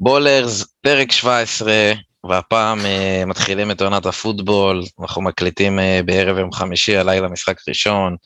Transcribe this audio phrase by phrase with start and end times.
[0.00, 1.72] בולרס, פרק 17,
[2.28, 8.16] והפעם אה, מתחילים את עונת הפוטבול, אנחנו מקליטים אה, בערב יום חמישי, הלילה משחק ראשון,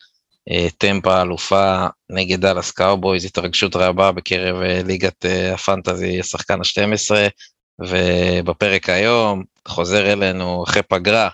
[0.51, 6.61] אה, טמפה אלופה נגד דאלאס קאובויז, התרגשות רבה בקרב אה, ליגת אה, ה fantasy, השחקן
[6.61, 7.11] ה-12,
[7.81, 11.29] ובפרק היום חוזר אלינו אחרי פגרה,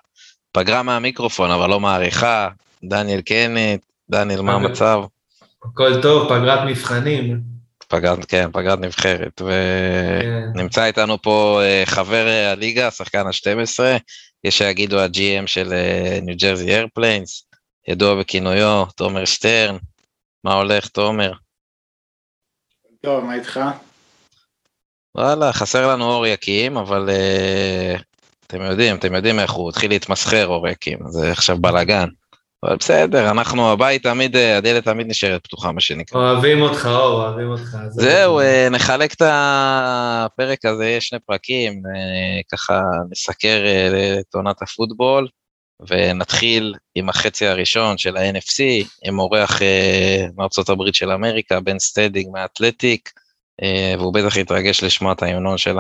[0.53, 2.48] פגרה מהמיקרופון אבל לא מהעריכה,
[2.84, 3.80] דניאל קנט,
[4.11, 5.03] דניאל, מה המצב?
[5.64, 7.55] הכל טוב, פגרת מבחנים.
[7.89, 10.86] פגרת, כן, פגרת נבחרת, ונמצא כן.
[10.86, 13.81] איתנו פה אה, חבר אה, הליגה, שחקן ה-12,
[14.44, 15.72] יש שיגידו ה-GM של
[16.22, 17.46] ניו ג'רזי איירפליינס,
[17.89, 19.77] ידוע בכינויו, תומר שטרן,
[20.44, 21.32] מה הולך, תומר?
[23.00, 23.61] טוב, מה איתך?
[25.14, 28.03] וואלה, חסר לנו אור יקים, אבל uh,
[28.46, 32.08] אתם יודעים, אתם יודעים איך הוא התחיל להתמסחר אור יקים, זה עכשיו בלאגן.
[32.66, 36.20] אבל בסדר, אנחנו, הבית תמיד, הדלת תמיד נשארת פתוחה, מה שנקרא.
[36.20, 37.77] אוהבים אותך, אור, אוהבים אותך.
[37.91, 44.62] זהו, אה, נחלק את הפרק הזה, יש שני פרקים, אה, ככה נסקר אה, את עונת
[44.62, 45.28] הפוטבול,
[45.88, 49.60] ונתחיל עם החצי הראשון של ה-NFC, עם אורח
[50.36, 53.10] מארצות הברית של אמריקה, בן סטנדיג מהאתלטיק,
[53.98, 55.76] והוא בטח יתרגש לשמוע את ההמנון של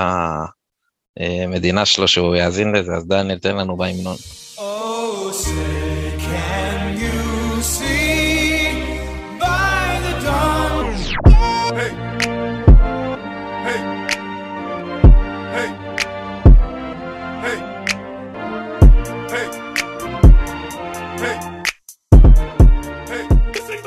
[1.18, 4.16] המדינה שלו, שהוא יאזין לזה, אז דניאל, תן לנו בהמנון.
[4.56, 4.60] Oh,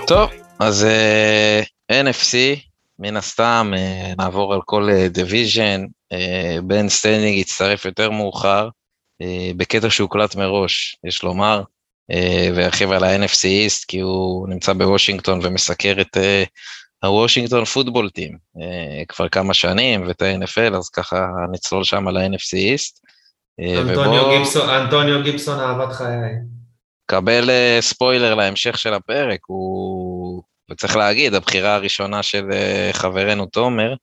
[0.09, 0.29] טוב,
[0.59, 2.59] אז uh, אה, NFC,
[2.99, 8.69] מן הסתם, uh, נעבור על כל דיוויז'ן, אה, בן סטנדיג יצטרף יותר מאוחר,
[9.23, 9.25] אה,
[9.57, 11.63] בקטע שהוקלט מראש, יש לומר,
[12.11, 12.15] אה,
[12.55, 18.37] וירחיב על ה-NFC East, כי הוא נמצא בוושינגטון ומסקר את אה, ה Washington Football Team
[18.57, 18.61] אה,
[19.07, 22.57] כבר כמה שנים, ואת ה-NFL, אז ככה נצלול שם על ה-NFC.
[24.37, 26.58] גיבסון, אנטוניו גיבסון, אהבת חיי.
[27.09, 33.93] קבל אה, ספוילר להמשך של הפרק, הוא, וצריך להגיד, הבחירה הראשונה של אה, חברנו תומר,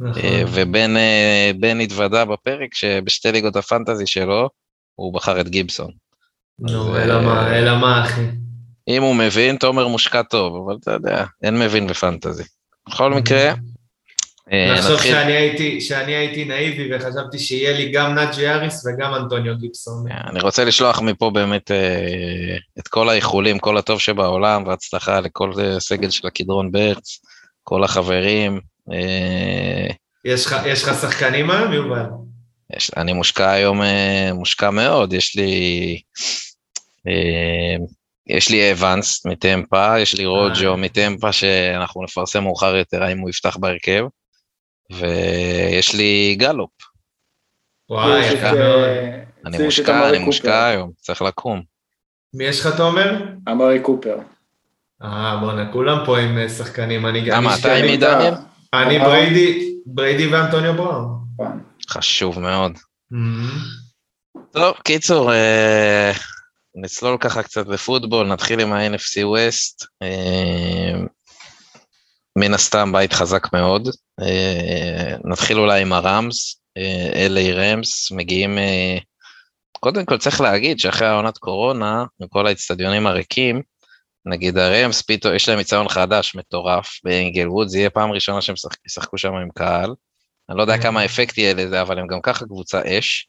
[0.00, 0.22] נכון.
[0.22, 4.48] אה, ובן התוודה בפרק שבשתי ליגות הפנטזי שלו,
[4.94, 5.90] הוא בחר את גיבסון.
[6.58, 8.26] נו, אלא מה, אלא מה, אחי.
[8.88, 12.44] אם הוא מבין, תומר מושקע טוב, אבל אתה יודע, אין מבין בפנטזי.
[12.88, 13.52] בכל מקרה,
[14.52, 19.58] לחשוב אה, שאני הייתי, שאני הייתי נאיבי וחשבתי שיהיה לי גם נאג'י אריס וגם אנטוניו
[19.58, 20.12] גיבסון.
[20.12, 25.52] אה, אני רוצה לשלוח מפה באמת אה, את כל האיחולים, כל הטוב שבעולם והצלחה לכל
[25.78, 27.20] סגל של הקדרון ברץ,
[27.62, 28.60] כל החברים.
[30.24, 30.46] יש
[30.82, 32.06] לך שחקנים היום, יובל?
[32.96, 33.80] אני מושקע היום,
[34.34, 36.00] מושקע מאוד, יש לי...
[38.28, 43.56] יש לי אבנס מטמפה, יש לי רוג'ו מטמפה שאנחנו נפרסם מאוחר יותר האם הוא יפתח
[43.56, 44.04] בהרכב.
[44.92, 46.70] ויש לי גלופ.
[47.90, 48.88] וואי, יפה מאוד.
[49.46, 51.62] אני מושקע, אני מושקע היום, צריך לקום.
[52.34, 53.24] מי יש לך, תומר?
[53.48, 54.16] אמרי קופר.
[55.02, 57.36] אה, בואנה, כולם פה עם אה, שחקנים, אני גם...
[57.36, 58.34] למה, אתה עם מי, דניאל?
[58.74, 61.24] אני בריידי, בריידי ואנטוניו בראון.
[61.90, 62.72] חשוב מאוד.
[63.12, 64.38] Mm-hmm.
[64.52, 66.12] טוב, קיצור, אה,
[66.74, 69.86] נצלול ככה קצת לפוטבול, נתחיל עם ה-NFC West.
[72.36, 73.88] אה, מן הסתם בית חזק מאוד.
[74.20, 76.60] אה, נתחיל אולי עם הרמס,
[77.14, 78.58] אלי רמס, מגיעים...
[78.58, 78.98] אה,
[79.80, 83.62] קודם כל צריך להגיד שאחרי העונת קורונה, עם האצטדיונים הריקים,
[84.26, 88.54] נגיד הרמס, פתאום יש להם אצטדיון חדש מטורף באנגלווד, זה יהיה פעם ראשונה שהם
[88.86, 89.94] ישחקו שם עם קהל.
[90.48, 93.28] אני לא יודע כמה אפקט יהיה לזה, אבל הם גם ככה קבוצה אש,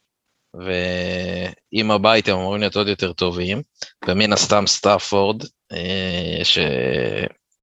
[0.54, 3.62] ועם הבית הם אמורים להיות עוד יותר טובים,
[4.08, 5.42] ומן הסתם סטאפורד,
[5.72, 6.40] אה,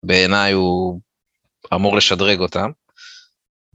[0.06, 1.02] שבעיניי הוא
[1.74, 2.70] אמור לשדרג אותם.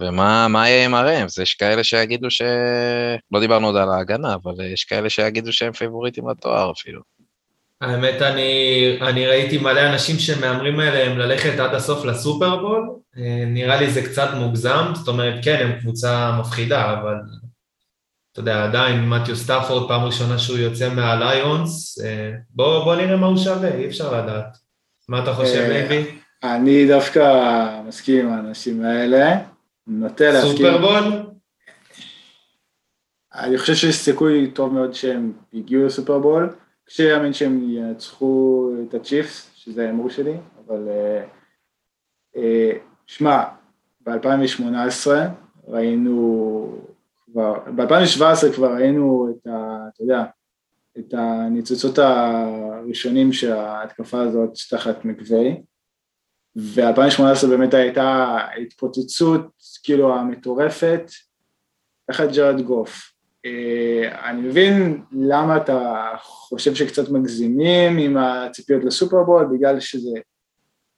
[0.01, 1.39] ומה יהיה עם הרמס?
[1.39, 2.43] יש כאלה שיגידו ש...
[3.33, 7.01] לא דיברנו עוד על ההגנה, אבל יש כאלה שיגידו שהם פייבוריטים לתואר אפילו.
[7.81, 13.91] האמת, אני, אני ראיתי מלא אנשים שמהמרים עליהם ללכת עד הסוף לסופרבול, אה, נראה לי
[13.91, 17.15] זה קצת מוגזם, זאת אומרת, כן, הם קבוצה מפחידה, אבל
[18.33, 23.27] אתה יודע, עדיין מתיו סטאפורד, פעם ראשונה שהוא יוצא מהליונס, אה, בוא, בוא נראה מה
[23.27, 24.57] הוא שווה, אי אפשר לדעת.
[25.09, 26.20] מה אתה חושב, לוי?
[26.43, 29.39] אני דווקא מסכים עם האנשים האלה,
[29.87, 30.57] נוטה להסכים.
[30.57, 31.31] סופרבול?
[33.35, 36.55] אני חושב שיש סיכוי טוב מאוד שהם הגיעו לסופרבול,
[36.85, 40.35] קשה להאמין שהם ינצחו את הצ'יפס, שזה ההימור שלי,
[40.67, 41.25] אבל אה,
[42.37, 42.71] אה,
[43.07, 43.45] שמע,
[44.01, 45.11] ב-2018
[45.69, 46.79] ראינו
[47.25, 49.79] כבר, ב-2017 כבר ראינו את ה...
[49.95, 50.25] אתה יודע,
[50.99, 55.63] את הניצוצות הראשונים שההתקפה הזאת תחת מקווי,
[56.57, 59.47] ו-2018 באמת הייתה התפוצצות
[59.83, 61.11] כאילו המטורפת,
[62.11, 63.13] של ג'רד גוף.
[63.47, 70.11] אה, אני מבין למה אתה חושב שקצת מגזימים עם הציפיות לסופרבול, בגלל שזה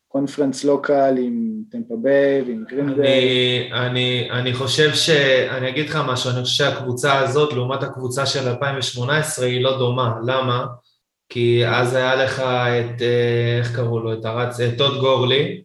[0.08, 3.00] conference לא קל עם טמפה ביי ועם גרין ביי.
[3.02, 5.10] אני, אני, אני חושב ש...
[5.50, 10.14] אני אגיד לך משהו, אני חושב שהקבוצה הזאת לעומת הקבוצה של 2018 היא לא דומה.
[10.26, 10.66] למה?
[11.32, 14.12] כי אז היה לך את, אה, איך קראו לו?
[14.12, 15.62] את הרץ, את טוד גורלי,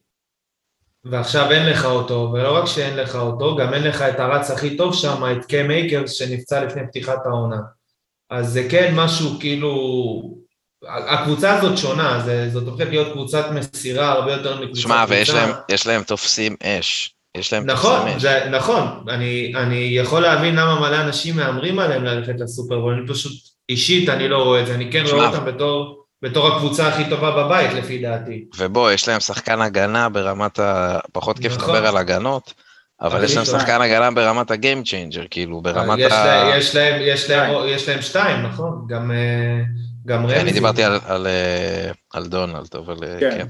[1.06, 4.78] ועכשיו אין לך אותו, ולא רק שאין לך אותו, גם אין לך את הרץ הכי
[4.78, 7.58] טוב שם, את קאם אייקרס שנפצע לפני פתיחת העונה.
[8.30, 9.72] אז זה כן משהו כאילו,
[10.88, 15.50] הקבוצה הזאת שונה, זה, זאת הופכת להיות קבוצת מסירה הרבה יותר מקבוצת שמע, ויש להם,
[15.72, 17.16] יש להם תופסים, אש.
[17.38, 18.22] יש להם נכון, תופסים אש.
[18.22, 23.57] זה, נכון, אני, אני יכול להבין למה מלא אנשים מהמרים עליהם ללכת לסופרבול, אני פשוט,
[23.70, 25.98] אישית אני לא רואה את זה, אני כן רואה אותם בתור...
[26.22, 28.46] בתור הקבוצה הכי טובה בבית, לפי דעתי.
[28.58, 31.00] ובוא, יש להם שחקן הגנה ברמת ה...
[31.12, 31.76] פחות כיף נכון.
[31.76, 32.54] לדבר על הגנות,
[33.02, 36.52] אבל יש להם שחקן הגנה ברמת ה game changer, כאילו, ברמת יש ה...
[36.58, 38.86] יש להם, יש להם, יש להם שתיים, נכון?
[38.90, 39.62] גם, אה,
[40.06, 40.36] גם רמזי.
[40.36, 43.38] אני דיברתי על, על, אה, על דונלד, אבל אה, כן.
[43.38, 43.48] כן.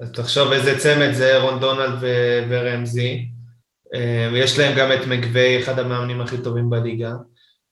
[0.00, 2.06] אז תחשוב איזה צמד זה אהרון דונלד ו...
[2.48, 3.28] ורמזי.
[4.32, 7.12] ויש להם גם את מקוויי, אחד המאמנים הכי טובים בליגה.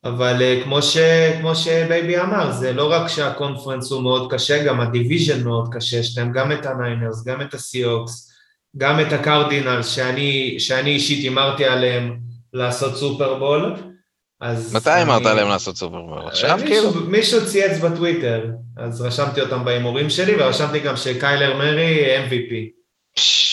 [0.04, 0.98] אבל אה, כמו, ש,
[1.40, 5.68] כמו שבייבי אמר, זה לא רק שה conference הוא מאוד קשה, גם ה division מאוד
[5.74, 8.30] קשה, יש להם גם את הניינרס, גם את הסיהוקס,
[8.76, 12.16] גם את הקרדינלס, שאני, שאני אישית הימרתי עליהם
[12.52, 13.74] לעשות סופרבול.
[14.40, 14.74] אז...
[14.74, 16.18] מתי הימרת עליהם לעשות סופרבול?
[16.26, 16.90] עכשיו כאילו?
[17.08, 22.79] מישהו צייץ בטוויטר, אז רשמתי אותם בהימורים שלי, ורשמתי גם שקיילר מארי MVP.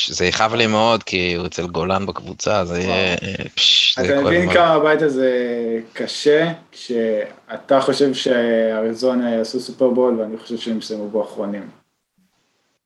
[0.09, 3.15] זה יכאב לי מאוד, כי הוא אצל גולן בקבוצה, זה יהיה...
[4.01, 5.31] אתה מבין כמה הבית הזה
[5.93, 11.69] קשה, כשאתה חושב שאריזונה יעשו סופרבול, ואני חושב שהם יסיימו בו אחרונים.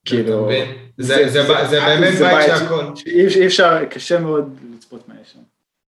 [0.06, 0.50] כאילו...
[0.98, 2.86] זה באמת בית שהכל...
[3.06, 5.40] אי אפשר, קשה מאוד לצפות מה יש שם.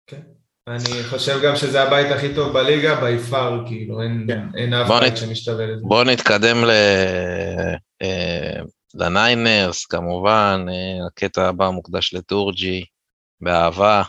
[0.08, 0.18] כן.
[0.68, 4.74] אני חושב גם שזה הבית הכי טוב בליגה, בי פאר, כאילו, אין כן.
[4.74, 5.82] אף אחד שמשתווה לזה.
[5.82, 6.70] בואו נתקדם ל...
[8.02, 8.33] אה,
[8.96, 12.86] לניינרס, כמובן, אה, הקטע הבא מוקדש לטורג'י,
[13.42, 14.04] באהבה.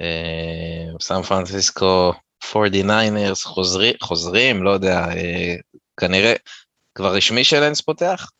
[0.00, 2.12] אה, סן פרנסיסקו
[2.44, 5.54] 49ers חוזרי, חוזרים, לא יודע, אה,
[6.00, 6.34] כנראה,
[6.94, 8.30] כבר רשמי שלנס פותח?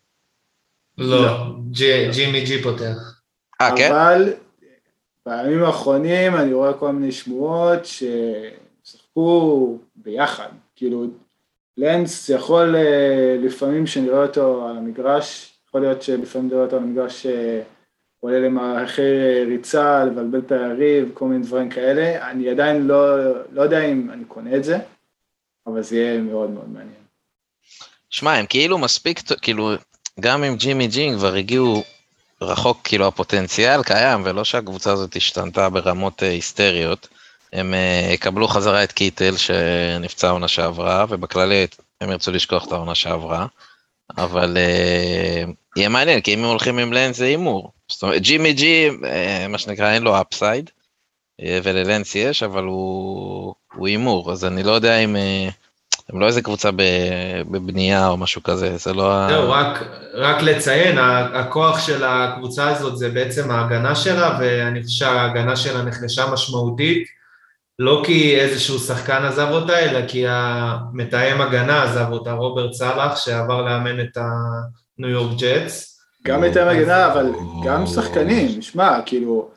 [0.98, 1.54] לא.
[2.12, 3.20] ג'ימי ג'י פותח.
[3.60, 3.92] אה, כן?
[3.92, 4.32] אבל
[5.26, 7.80] בימים האחרונים אני רואה כל מיני שמועות
[8.84, 11.06] ששחקו ביחד, כאילו
[11.76, 12.74] לנס יכול
[13.44, 17.26] לפעמים שנראה אותו על המגרש יכול להיות שלפעמים נראה אותו על מגרש
[18.20, 19.02] עולה למערכי
[19.46, 22.30] ריצה, לבלבל את היריב, כל מיני דברים כאלה.
[22.30, 23.16] אני עדיין לא,
[23.52, 24.78] לא יודע אם אני קונה את זה,
[25.66, 27.02] אבל זה יהיה מאוד מאוד מעניין.
[28.10, 29.70] שמע, הם כאילו מספיק, כאילו,
[30.20, 31.82] גם עם ג'ימי ג'ינג כבר הגיעו
[32.42, 37.08] רחוק, כאילו הפוטנציאל קיים, ולא שהקבוצה הזאת השתנתה ברמות אה, היסטריות.
[37.52, 41.66] הם uh, יקבלו חזרה את קיטל שנפצע עונה שעברה, ובכללי
[42.00, 43.46] הם ירצו לשכוח את העונה שעברה.
[44.16, 44.56] אבל
[45.78, 47.72] יהיה מעניין, כי אם הם הולכים עם לנס זה הימור.
[47.88, 50.70] זאת אומרת, ג'ימי ג'י, uh, מה שנקרא, אין לו אפסייד,
[51.40, 55.16] uh, וללנס יש, אבל הוא הימור, אז אני לא יודע אם...
[55.16, 55.52] Uh,
[56.12, 56.70] הם לא איזה קבוצה
[57.50, 59.28] בבנייה או משהו כזה, זה לא...
[59.28, 59.82] זהו, רק,
[60.14, 60.98] רק לציין,
[61.34, 67.08] הכוח של הקבוצה הזאת זה בעצם ההגנה שלה, ואני חושב שההגנה שלה נחלשה משמעותית.
[67.78, 73.62] לא כי איזשהו שחקן עזב אותה, אלא כי המתאם הגנה עזב אותה, רוברט סאלח, שעבר
[73.62, 74.18] לאמן את
[74.98, 76.00] הניו יורק ג'טס.
[76.24, 77.32] גם מתאם הגנה, אבל
[77.64, 79.50] גם שחקנים, שמע, כאילו,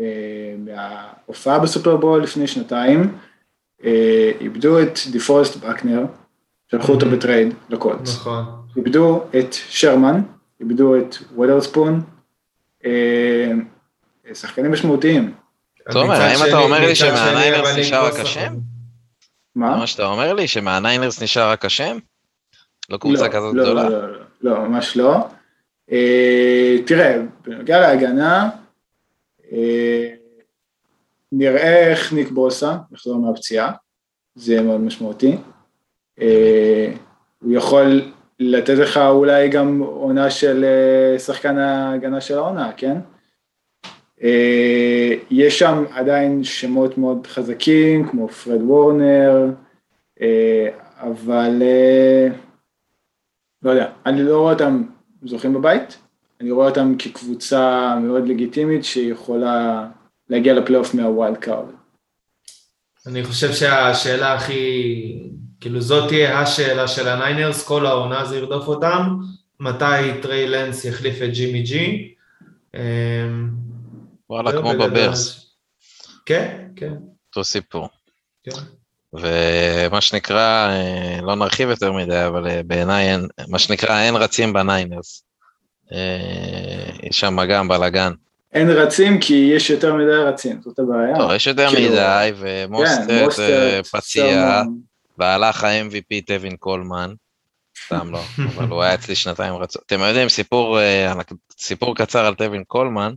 [0.00, 3.18] אה, מההופעה בסופרבול לפני שנתיים,
[3.84, 6.04] אה, איבדו את דיפורסט באקנר,
[6.70, 8.16] שלחו אותו ב trade לקולטס.
[8.16, 8.44] נכון.
[8.76, 10.20] איבדו את שרמן,
[10.60, 12.02] איבדו את וויטרספון,
[12.84, 13.52] אה,
[14.34, 15.34] שחקנים משמעותיים.
[15.90, 18.54] תומר, האם אתה אומר לי שמהניינרס נשאר רק השם?
[19.54, 19.76] מה?
[19.76, 21.98] מה שאתה אומר לי, שמהניינרס נשאר רק השם?
[22.90, 23.88] לא קבוצה לא, כזאת לא, גדולה?
[23.88, 25.16] לא, לא, לא, ממש לא.
[25.92, 28.50] אה, תראה, בנוגע להגנה,
[29.52, 30.08] אה,
[31.32, 33.72] נראה איך ניק בוסה יחזור מהפציעה,
[34.34, 35.36] זה מאוד משמעותי.
[36.20, 36.92] אה,
[37.42, 40.64] הוא יכול לתת לך אולי גם עונה של
[41.18, 42.96] שחקן ההגנה של העונה, כן?
[44.22, 49.46] אה, יש שם עדיין שמות מאוד חזקים, כמו פרד וורנר,
[50.20, 50.68] אה,
[51.00, 52.28] אבל אה,
[53.62, 54.82] לא יודע, אני לא רואה אותם
[55.24, 55.98] זוכים בבית,
[56.40, 59.88] אני רואה אותם כקבוצה מאוד לגיטימית שיכולה
[60.30, 61.66] להגיע לפלייאוף מה wild card.
[63.06, 65.28] אני חושב שהשאלה הכי,
[65.60, 69.16] כאילו זאת תהיה השאלה של הניינרס, כל העונה זה ירדוף אותם,
[69.60, 72.14] מתי טריי לאנס יחליף את ג'ימי ג'י.
[74.30, 75.54] וואלה, כמו בברס.
[76.26, 76.94] כן, כן.
[77.28, 77.88] אותו סיפור.
[78.42, 78.50] כן.
[79.12, 83.16] ומה שנקרא, אה, לא נרחיב יותר מדי, אבל אה, בעיניי,
[83.48, 85.24] מה שנקרא, אין רצים בניינרס.
[87.02, 88.12] יש שם גם בלאגן.
[88.52, 91.18] אין רצים כי יש יותר מדי רצים, זאת הבעיה.
[91.18, 91.92] לא, יש יותר כאילו...
[91.92, 94.62] מדי, ומוסטרט כן, פציע,
[95.18, 97.12] והלך ה-MVP טווין קולמן,
[97.86, 98.20] סתם לא,
[98.56, 99.82] אבל הוא היה אצלי שנתיים רצות.
[99.86, 101.12] אתם יודעים, סיפור, אה,
[101.58, 103.14] סיפור קצר על טווין קולמן,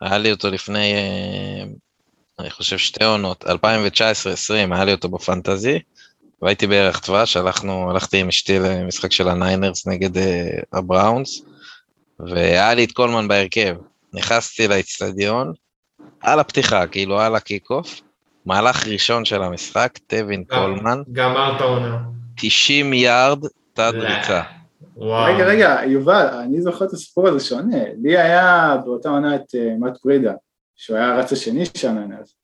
[0.00, 1.64] היה לי אותו לפני, אה,
[2.38, 3.50] אני חושב שתי עונות, 2019-2020,
[4.70, 5.78] היה לי אותו בפנטזי,
[6.42, 10.20] והייתי בערך דבש, הלכנו, הלכתי עם אשתי למשחק של הניינרס נגד uh,
[10.72, 11.42] הבראונס,
[12.20, 13.76] והיה לי את קולמן בהרכב.
[14.14, 15.52] נכנסתי לאצטדיון,
[16.20, 18.00] על הפתיחה, כאילו על ה kick-off,
[18.46, 21.02] מהלך ראשון של המשחק, טווין קולמן.
[21.12, 21.98] גמרת עונה.
[22.36, 23.38] 90 יארד,
[23.72, 24.42] תת ריצה.
[25.00, 27.82] רגע, רגע, יובל, אני זוכר את הסיפור הזה שונה.
[28.02, 30.32] לי היה באותה עונה את uh, מאט פרידה,
[30.78, 32.34] שהוא היה הרץ השני שם אז.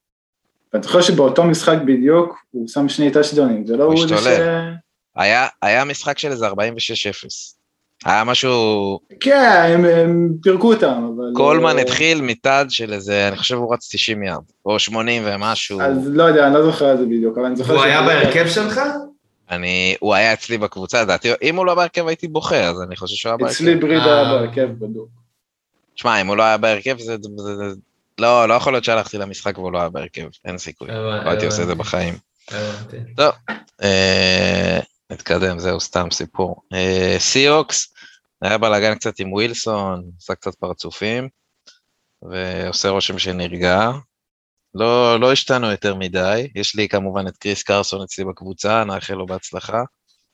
[0.73, 4.27] ואני זוכר שבאותו משחק בדיוק הוא שם שני טאצ'דונים, זה לא הוא זה ש...
[5.17, 6.53] היה, היה משחק של איזה 46-0.
[8.05, 8.99] היה משהו...
[9.21, 11.33] כן, הם, הם פירקו אותם, אבל...
[11.35, 11.81] קולמן uh...
[11.81, 15.81] התחיל מתד של איזה, אני חושב הוא רץ 90 יארד, או 80 ומשהו.
[15.81, 17.75] אז לא יודע, אני לא זוכר את זה בדיוק, אבל אני זוכר...
[17.75, 18.81] הוא היה בהרכב שלך?
[19.51, 23.17] אני, הוא היה אצלי בקבוצה, לדעתי, אם הוא לא בהרכב הייתי בוחר, אז אני חושב
[23.17, 23.55] שהוא היה בהרכב.
[23.55, 24.25] אצלי בריד היה אה.
[24.25, 25.09] בהרכב בדוק.
[25.95, 27.75] שמע, אם הוא לא היה בהרכב, זה, זה, זה,
[28.19, 31.63] לא, לא יכול להיות שהלכתי למשחק והוא לא היה בהרכב, אין סיכוי, לא הייתי עושה
[31.63, 32.15] את זה בחיים.
[33.17, 33.35] טוב,
[33.83, 34.81] אה,
[35.11, 36.63] נתקדם, זהו סתם סיפור.
[36.73, 37.95] אה, סיוקס,
[38.43, 41.29] היה בלאגן קצת עם ווילסון, עשה קצת פרצופים,
[42.23, 43.91] ועושה רושם שנרגע.
[44.75, 49.27] לא, לא השתנו יותר מדי, יש לי כמובן את כריס קרסון אצלי בקבוצה, נאחל לו
[49.27, 49.83] בהצלחה,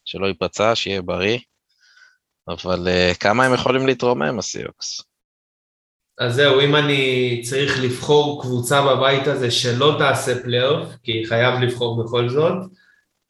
[0.05, 1.39] שלא ייפצע, שיהיה בריא,
[2.49, 5.01] אבל uh, כמה הם יכולים להתרומם, הסיהוקס?
[6.21, 12.05] אז זהו, אם אני צריך לבחור קבוצה בבית הזה שלא תעשה פלייאוף, כי חייב לבחור
[12.05, 12.53] בכל זאת,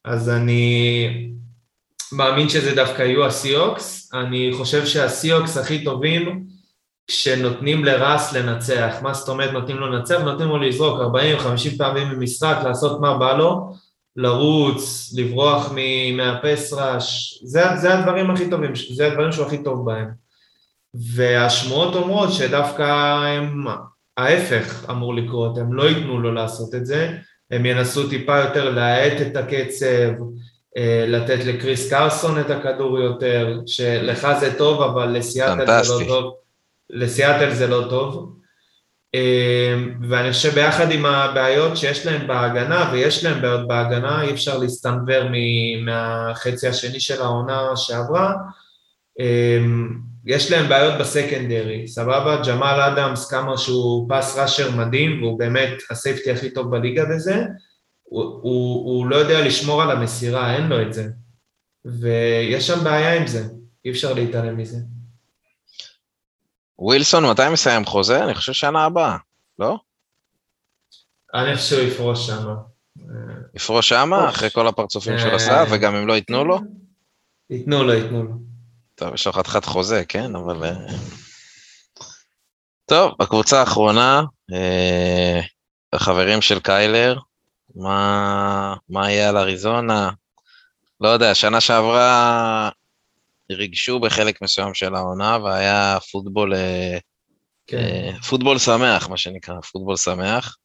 [0.05, 1.09] אז אני
[2.13, 4.11] מאמין שזה דווקא יהיו הסיהוקס.
[4.15, 6.45] אני חושב שהסיהוקס הכי טובים
[7.07, 8.95] כשנותנים לרס לנצח.
[9.03, 10.21] מה זאת אומרת נותנים לו לנצח?
[10.21, 13.73] נותנים לו לזרוק 40-50 פעמים במשחק, לעשות מה בא לו,
[14.17, 15.73] לרוץ, לברוח
[16.17, 17.41] מהפס רש.
[17.45, 20.20] זה, זה הדברים הכי טובים, זה הדברים שהוא הכי טוב בהם.
[20.95, 22.83] והשמועות אומרות שדווקא
[23.27, 23.67] הם,
[24.17, 27.17] ההפך אמור לקרות, הם לא ייתנו לו לעשות את זה,
[27.51, 30.13] הם ינסו טיפה יותר להאט את הקצב,
[30.77, 36.35] אה, לתת לקריס קרסון את הכדור יותר, שלך זה טוב, אבל לסיאטל זה לא טוב.
[36.91, 38.37] לסיאטל זה לא טוב.
[39.15, 39.75] אה,
[40.09, 45.25] ואני חושב ביחד עם הבעיות שיש להם בהגנה, ויש להם בעיות בהגנה, אי אפשר להסתנוור
[45.85, 48.35] מהחצי השני של העונה שעברה,
[49.21, 49.59] אה,
[50.27, 52.43] יש להם בעיות בסקנדרי, סבבה?
[52.47, 57.45] ג'מאל אדמס כמה שהוא פס ראשר מדהים, והוא באמת הסייפטי הכי טוב בליגה בזה,
[58.03, 61.09] הוא, הוא, הוא לא יודע לשמור על המסירה, אין לו את זה.
[61.85, 63.45] ויש שם בעיה עם זה,
[63.85, 64.79] אי אפשר להתעלם מזה.
[66.79, 68.25] ווילסון, מתי מסיים חוזה?
[68.25, 69.17] אני חושב שנה הבאה,
[69.59, 69.79] לא?
[71.35, 72.55] אני חושב שהוא יפרוש שם.
[73.55, 76.59] יפרוש שם, אחרי כל הפרצופים שהוא עשה, וגם אם לא ייתנו לו?
[77.51, 78.31] ייתנו לו, ייתנו לו.
[79.01, 80.65] טוב, יש לו חתיכת חוזה, כן, אבל...
[80.65, 80.75] אה,
[82.87, 85.41] טוב, בקבוצה האחרונה, אה,
[85.93, 87.19] החברים של קיילר,
[87.75, 90.11] מה, מה יהיה על אריזונה?
[91.01, 92.71] לא יודע, שנה שעברה
[93.53, 96.99] ריגשו בחלק מסוים של העונה, והיה פוטבול, אה,
[97.67, 98.13] כן.
[98.29, 100.57] פוטבול שמח, מה שנקרא, פוטבול שמח.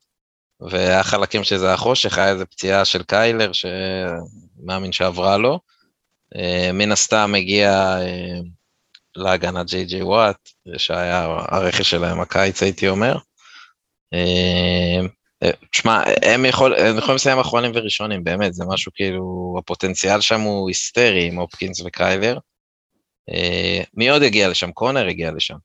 [0.60, 5.60] והיה חלקים שזה היה חושך, היה איזה פציעה של קיילר, שמאמין שעברה לו.
[6.36, 7.98] אה, מן הסתם הגיע
[9.16, 13.18] להגנה ג'יי ג'יי וואט, שהיה הרכש שלהם הקיץ, הייתי אומר.
[15.72, 20.70] תשמע, הם, יכול, הם יכולים לסיים אחרונים וראשונים, באמת, זה משהו כאילו, הפוטנציאל שם הוא
[20.70, 22.38] היסטרי עם הופקינס וקיילר.
[23.30, 24.72] אה, מי עוד הגיע לשם?
[24.72, 25.56] קונר הגיע לשם.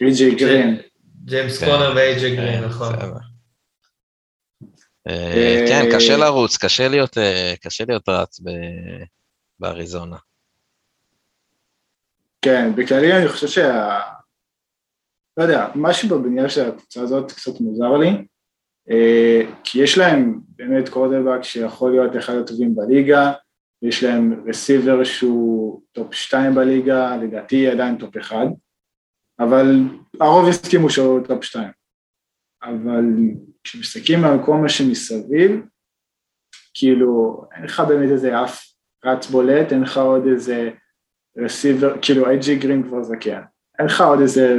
[0.00, 0.78] איי.ג'יי גרין.
[1.24, 1.66] ג'יימס כן.
[1.66, 2.94] קונר ואיי.ג'יי גרין, כן, נכון.
[5.08, 6.58] אה, כן, קשה לרוץ,
[7.18, 8.40] אה, קשה להיות רץ
[9.58, 10.16] באריזונה.
[12.42, 14.00] כן, בכללי אני חושב שה...
[15.36, 18.26] לא יודע, משהו בבנייה של הקבוצה הזאת קצת מוזר לי,
[19.64, 23.32] כי יש להם באמת קוורטרבק שיכול להיות אחד הטובים בליגה,
[23.82, 28.36] יש להם receiver שהוא top 2 בליגה, לדעתי עדיין top 1,
[29.38, 29.66] אבל
[30.20, 31.68] הרוב הסכימו שהוא top 2.
[32.62, 33.04] אבל
[33.64, 35.60] כשמסתכלים על כל מה שמסביב,
[36.74, 38.65] כאילו אין לך באמת איזה אף
[39.04, 40.70] רץ בולט, אין לך עוד איזה
[41.38, 43.42] receiver, כאילו איי.ג'יי גרין כבר זקן,
[43.78, 44.56] אין לך עוד איזה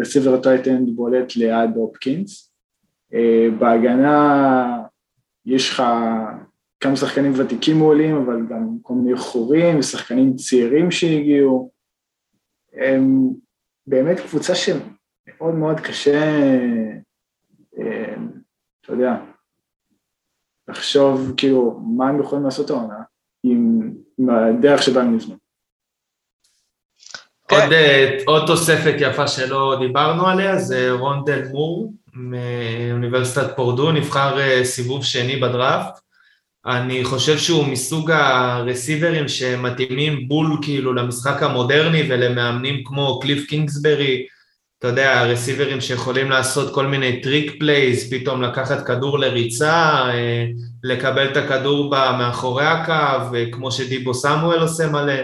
[0.00, 2.54] receiver, tight end בולט ליד הופקינס,
[3.58, 4.78] בהגנה
[5.46, 5.82] יש לך
[6.80, 11.70] כמה שחקנים ותיקים מעולים, אבל גם כל מיני חורים ושחקנים צעירים שהגיעו.
[12.72, 13.28] הם
[13.86, 16.48] באמת קבוצה שמאוד מאוד קשה,
[18.80, 19.16] אתה יודע,
[20.68, 23.01] לחשוב כאילו מה הם יכולים לעשות העונה
[23.44, 25.34] עם, עם הדרך שבה הם נבנו.
[27.50, 28.16] עוד, כן.
[28.26, 35.36] עוד תוספת יפה שלא דיברנו עליה זה רונדל מור מאוניברסיטת פורדו, נבחר אה, סיבוב שני
[35.36, 35.98] בדראפט.
[36.66, 44.26] אני חושב שהוא מסוג ה receiverים שמתאימים בול כאילו למשחק המודרני ולמאמנים כמו קליף קינגסברי,
[44.78, 50.46] אתה יודע, ה receiverים שיכולים לעשות כל מיני trick plays, פתאום לקחת כדור לריצה, אה,
[50.82, 55.22] לקבל את הכדור מאחורי הקו, אה, כמו שדיבו סמואל עושה מלא,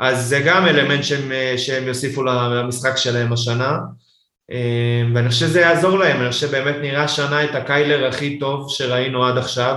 [0.00, 3.78] אז זה גם אלמנט שהם, שהם יוסיפו למשחק שלהם השנה.
[4.50, 8.70] אמ, ואני חושב שזה יעזור להם, אני חושב שבאמת נראה השנה את הקיילר הכי טוב
[8.70, 9.76] שראינו עד עכשיו,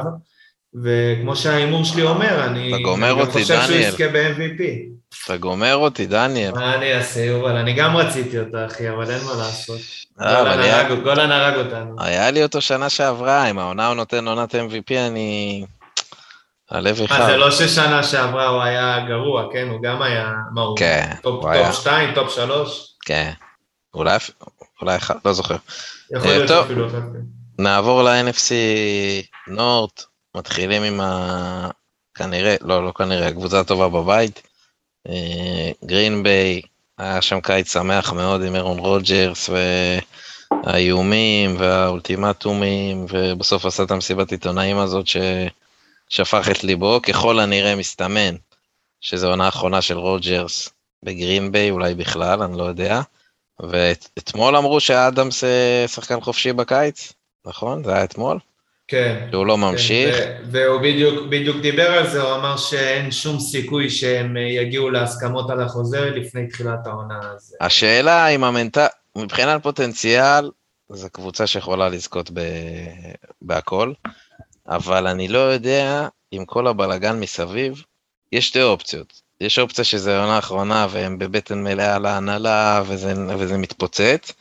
[0.84, 3.68] וכמו שההימור שלי אומר, אני, אני אותי, חושב דניאל.
[3.68, 4.62] שהוא יזכה ב-MVP.
[5.26, 6.52] אתה גומר אותי, דניאל.
[6.52, 7.56] מה אני אעשה, יובל?
[7.56, 9.80] אני גם רציתי אותה, אחי, אבל אין מה לעשות.
[10.22, 11.96] אה, היה- גולן הרג אותנו.
[12.00, 15.66] היה לי אותו שנה שעברה, אם העונה הוא נותן עונת MVP, אני...
[16.72, 17.26] הלב מה, יכאב.
[17.26, 19.68] זה לא ששנה שעברה הוא היה גרוע, כן?
[19.72, 20.78] הוא גם היה, מה הוא?
[20.78, 21.68] כן, top הוא היה.
[21.72, 22.96] top 2, top 3?
[23.06, 23.32] כן.
[23.94, 24.18] אולי,
[24.82, 25.56] אולי אחד, לא זוכר.
[26.12, 26.52] יכול אה, להיות.
[26.52, 26.98] אפילו אחד.
[27.60, 28.52] נעבור ל-NFC
[29.48, 30.04] North,
[30.38, 31.70] מתחילים עם ה...
[32.16, 34.42] כנראה, לא, לא כנראה, הקבוצה הטובה בבית.
[35.86, 36.62] גרין ביי,
[36.98, 39.50] היה שם קיץ שמח מאוד עם אירון רוג'רס
[40.64, 47.02] והאיומים והאולטימטומים, ובסוף עשה את המסיבת עיתונאים הזאת ששפך את ליבו.
[47.02, 48.36] ככל הנראה מסתמן
[49.02, 50.70] שזו עונה האחרונה של רוג'רס
[51.04, 53.02] בגרין ביי, אולי בכלל, אני לא יודע.
[53.60, 57.14] ואתמול אמרו שאדמס אה, שחקן חופשי בקיץ,
[57.46, 57.84] נכון?
[57.84, 58.40] זה היה אתמול?
[58.88, 59.28] כן.
[59.32, 60.16] שהוא לא ממשיך.
[60.18, 64.90] כן, ו- והוא בדיוק, בדיוק דיבר על זה, הוא אמר שאין שום סיכוי שהם יגיעו
[64.90, 67.20] להסכמות על החוזה לפני תחילת העונה.
[67.36, 67.56] אז...
[67.62, 68.86] השאלה אם המנטל...
[69.18, 70.52] מבחינת פוטנציאל,
[70.90, 72.42] זו קבוצה שיכולה לזכות ב...
[73.42, 73.94] בהכל,
[74.68, 77.84] אבל אני לא יודע, עם כל הבלגן מסביב,
[78.32, 79.22] יש שתי אופציות.
[79.42, 84.32] יש אופציה שזה עונה אחרונה והם בבטן מלאה להנהלה וזה, וזה מתפוצץ,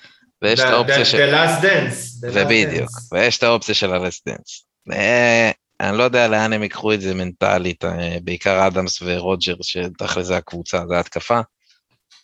[0.47, 1.15] ויש את האופציה the- ש...
[1.15, 2.25] The last dance.
[2.25, 3.09] the last ובדיוק, dance.
[3.13, 4.67] ויש את האופציה של הרסטנס.
[4.93, 10.27] אה, אני לא יודע לאן הם ייקחו את זה מנטלית, אה, בעיקר אדמס ורוג'ר, שתכל'ס
[10.27, 11.41] זה הקבוצה, זה התקפה,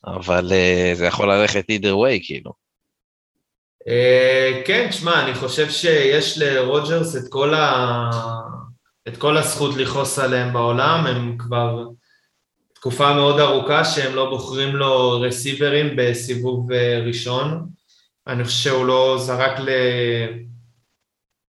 [0.07, 2.53] אבל אה, זה יכול ללכת either way, כאילו.
[3.89, 8.11] אה, כן, תשמע, אני חושב שיש לרוג'רס את כל, ה...
[9.09, 11.85] את כל הזכות לכעוס עליהם בעולם, הם כבר
[12.75, 17.67] תקופה מאוד ארוכה שהם לא בוחרים לו רסיברים בסיבוב אה, ראשון.
[18.27, 19.69] אני חושב שהוא לא זרק ל...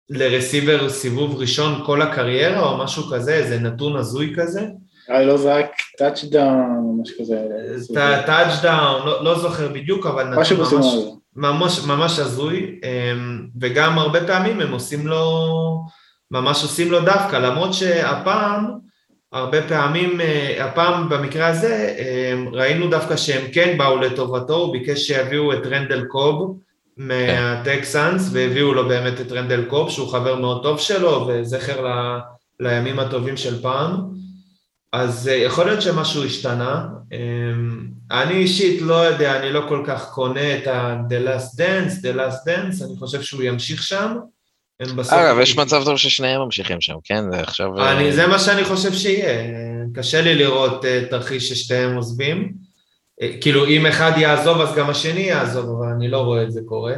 [0.09, 4.67] לרסיבר סיבוב ראשון כל הקריירה או משהו כזה, איזה נתון הזוי כזה.
[5.07, 7.37] היה לא זרק טאצ'דאון או משהו כזה.
[8.25, 11.09] טאצ'דאון, לא, לא זוכר בדיוק, אבל נתון משהו ממש, הזה.
[11.35, 15.25] ממש, ממש הזוי, אמ, וגם הרבה פעמים הם עושים לו,
[16.31, 18.90] ממש עושים לו דווקא, למרות שהפעם,
[19.31, 25.07] הרבה פעמים, אה, הפעם במקרה הזה, אמ, ראינו דווקא שהם כן באו לטובתו, הוא ביקש
[25.07, 26.59] שיביאו את רנדל קוב
[26.97, 32.19] מהטקסאנס, והביאו לו באמת את רנדל קוב, שהוא חבר מאוד טוב שלו, וזכר ל,
[32.59, 34.01] לימים הטובים של פעם.
[34.93, 36.87] אז אה, יכול להיות שמשהו השתנה.
[38.11, 42.47] אני אישית לא יודע, אני לא כל כך קונה את ה-The Last Dance, The Last
[42.47, 44.17] Dance, אני חושב שהוא ימשיך שם.
[44.81, 45.13] הם בסוף...
[45.13, 47.31] אגב, יש מצב טוב ששניהם ממשיכים שם, כן?
[47.31, 47.79] זה עכשיו...
[47.79, 49.51] אה, אני, זה מה שאני חושב שיהיה.
[49.95, 52.53] קשה לי לראות אה, תרחיש ששתיהם עוזבים.
[53.21, 56.61] אה, כאילו, אם אחד יעזוב, אז גם השני יעזוב, אבל אני לא רואה את זה
[56.65, 56.93] קורה.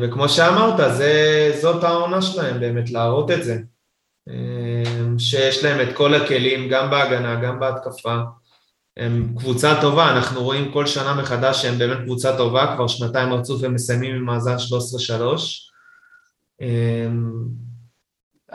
[0.00, 3.58] וכמו שאמרת, זה, זאת העונה שלהם באמת, להראות את זה.
[5.18, 8.16] שיש להם את כל הכלים, גם בהגנה, גם בהתקפה.
[8.96, 13.64] הם קבוצה טובה, אנחנו רואים כל שנה מחדש שהם באמת קבוצה טובה, כבר שנתיים רצוף
[13.64, 14.56] הם מסיימים עם מאזן 13-3.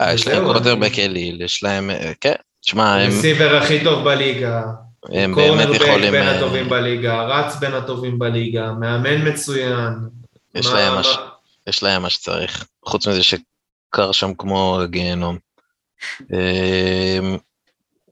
[0.00, 1.90] אה, יש להם אני- אליל, יש להם...
[1.90, 4.62] אה, כן, תשמע, הם- הרסיבר הכי טוב בליגה,
[5.12, 6.12] הם באמת יכולים...
[6.12, 9.92] בין אה, הטובים בליגה, רץ בין הטובים בליגה, מאמן מצוין.
[10.54, 11.16] יש מה- להם מה- מש-
[11.66, 15.38] יש להם מה שצריך, חוץ מזה שקר שם כמו גיהנום.
[16.32, 17.36] אמ,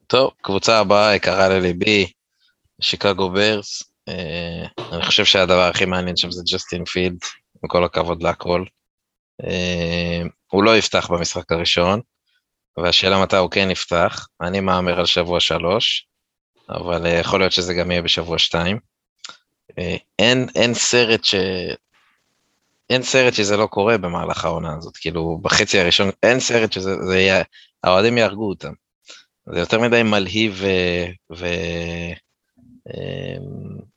[0.06, 2.06] טוב, קבוצה הבאה יקרה לליבי,
[2.80, 3.82] שיקגו ברס.
[4.92, 7.18] אני חושב שהדבר הכי מעניין שם זה ג'סטין פילד,
[7.62, 8.64] עם כל הכבוד להכל.
[9.44, 12.00] אה, הוא לא יפתח במשחק הראשון,
[12.76, 14.28] והשאלה מתי הוא כן יפתח.
[14.40, 16.06] אני מהמר על שבוע שלוש,
[16.68, 18.78] אבל אה, יכול להיות שזה גם יהיה בשבוע שתיים.
[19.78, 21.34] אה, אין, אין סרט ש...
[22.90, 27.42] אין סרט שזה לא קורה במהלך העונה הזאת, כאילו בחצי הראשון, אין סרט שזה יהיה,
[27.84, 28.72] האוהדים יהרגו אותם.
[29.52, 30.66] זה יותר מדי מלהיב ו...
[31.36, 31.46] ו...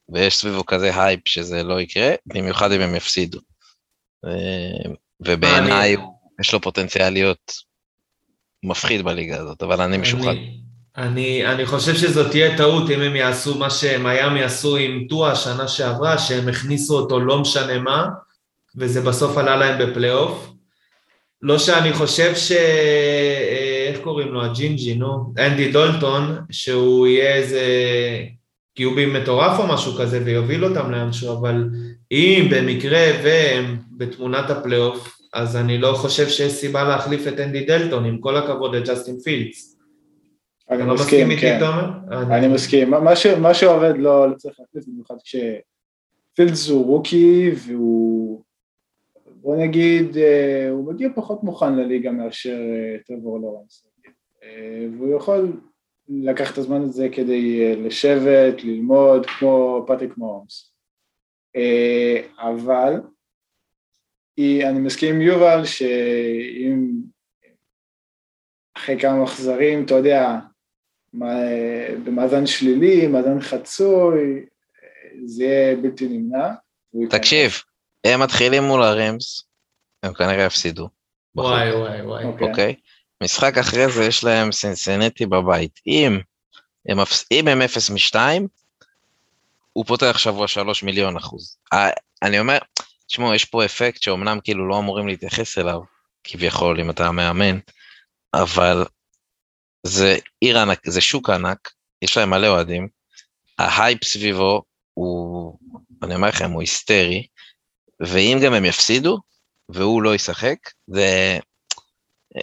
[0.10, 3.40] ויש סביבו כזה הייפ שזה לא יקרה, במיוחד אם הם יפסידו.
[5.22, 5.96] ובעיניי
[6.42, 7.54] יש לו פוטנציאל להיות
[8.64, 10.34] מפחיד בליגה הזאת, אבל אני משוחד.
[10.98, 15.68] אני, אני חושב שזאת תהיה טעות אם הם יעשו מה שמיאמי עשו עם טואה שנה
[15.68, 18.08] שעברה, שהם הכניסו אותו לא משנה מה,
[18.76, 20.50] וזה בסוף עלה להם בפלייאוף.
[21.42, 22.52] לא שאני חושב ש...
[22.52, 24.46] אה, איך קוראים לו?
[24.46, 25.34] הג'ינג'י, נו?
[25.40, 27.66] אנדי דולטון, שהוא יהיה איזה
[28.76, 31.70] QB מטורף או משהו כזה ויוביל אותם לאנשהו, אבל
[32.12, 38.06] אם במקרה והם בתמונת הפלייאוף, אז אני לא חושב שיש סיבה להחליף את אנדי דלטון,
[38.06, 39.74] עם כל הכבוד לג'סטין פילדס.
[40.70, 41.60] אני לא מסכים איתי, כן.
[41.60, 41.90] תומר?
[42.38, 42.92] אני מסכים.
[43.42, 48.42] מה שעובד לא, לא צריך להחליף, במיוחד כשפילדס הוא רוקי והוא,
[49.26, 53.86] בוא נגיד, אה, הוא מגיע פחות מוכן לליגה מאשר אה, טרבור לורנס.
[54.44, 55.54] אה, והוא יכול
[56.10, 60.74] לקח את הזמן הזה כדי אה, לשבת, ללמוד, כמו פטריק מורמס.
[61.56, 62.94] אה, אבל
[64.40, 66.92] אני מסכים עם יובל שאם
[68.78, 70.40] אחרי כמה מחזרים, אתה יודע,
[72.04, 74.46] במאזן שלילי, מאזן חצוי,
[75.26, 76.50] זה יהיה בלתי נמנע.
[77.10, 77.52] תקשיב,
[78.04, 79.44] הם מתחילים מול הרמס,
[80.04, 80.90] הם כנראה יפסידו.
[81.36, 82.26] וואי וואי וואי.
[82.26, 82.76] אוקיי?
[83.24, 85.80] משחק אחרי זה יש להם סנסנטי בבית.
[85.88, 86.20] אם
[86.88, 86.98] הם,
[87.32, 88.16] אם הם 0 מ-2,
[89.74, 91.58] הוא פותח שבוע 3 מיליון אחוז.
[92.22, 92.58] אני אומר,
[93.08, 95.80] תשמעו, יש פה אפקט שאומנם כאילו לא אמורים להתייחס אליו,
[96.24, 97.60] כביכול, אם אתה מאמן,
[98.34, 98.86] אבל
[99.84, 102.88] זה עיר ענק, זה שוק ענק, יש להם מלא אוהדים,
[103.60, 104.62] ההייפ סביבו
[104.94, 105.58] הוא,
[106.04, 107.28] אני אומר לכם, הוא היסטרי,
[108.00, 109.18] ואם גם הם יפסידו,
[109.70, 110.58] והוא לא ישחק,
[110.88, 111.40] זה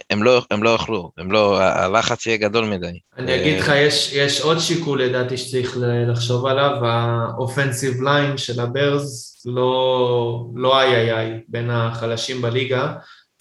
[0.09, 2.99] הם לא, הם לא יוכלו, הם לא, הלחץ יהיה גדול מדי.
[3.17, 5.77] אני אגיד לך, יש, יש עוד שיקול לדעתי שצריך
[6.07, 12.41] לחשוב עליו, ה offensive line של ה Bears לא, לא איי איי איי בין החלשים
[12.41, 12.93] בליגה,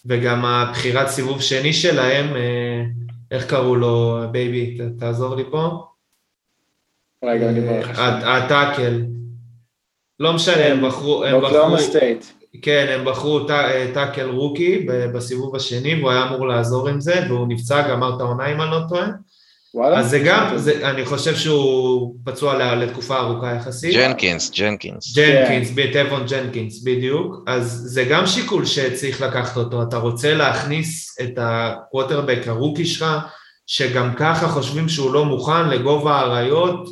[0.07, 2.83] וגם הבחירת סיבוב שני שלהם, אה,
[3.31, 5.85] איך קראו לו, baby, תעזור לי פה.
[7.25, 7.99] רגע, אני בא לך.
[8.25, 9.03] ה tackle.
[10.21, 11.25] לא משנה, הם בחרו...
[11.25, 11.77] הם בחרו...
[12.63, 13.41] כן, הם בחרו
[13.95, 18.53] tackle rookie בסיבוב השני, והוא היה אמור לעזור עם זה, והוא נפצע, גמר את העונה
[18.53, 19.07] אם אני לא טועה.
[19.75, 19.99] וואלה.
[19.99, 23.95] אז זה גם, זה, אני חושב שהוא פצוע לתקופה ארוכה יחסית.
[23.95, 25.17] ג'נקינס, ג'נקינס.
[25.17, 25.93] ג'נקינס, yeah.
[25.93, 27.35] טבן ג'נקינס, בדיוק.
[27.47, 29.83] אז זה גם שיקול שצריך לקחת אותו.
[29.83, 33.07] אתה רוצה להכניס את הקווטרבק ה rookie שלך,
[33.67, 36.89] שגם ככה חושבים שהוא לא מוכן לגוב האריות.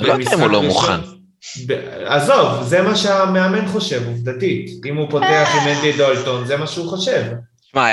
[0.00, 1.15] לא יודע אם הוא לא מוכן.
[2.06, 4.70] עזוב, זה מה שהמאמן חושב, עובדתית.
[4.86, 7.22] אם הוא פותח עם אנדי דולטון, זה מה שהוא חושב.
[7.60, 7.84] שמע,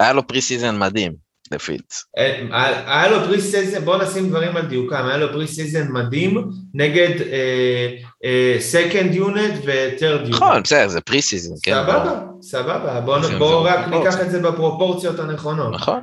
[0.00, 1.12] היה לו pre-season מדהים,
[1.52, 2.04] לפילדס.
[2.18, 7.10] אה, היה לו pre-season, בוא נשים דברים על דיוקם, היה לו pre-season מדהים נגד
[8.58, 10.34] second unit ו third unit.
[10.34, 11.72] נכון, בסדר, זה pre-season, כן.
[11.74, 13.00] סבבה, סבבה,
[13.38, 15.74] בואו רק ניקח את זה בפרופורציות הנכונות.
[15.74, 16.00] נכון.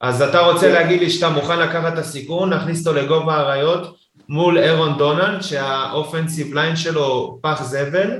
[0.00, 4.01] אז אתה רוצה להגיד לי שאתה מוכן לקחת את הסיכון, להכניס אותו לגוב האריות,
[4.32, 8.10] מול אירון דונלד, שה offensive line שלו פח זבל,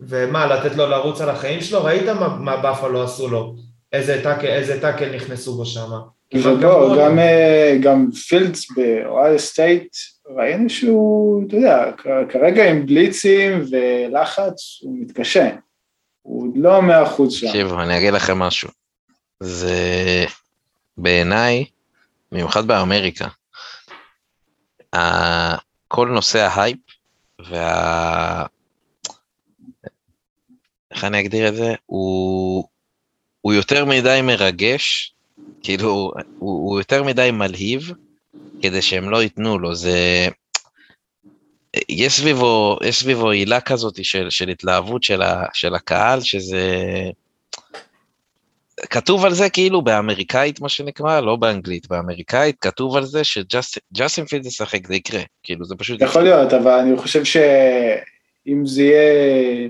[0.00, 1.84] ומה, לתת לו לרוץ על החיים שלו?
[1.84, 3.54] ראית מה, מה באפלו עשו לו?
[3.92, 5.90] איזה tackle, איזה tackle נכנסו בו שם.
[6.34, 9.88] ובוא, גם, אה, גם פילדס באוהיו סטייט,
[10.36, 11.90] ראינו שהוא, אתה יודע,
[12.28, 15.50] כרגע עם בליצים ולחץ, הוא מתקשה.
[16.22, 17.46] הוא לא מאה אחוז שם.
[17.46, 18.68] תקשיבו, אני אגיד לכם משהו.
[19.40, 20.24] זה
[20.98, 21.64] בעיניי,
[22.32, 23.28] במיוחד באמריקה,
[25.88, 26.78] כל נושא ההייפ
[27.48, 28.46] וה...
[30.90, 31.74] איך אני אגדיר את זה?
[31.86, 32.64] הוא,
[33.40, 35.14] הוא יותר מדי מרגש,
[35.62, 37.92] כאילו, הוא, הוא יותר מדי מלהיב,
[38.62, 39.74] כדי שהם לא ייתנו לו.
[39.74, 40.28] זה...
[41.88, 46.66] יש סביבו, יש סביבו עילה כזאת של, של התלהבות של, ה, של הקהל, שזה...
[48.90, 54.46] כתוב על זה כאילו באמריקאית, מה שנקרא, לא באנגלית, באמריקאית, כתוב על זה שג'סטין פילד
[54.46, 56.02] ישחק, זה יקרה, כאילו זה פשוט...
[56.02, 59.68] יכול להיות, אבל אני חושב שאם זה יהיה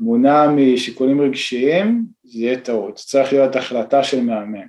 [0.00, 4.66] מונע משיקולים רגשיים, זה יהיה טעות, צריך להיות החלטה של מאמן.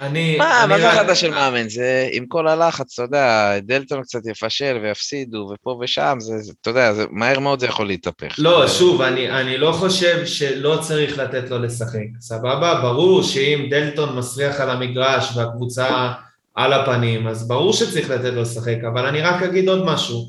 [0.00, 0.36] אני...
[0.36, 1.68] מה, מה זה החלטה של מאמן?
[1.68, 6.92] זה עם כל הלחץ, אתה יודע, דלתון קצת יפשל ויפסידו, ופה ושם, זה, אתה יודע,
[6.92, 8.34] זה, מהר מאוד זה יכול להתהפך.
[8.38, 12.80] לא, שוב, אני, אני לא חושב שלא צריך לתת לו לשחק, סבבה?
[12.82, 16.12] ברור שאם דלתון מסריח על המגרש והקבוצה
[16.54, 20.26] על הפנים, אז ברור שצריך לתת לו לשחק, אבל אני רק אגיד עוד משהו.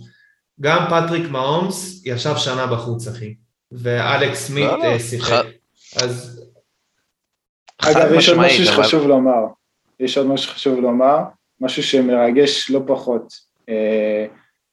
[0.61, 3.33] גם פטריק מהומס ישב שנה בחוץ, אחי.
[3.71, 5.45] ואלכס סמית לא, לא, אה, שיחק.
[5.95, 6.41] אז
[7.81, 9.45] אגב, יש עוד משהו שחשוב לומר.
[9.99, 11.17] יש עוד משהו שחשוב לומר,
[11.61, 13.33] משהו שמרגש לא פחות
[13.69, 14.25] אה,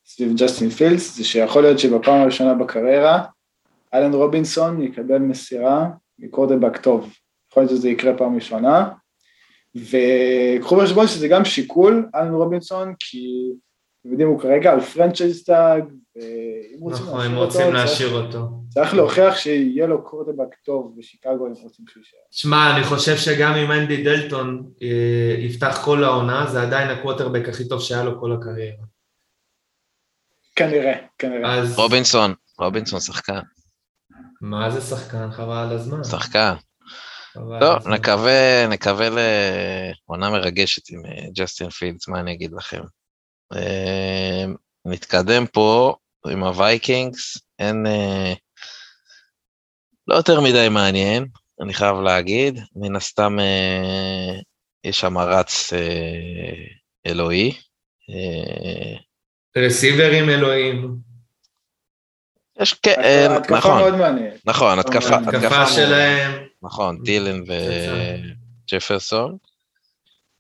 [0.06, 3.22] סביב ג'סטין פילדס, זה שיכול להיות שבפעם הראשונה בקריירה,
[3.94, 5.86] אלן רובינסון יקבל מסירה
[6.18, 7.12] מקווטרבק טוב.
[7.50, 8.88] יכול להיות שזה יקרה פעם ראשונה,
[9.74, 13.52] וקחו בחשבון שזה גם שיקול, אלן רובינסון, כי
[14.00, 15.84] אתם יודעים, הוא כרגע על franchise tag,
[16.16, 18.48] ואם רוצים נכון, להשאיר רוצים אותו, להשאיר צריך- אותו.
[18.68, 22.18] צריך להוכיח שיהיה לו קווטרבק טוב בשיקגו, אם רוצים שהוא יישאר.
[22.30, 27.68] שמע, אני חושב שגם אם אנדי דלטון אה, יפתח כל העונה, זה עדיין הקווטרבק הכי
[27.68, 28.84] טוב שהיה לו כל הקריירה.
[30.56, 31.54] כנראה, כנראה.
[31.58, 33.40] אז רובינסון, רובינסון שחקן,
[34.40, 35.30] מה זה שחקן?
[35.30, 36.04] חבל על הזמן.
[36.04, 36.54] שחקן.
[37.36, 37.92] הזמן.
[37.92, 39.08] נקווה, נקווה
[40.08, 42.80] לעונה מרגשת עם אה, ג'סטין פילדס, מה אני אגיד לכם.
[44.90, 45.94] נתקדם פה
[46.26, 47.86] עם הווייקינגס, אין...
[47.86, 48.32] אה,
[50.08, 51.26] לא יותר מדי מעניין,
[51.62, 52.58] אני חייב להגיד.
[52.76, 54.38] מן הסתם אה,
[54.84, 56.64] יש שם רץ אה,
[57.06, 57.52] אלוהי.
[58.10, 58.96] אה,
[59.56, 60.96] רסיברים אלוהים.
[62.60, 64.40] יש, כן, אה, התקפה נכון, מאוד מעניינת.
[64.44, 67.42] נכון, התקפה, התקפה שלהם, נכון, דילן.
[68.68, 69.36] וג'פרסון.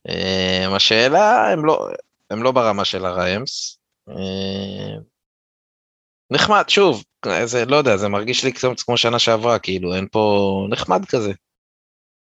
[0.08, 1.88] אה, השאלה, הם לא,
[2.30, 3.79] הם לא ברמה של הריימס.
[4.08, 4.96] אה,
[6.30, 7.04] נחמד, שוב,
[7.44, 11.32] זה, לא יודע, זה מרגיש לי קצת כמו שנה שעברה, כאילו, אין פה נחמד כזה.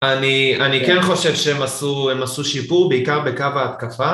[0.04, 1.02] אני, אני כן.
[1.02, 4.12] חושב שהם עשו, עשו שיפור, בעיקר בקו ההתקפה,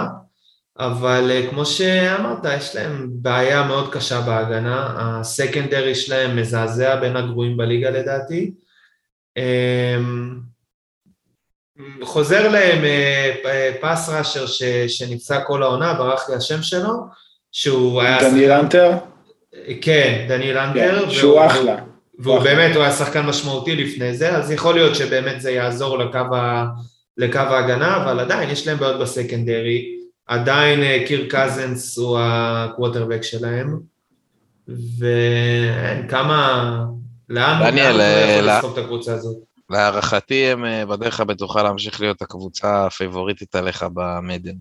[0.79, 7.57] אבל אה, כמו שאמרת, יש להם בעיה מאוד קשה בהגנה, הסקנדרי שלהם מזעזע בין הגרועים
[7.57, 8.51] בליגה לדעתי.
[9.37, 10.39] אמ,
[12.03, 14.45] חוזר להם אה, פס ראשר
[14.87, 16.93] שנפצע כל העונה, ברח לי השם שלו,
[17.51, 18.29] שהוא היה...
[18.29, 18.91] דניאל אנטר,
[19.81, 21.05] כן, דניאל אנטר.
[21.05, 21.75] כן, שהוא אחלה.
[22.19, 22.55] והוא אחלה.
[22.55, 26.65] באמת, הוא היה שחקן משמעותי לפני זה, אז יכול להיות שבאמת זה יעזור לקו, ה,
[27.17, 33.79] לקו ההגנה, אבל עדיין יש להם בעיות בסקנדרי, עדיין אה, קיר קזנס הוא הקווטרבק שלהם,
[34.67, 36.83] ואין כמה...
[37.29, 39.37] לאן דניאל, הוא אה, יכול לא- לסחוב את הקבוצה הזאת?
[39.69, 44.55] להערכתי הם אה, בדרך הבטוחה להמשיך להיות הקבוצה הפייבוריטית עליך במדן.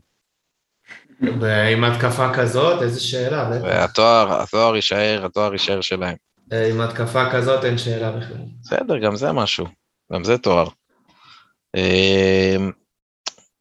[1.40, 3.64] ועם התקפה כזאת, איזה שאלה, בטח.
[3.64, 6.16] והתואר, התואר יישאר, התואר יישאר שלהם.
[6.52, 8.36] אה, עם התקפה כזאת אין שאלה בכלל.
[8.62, 9.66] בסדר, גם זה משהו,
[10.12, 10.68] גם זה תואר.
[11.76, 12.56] אה,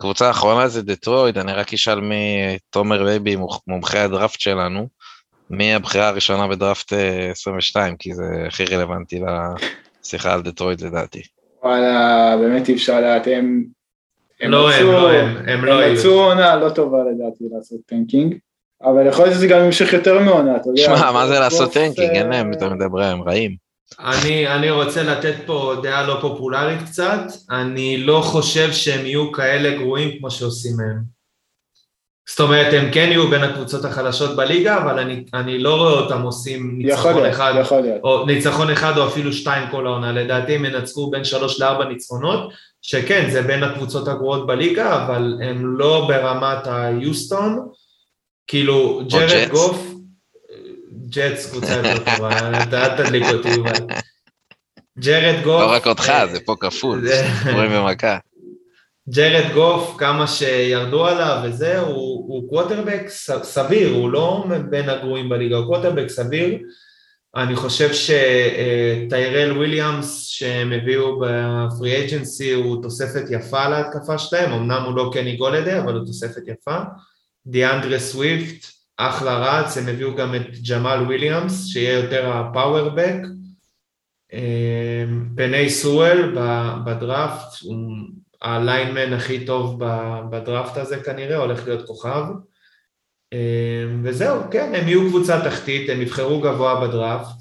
[0.01, 2.37] קבוצה האחרונה זה דטרויד, אני רק אשאל מי,
[2.69, 3.03] תומר
[3.37, 4.87] מומח- מומחה הדראפט שלנו,
[5.49, 9.19] מי הבחירה הראשונה בדראפט אה, 22, כי זה הכי רלוונטי
[10.03, 11.21] לשיחה על דטרויט לדעתי.
[11.63, 13.63] וואלה, באמת אי אפשר לדעת, הם...
[14.41, 15.93] לא הם, לא הם, הם לא הם.
[15.93, 18.35] מצאו עונה לא טובה לדעתי לעשות tanking,
[18.83, 20.81] אבל יכול להיות שזה גם ימשך יותר מעונה, אתה יודע.
[20.83, 22.09] שמע, מה זה לעשות בסוף, tanking?
[22.09, 23.55] אין אה, להם, אתה מדבר, הם רעים.
[23.99, 27.21] אני, אני רוצה לתת פה דעה לא פופולרית קצת,
[27.51, 31.14] אני לא חושב שהם יהיו כאלה גרועים כמו שעושים מהם.
[32.29, 36.21] זאת אומרת, הם כן יהיו בין הקבוצות החלשות בליגה, אבל אני, אני לא רואה אותם
[36.21, 37.99] עושים יכול ניצחון להיות, אחד, יכול להיות.
[38.03, 40.11] או ניצחון אחד או אפילו שתיים כל העונה.
[40.11, 42.49] לדעתי הם ינצחו בין שלוש לארבע ניצחונות,
[42.81, 47.67] שכן, זה בין הקבוצות הגרועות בליגה, אבל הם לא ברמת היוסטון.
[48.47, 49.49] כאילו, ג'רד.
[49.51, 49.87] גוף,
[51.09, 52.29] ג'טס קבוצה יותר טובה,
[52.73, 53.71] אל תדליק אותי, יובל.
[54.99, 55.61] ג'רד גוף...
[55.61, 58.17] לא רק אותך, אה, זה פה כפול, זה- רואים במכה.
[59.09, 63.03] ג'רד גוף, כמה שירדו עליו וזה, הוא, הוא קווטרבק
[63.43, 66.57] סביר, הוא לא בין הגרועים בליגה, הוא קווטרבק סביר.
[67.35, 74.81] אני חושב שטיירל וויליאמס שהם הביאו ב free agency הוא תוספת יפה להתקפה שלהם, אמנם
[74.85, 76.77] הוא לא קני גולדיי, אבל הוא תוספת יפה.
[77.47, 78.65] דיאנדרה סוויפט,
[78.97, 83.17] אחלה רץ, הם הביאו גם את ג'מאל וויליאמס, שיהיה יותר ה power back.
[85.35, 86.35] פני סואל
[86.85, 87.77] בדראפט, הוא
[88.45, 89.79] הליינמן הכי טוב
[90.29, 92.23] בדראפט הזה כנראה, הולך להיות כוכב.
[94.03, 97.35] וזהו, כן, הם יהיו קבוצה תחתית, הם יבחרו גבוה בדראפט,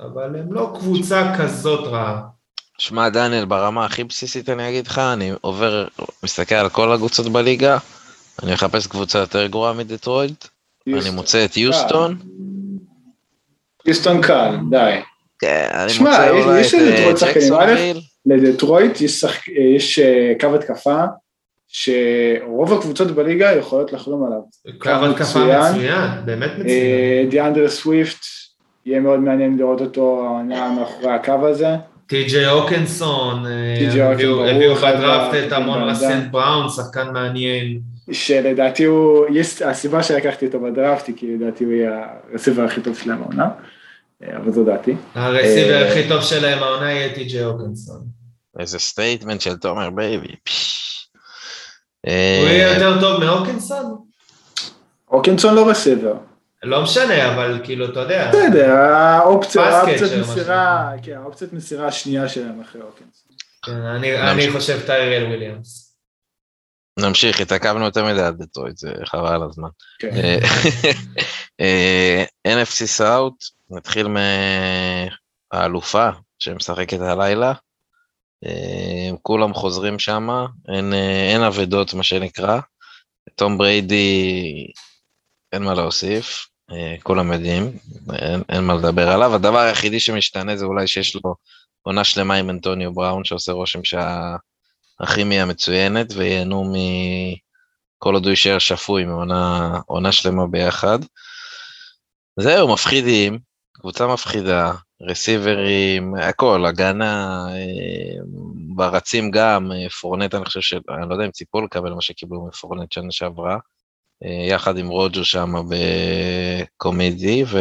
[0.00, 2.20] אבל הם לא קבוצה כזאת רעה.
[2.78, 5.86] שמע, דניאל, ברמה הכי בסיסית אני אגיד לך, אני עובר,
[6.24, 7.78] מסתכל על כל הקבוצות בליגה,
[8.42, 10.34] אני מחפש קבוצה יותר גרועה מדטרויד,
[10.88, 11.10] אני.
[11.10, 12.18] מוצא את יוסטון,
[13.86, 15.00] יוסטון קל, די.
[15.38, 19.48] כן, אני שמע, מוצא יש- אולי את אה, ג'קסונוויל, לדטרויט יש, שחק...
[19.48, 21.04] יש אה, קו התקפה
[21.68, 24.40] שרוב הקבוצות בליגה יכולות לחלום עליו.
[24.78, 25.72] קו התקפה מצוין.
[25.72, 26.68] מצוין, באמת מצוין.
[26.68, 28.24] אה, דיאנדרה סוויפט,
[28.86, 31.76] יהיה מאוד מעניין לראות אותו העונה מאחורי הקו הזה.
[32.06, 37.80] טי.ג'יי הוקנסון, אה, הביאו בדראפט את אמון-רה סנט בראון, שחקן מעניין.
[38.12, 42.96] שלדעתי הוא, יש, הסיבה שלקחתי אותו בדראפט היא כי לדעתי הוא יהיה הרסיבר הכי טוב
[42.96, 43.48] שלהם העונה.
[44.22, 44.94] אבל זו דעתי.
[45.14, 48.06] הרסיבר הכי טוב שלהם העונה יהיה טי.ג'יי הוקנסון.
[48.58, 50.34] איזה statement של תומר baby.
[52.06, 53.98] הוא יהיה יותר טוב מהוקנסון?
[55.10, 56.14] הוקנסון לא רסיבר.
[56.62, 58.30] לא משנה, אבל כאילו, אתה יודע.
[58.30, 59.64] בסדר, האופציית
[60.20, 63.32] מסירה, כן, האופציית מסירה השנייה שלהם אחרי הוקנסון.
[63.64, 63.72] כן,
[64.16, 65.96] אני חושב טיירל וויליאמס.
[66.98, 69.68] נמשיך, התעכבנו יותר מדי עד דטרויט, זה חבל על הזמן.
[69.98, 70.38] כן.
[71.60, 73.34] אה, NFC סאוט,
[73.70, 74.06] נתחיל
[75.52, 77.52] מהאלופה שמשחקת הלילה.
[78.46, 80.28] אה, כולם חוזרים שם,
[81.32, 82.60] אין אבדות מה שנקרא.
[83.34, 84.66] תום בריידי,
[85.52, 87.72] אין מה להוסיף, אה, כולם יודעים,
[88.12, 89.34] אין, אין מה לדבר עליו.
[89.34, 91.34] הדבר היחידי שמשתנה זה אולי שיש לו
[91.82, 99.04] עונה שלמה עם אנטוניו בראון, שעושה רושם שהכימיה מצוינת, וייהנו מכל עוד הוא יישאר שפוי
[99.04, 100.98] מעונה שלמה ביחד.
[102.40, 103.38] זהו, מפחידים,
[103.80, 108.20] קבוצה מפחידה, רסיברים, הכל, הגנה, אה,
[108.76, 110.74] ברצים גם, אה, פורנט, אני חושב ש...
[110.74, 113.58] אני לא יודע אם ציפו לקבל מה שקיבלו מפורנט שנה שעברה,
[114.24, 117.58] אה, יחד עם רוג'ו שם בקומדי, ו...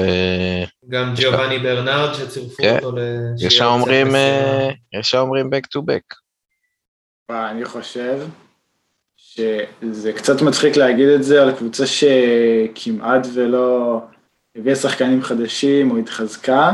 [0.89, 2.75] גם ג'יובאני ברנארד שצירפו כן.
[2.75, 2.99] אותו ל...
[3.39, 4.07] ישר אומרים,
[4.99, 6.15] ישר אומרים back to back.
[7.31, 8.19] אני חושב
[9.17, 14.01] שזה קצת מצחיק להגיד את זה על קבוצה שכמעט ולא
[14.55, 16.71] הביאה שחקנים חדשים או התחזקה,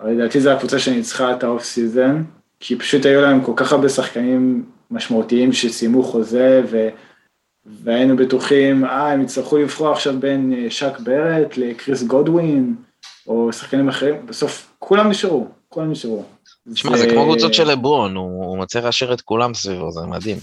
[0.00, 2.22] אבל לדעתי זו הקבוצה שניצחה את ה off season,
[2.60, 6.88] כי פשוט היו להם כל כך הרבה שחקנים משמעותיים שסיימו חוזה, ו...
[7.64, 12.76] והיינו בטוחים, אה, הם יצטרכו לבחור עכשיו בין אה, שאק בארט לקריס גודווין,
[13.26, 16.24] או שחקנים אחרים, בסוף כולם נשארו, כולם נשארו.
[16.72, 20.36] תשמע, זה כמו קבוצות של לברון, הוא, הוא מצליח להשאיר את כולם סביבו, זה מדהים.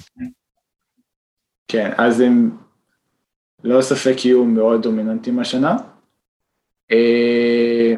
[1.68, 2.58] כן, אז הם
[3.64, 5.78] לא ספק יהיו מאוד דומיננטיים השנה.
[6.92, 7.94] אה,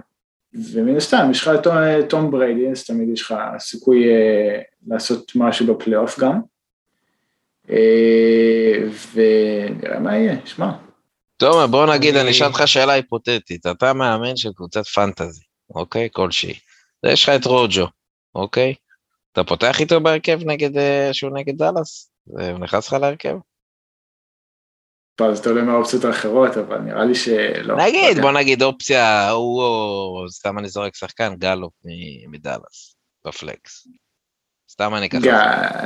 [0.53, 5.75] ומן הסתם, יש לך את תום בריידי, אז תמיד יש לך סיכוי אה, לעשות משהו
[5.75, 6.41] בפלייאוף גם.
[7.69, 8.75] אה,
[9.13, 10.71] ונראה מה יהיה, שמע.
[11.37, 13.65] תומר, בוא נגיד, אני אשאל אותך שאלה היפותטית.
[13.67, 15.43] אתה מאמן של קבוצת פנטזי,
[15.75, 16.09] אוקיי?
[16.11, 16.53] כלשהי.
[17.05, 17.87] יש לך את רוג'ו,
[18.35, 18.73] אוקיי?
[19.31, 20.69] אתה פותח איתו בהרכב נגד,
[21.11, 22.11] שהוא נגד דאלאס?
[22.25, 23.35] זה נכנס לך להרכב?
[25.19, 27.77] טוב, זה תלוי מהאופציות האחרות, אבל נראה לי שלא.
[27.77, 29.63] נגיד, בוא נגיד אופציה, הוא,
[30.29, 31.73] סתם אני זורק שחקן, גלופ
[32.27, 32.95] מדאלאס,
[33.27, 33.87] בפלקס.
[34.71, 35.27] סתם אני ככה,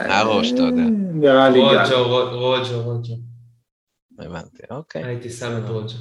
[0.07, 0.81] מהראש, אתה יודע.
[1.13, 1.95] נראה לי גל.
[1.95, 3.13] רוג'ו, רוג'ו, רוג'ו.
[4.19, 5.03] הבנתי, אוקיי.
[5.03, 5.95] הייתי שם את רוג'ו.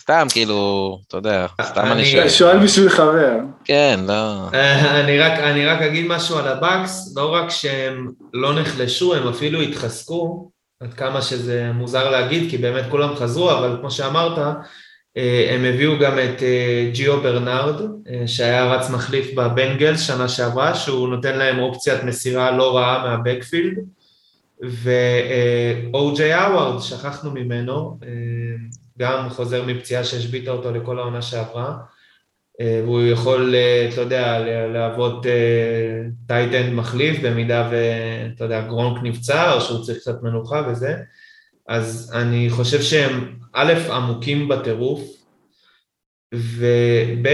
[0.00, 2.28] סתם, כאילו, אתה יודע, סתם אני שואל.
[2.28, 3.36] שואל בשביל חבר.
[3.64, 4.48] כן, לא.
[5.38, 10.53] אני רק אגיד משהו על הבאקס, לא רק שהם לא נחלשו, הם אפילו התחזקו.
[10.84, 14.38] עד כמה שזה מוזר להגיד, כי באמת כולם חזרו, אבל כמו שאמרת,
[15.50, 16.42] הם הביאו גם את
[16.92, 17.80] ג'יו ברנארד,
[18.26, 23.78] שהיה רץ מחליף בבנגלס שנה שעברה, שהוא נותן להם אופציית מסירה לא רעה מה backfield,
[24.60, 27.98] ואו.ג'יי האווארד, שכחנו ממנו,
[28.98, 31.76] גם חוזר מפציעה שהשביתה אותו לכל העונה שעברה,
[32.62, 33.54] והוא יכול,
[33.92, 34.38] אתה יודע,
[34.72, 35.26] להוות
[36.26, 40.96] tight end מחליף במידה ואתה יודע, גרונק נפצע או שהוא צריך קצת מנוחה וזה,
[41.68, 45.00] אז אני חושב שהם א', עמוקים בטירוף,
[46.34, 47.26] וב',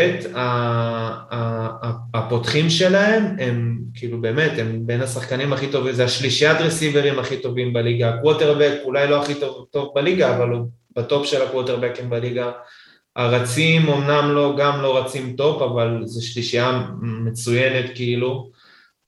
[2.14, 7.72] הפותחים שלהם הם כאילו באמת, הם בין השחקנים הכי טובים, זה השלישיית רסיברים הכי טובים
[7.72, 12.50] בליגה, הקווטרבק אולי לא הכי טוב, טוב בליגה, אבל הוא ב top של הקווטרבקים בליגה,
[13.16, 18.50] הרצים אמנם לא, גם לא רצים top, אבל זו שלישייה מצוינת כאילו,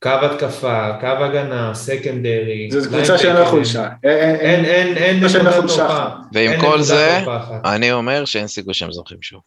[0.03, 2.69] קו התקפה, קו הגנה, secondary.
[2.71, 3.89] זו קבוצה שאין לה חולשה.
[4.05, 6.07] אין, אין, אין נקודה תורפה.
[6.33, 7.25] ועם כל זה,
[7.65, 9.41] אני אומר שאין סיכוי שהם זוכים שוב.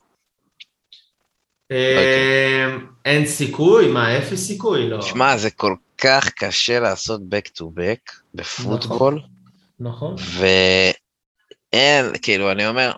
[3.05, 3.87] אין סיכוי?
[3.87, 4.89] מה, אפס סיכוי?
[4.89, 5.01] לא.
[5.01, 9.21] שמע, זה כל כך קשה לעשות back to back בפוטבול.
[9.79, 10.15] נכון.
[11.73, 12.91] ואין, כאילו, אני אומר,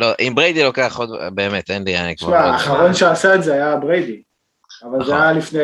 [0.00, 2.28] לא, אם בריידי לוקח עוד, באמת, אין לי, אני כבר...
[2.28, 4.22] תשמע, האחרון שעשה את זה היה בריידי.
[4.84, 5.58] אבל זה היה לפני...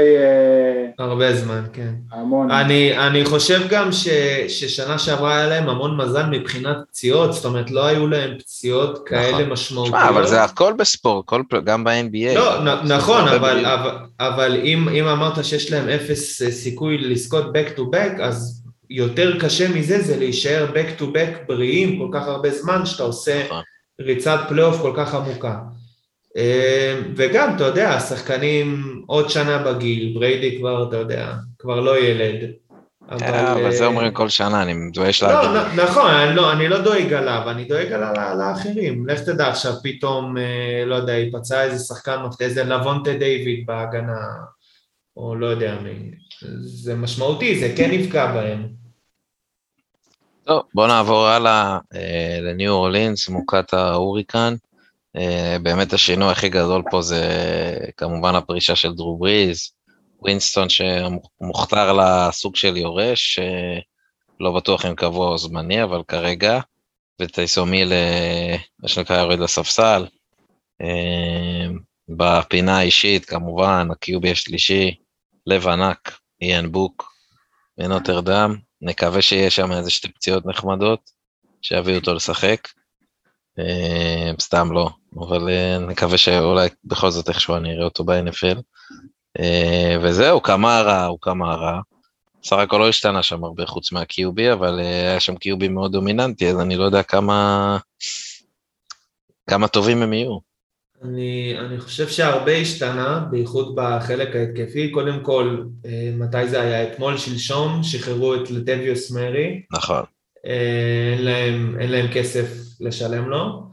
[0.99, 1.95] הרבה זמן, כן.
[2.12, 2.51] המון.
[2.51, 4.09] אני, אני חושב גם ש,
[4.49, 9.32] ששנה שעברה היה להם המון מזל מבחינת פציעות, זאת אומרת, לא היו להם פציעות כאלה
[9.32, 9.51] נכון.
[9.51, 9.97] משמעותיות.
[9.97, 12.34] תשמע, אבל זה הכל בספורט, כל, גם ב-NBA.
[12.34, 17.78] לא, נ, נכון, אבל, אבל, אבל אם, אם אמרת שיש להם אפס סיכוי לזכות back
[17.78, 22.51] to back, אז יותר קשה מזה זה להישאר back to back בריאים כל כך הרבה
[22.51, 23.62] זמן, שאתה עושה נכון.
[24.01, 25.59] ריצת פלייאוף כל כך עמוקה.
[27.16, 32.51] וגם, אתה יודע, השחקנים עוד שנה בגיל, בריידי כבר, אתה יודע, כבר לא ילד.
[33.11, 35.80] אבל זה אומרים כל שנה, אני מתבייש לא, להגיד.
[35.80, 39.09] נכון, לא, אני לא דואג עליו, אני דואג על האחרים.
[39.09, 40.36] לך תדע עכשיו פתאום,
[40.86, 44.20] לא יודע, ייפצע איזה שחקן מפתיע, איזה לבונטה דייוויד בהגנה,
[45.16, 46.11] או לא יודע מי.
[46.61, 48.86] זה משמעותי, זה כן יפגע בהם.
[50.47, 51.78] טוב, בוא נעבור הלאה
[52.42, 54.55] לניו אורלינס, מוכת ההוריקן.
[55.62, 57.22] באמת השינוי הכי גדול פה זה
[57.97, 59.70] כמובן הפרישה של דרו בריז,
[60.20, 63.38] ווינסטון שמוכתר לסוג של יורש,
[64.40, 66.61] לא בטוח אם קבוע או זמני, אבל כרגע,
[67.22, 67.93] וטייסום היל,
[68.82, 70.07] מה שנקרא, יורד לספסל.
[72.09, 74.94] בפינה האישית, כמובן, הקיובי השלישי,
[75.47, 77.12] לב ענק, איאן בוק,
[77.78, 78.57] מנוטרדם,
[78.87, 81.11] נקווה שיהיה שם איזה שתי פציעות נחמדות,
[81.62, 82.68] שיביאו אותו לשחק.
[84.41, 85.49] סתם לא, אבל
[85.80, 88.61] נקווה שאולי בכל זאת איכשהו אני אראה אותו ב-NFL.
[90.03, 91.80] וזהו, קמרה הוא קמרה.
[92.45, 96.61] סך הכל לא השתנה שם הרבה חוץ מהקיובי, אבל היה שם קיובי מאוד דומיננטי, אז
[96.61, 97.78] אני לא יודע כמה,
[99.51, 100.45] כמה טובים הם יהיו.
[101.05, 104.90] אני, אני חושב שהרבה השתנה, בייחוד בחלק ההתקפי.
[104.90, 105.62] קודם כל,
[106.18, 106.92] מתי זה היה?
[106.92, 109.62] אתמול, שלשום, שחררו את לטביוס מרי.
[109.72, 110.03] נכון.
[110.44, 112.47] אין להם, אין להם כסף
[112.80, 113.66] לשלם לו.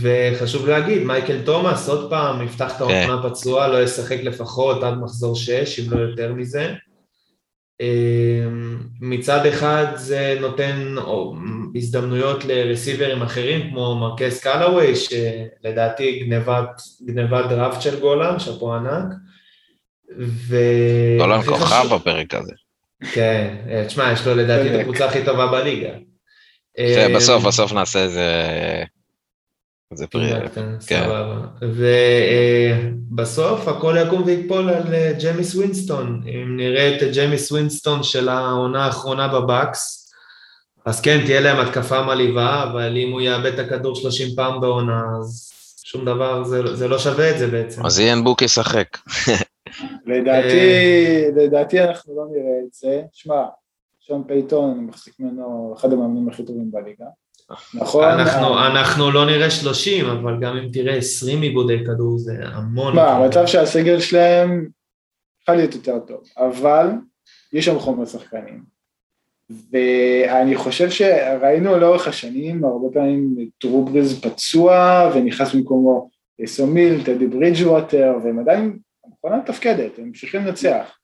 [0.00, 5.36] וחשוב להגיד, מייקל תומאס עוד פעם יפתח את העונה פצוע, לא ישחק לפחות עד מחזור
[5.36, 6.74] 6, אם לא יותר מזה.
[9.00, 10.94] מצד אחד זה נותן
[11.74, 16.68] הזדמנויות לרסיברים אחרים, כמו מרקז קאלוויי, שלדעתי גנבת,
[17.06, 19.14] גנבת דראפט של גולן, שאפו ענק.
[20.18, 20.56] ו...
[21.18, 22.52] גולן כוכב בפרק הזה.
[23.12, 23.56] כן,
[23.86, 25.90] תשמע, יש לו לדעתי את הקבוצה הכי טובה בליגה.
[27.16, 28.26] בסוף, בסוף נעשה איזה...
[29.94, 30.32] זה פרי...
[30.86, 31.08] כן.
[33.10, 34.82] ובסוף הכל יקום ויפול על
[35.24, 36.22] ג'מיס ווינסטון.
[36.26, 40.02] אם נראה את ג'מיס ווינסטון של העונה האחרונה בבקס,
[40.84, 45.02] אז כן, תהיה להם התקפה מלהיבה, אבל אם הוא יאבד את הכדור 30 פעם בעונה,
[45.18, 45.52] אז
[45.84, 47.86] שום דבר, זה, זה לא שווה את זה בעצם.
[47.86, 48.98] אז איאן בוק ישחק.
[50.06, 53.02] לדעתי, לדעתי אנחנו לא נראה את זה.
[53.12, 53.42] שמע,
[54.00, 57.06] שון פייטון, אני מחזיק ממנו אחד המאמנים הכי טובים בליגה.
[57.74, 58.04] נכון.
[58.04, 62.96] אנחנו, אנחנו לא נראה 30, אבל גם אם תראה 20 איבודי כדור זה המון.
[62.96, 64.68] מה, המצב שהסגל שלהם
[65.42, 66.86] יכול להיות יותר טוב, אבל
[67.52, 68.62] יש שם חומר שחקנים.
[69.72, 76.10] ואני חושב שראינו לאורך השנים, הרבה פעמים דרו בריז פצוע ונכנס במקומו
[76.46, 80.98] סומיל, טדי ברידג'ווטר, והם עדיין, המכונה מתפקדת, הם ממשיכים לנצח.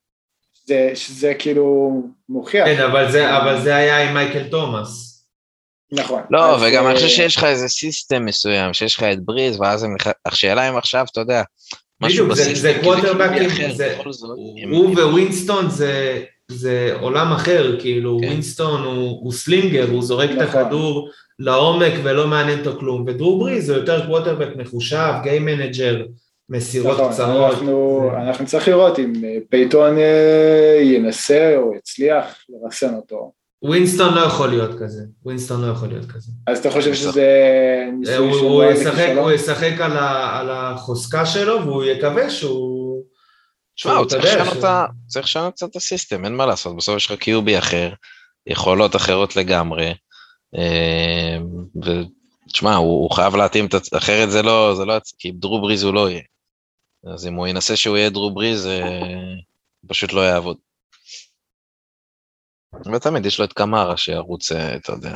[0.65, 1.93] זה, שזה כאילו
[2.29, 2.67] מוכיח.
[2.67, 5.08] כן, אבל זה, אבל זה היה עם מייקל תומאס.
[5.93, 6.23] נכון.
[6.31, 9.97] לא, וגם אני חושב שיש לך איזה system מסוים, שיש לך את בריז, ואז הם...
[10.27, 11.43] השאלה אם עכשיו, אתה יודע,
[12.01, 13.51] משהו ב system, זה קווטרבקים,
[14.71, 15.69] הוא ווינסטון
[16.51, 18.85] זה עולם אחר, כאילו ווינסטון
[19.23, 21.09] הוא slinger, הוא זורק את הכדור
[21.39, 26.05] לעומק ולא מעניין אותו כלום, ודרו בריז הוא יותר קווטרבק מחושב, game manager,
[26.49, 27.59] מסירות קצרות.
[28.17, 29.13] אנחנו צריך לראות אם
[29.51, 29.97] פייטון
[30.83, 33.38] ינסה או יצליח לרסן אותו.
[33.63, 36.33] ווינסטון לא יכול להיות כזה, ווינסטון לא יכול להיות כזה.
[36.47, 37.27] אז אתה חושב שזה
[38.01, 38.65] ניסוי שהוא
[39.17, 43.03] הוא ישחק על, ה, על החוזקה שלו והוא יקווה שהוא...
[43.77, 47.93] תשמע, הוא צריך לשנות קצת את הסיסטם, אין מה לעשות, בסוף יש לך קיובי אחר,
[48.47, 49.95] יכולות אחרות לגמרי,
[52.47, 55.83] ותשמע, הוא, הוא חייב להתאים את עצמו, אחרת זה לא, זה לא, כי דרו בריז
[55.83, 56.23] הוא לא יהיה.
[57.15, 58.69] אז אם הוא ינסה שהוא יהיה דרו בריז,
[59.89, 60.57] פשוט לא יעבוד.
[62.95, 65.15] ותמיד יש לו את קמרה שירוץ, אתה יודע,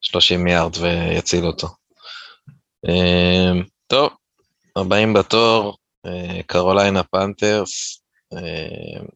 [0.00, 1.68] 30 מיליארד ויציל אותו.
[3.86, 4.10] טוב,
[4.76, 5.76] הבאים בתור,
[6.46, 8.02] קרוליינה פנתרס,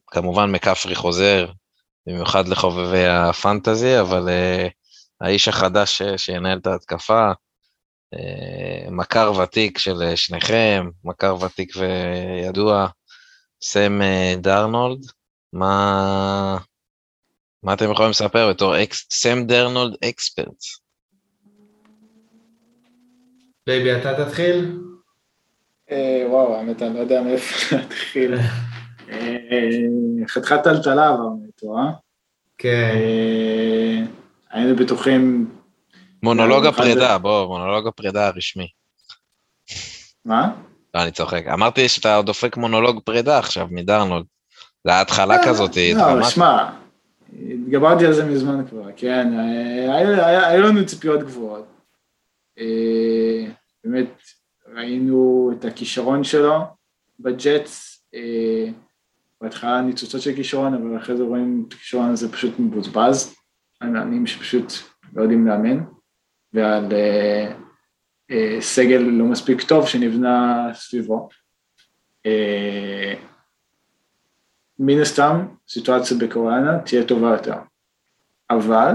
[0.06, 1.46] כמובן מקפרי חוזר,
[2.06, 4.28] במיוחד לחובבי הפנטזי, אבל
[5.20, 7.30] האיש החדש שינהל את ההתקפה,
[8.90, 12.86] מכר ותיק של שניכם, מכר ותיק וידוע,
[13.62, 14.00] סם
[14.36, 15.00] דרנולד,
[15.52, 16.58] מה,
[17.66, 20.64] מה אתם יכולים לספר בתור אקס, סם דרנולד expert?
[23.66, 24.80] בייבי, אתה תתחיל?
[26.28, 28.34] וואו, האמת, אני לא יודע מאיפה להתחיל.
[30.28, 31.92] חתיכת טלטלה עברנו אה?
[32.58, 34.06] כן.
[34.50, 35.50] היינו בטוחים...
[36.22, 38.68] מונולוג הפרידה, בוא, מונולוג הפרידה הרשמי.
[40.24, 40.52] מה?
[40.94, 41.44] לא, אני צוחק.
[41.52, 44.24] אמרתי שאתה דופק מונולוג פרידה עכשיו מדרנולד.
[44.84, 45.96] זה ההתחלה כזאת, דרמטית.
[45.96, 46.70] לא, שמע,
[47.32, 49.38] התגברתי על זה מזמן כבר, כן,
[50.48, 51.66] היו לנו ציפיות גבוהות.
[53.84, 54.22] באמת,
[54.74, 56.58] ראינו את הכישרון שלו
[57.20, 58.06] בג'אטס,
[59.40, 63.34] בהתחלה ניצוצות של כישרון, אבל אחרי זה רואים את הכישרון הזה פשוט מבוזבז,
[63.80, 64.72] על מאמנים שפשוט
[65.12, 65.84] לא יודעים לאמן,
[66.52, 67.52] ועל אה,
[68.30, 71.28] אה, סגל לא מספיק טוב שנבנה סביבו.
[74.80, 77.56] אה, מן הסתם, סיטואציה בקוריאנה תהיה טובה יותר.
[78.50, 78.92] אבל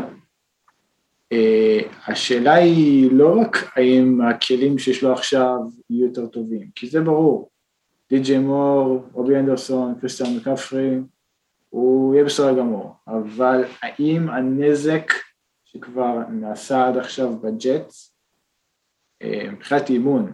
[1.34, 5.58] uh, השאלה היא לא רק האם הכלים שיש לו עכשיו
[5.90, 7.50] יהיו יותר טובים, כי זה ברור.
[8.10, 11.00] די.ג'יי מור, רובי אנדרסון, קריסטיאן מקפרי,
[11.70, 15.12] הוא יהיה בסדר גמור, אבל האם הנזק
[15.66, 18.16] שכבר נעשה עד עכשיו בג'אטס,
[19.24, 20.34] uh, מבחינת אימון,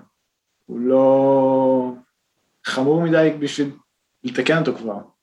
[0.65, 1.93] הוא לא
[2.65, 3.71] חמור מדי בשביל
[4.23, 5.16] לתקן אותו כבר.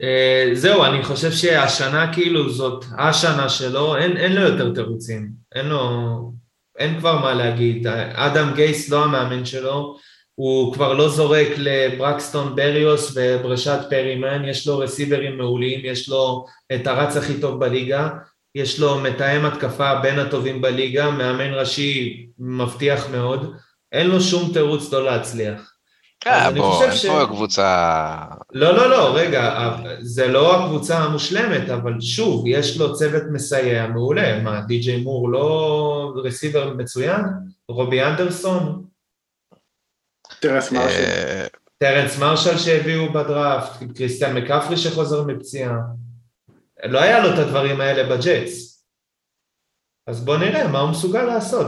[0.00, 5.66] Uh, זהו, אני חושב שהשנה כאילו זאת השנה שלו, אין, אין לו יותר תירוצים, אין
[5.66, 6.32] לו,
[6.78, 9.96] אין כבר מה להגיד, אדם גייס לא המאמן שלו,
[10.34, 16.44] הוא כבר לא זורק לברקסטון בריוס וברשת פרימן, יש לו רסיברים מעולים, יש לו
[16.74, 18.08] את הרץ הכי טוב בליגה,
[18.54, 23.54] יש לו מתאם התקפה בין הטובים בליגה, מאמן ראשי מבטיח מאוד,
[23.92, 25.72] אין לו שום תירוץ לא להצליח.
[26.20, 28.16] כן, בוא, אין פה קבוצה...
[28.52, 34.42] לא, לא, לא, רגע, זה לא הקבוצה המושלמת, אבל שוב, יש לו צוות מסייע מעולה.
[34.42, 37.20] מה, די.ג'יי מור לא רסיבר מצוין?
[37.68, 38.84] רובי אנדרסון?
[40.40, 40.98] טרנס מרשל.
[40.98, 41.46] אה,
[41.78, 45.78] טרנס מרשל שהביאו בדראפט, קריסטיאן מקאפרי שחוזר מפציעה.
[46.84, 48.84] לא היה לו את הדברים האלה בג'ייטס.
[50.06, 51.66] אז בוא נראה מה הוא מסוגל לעשות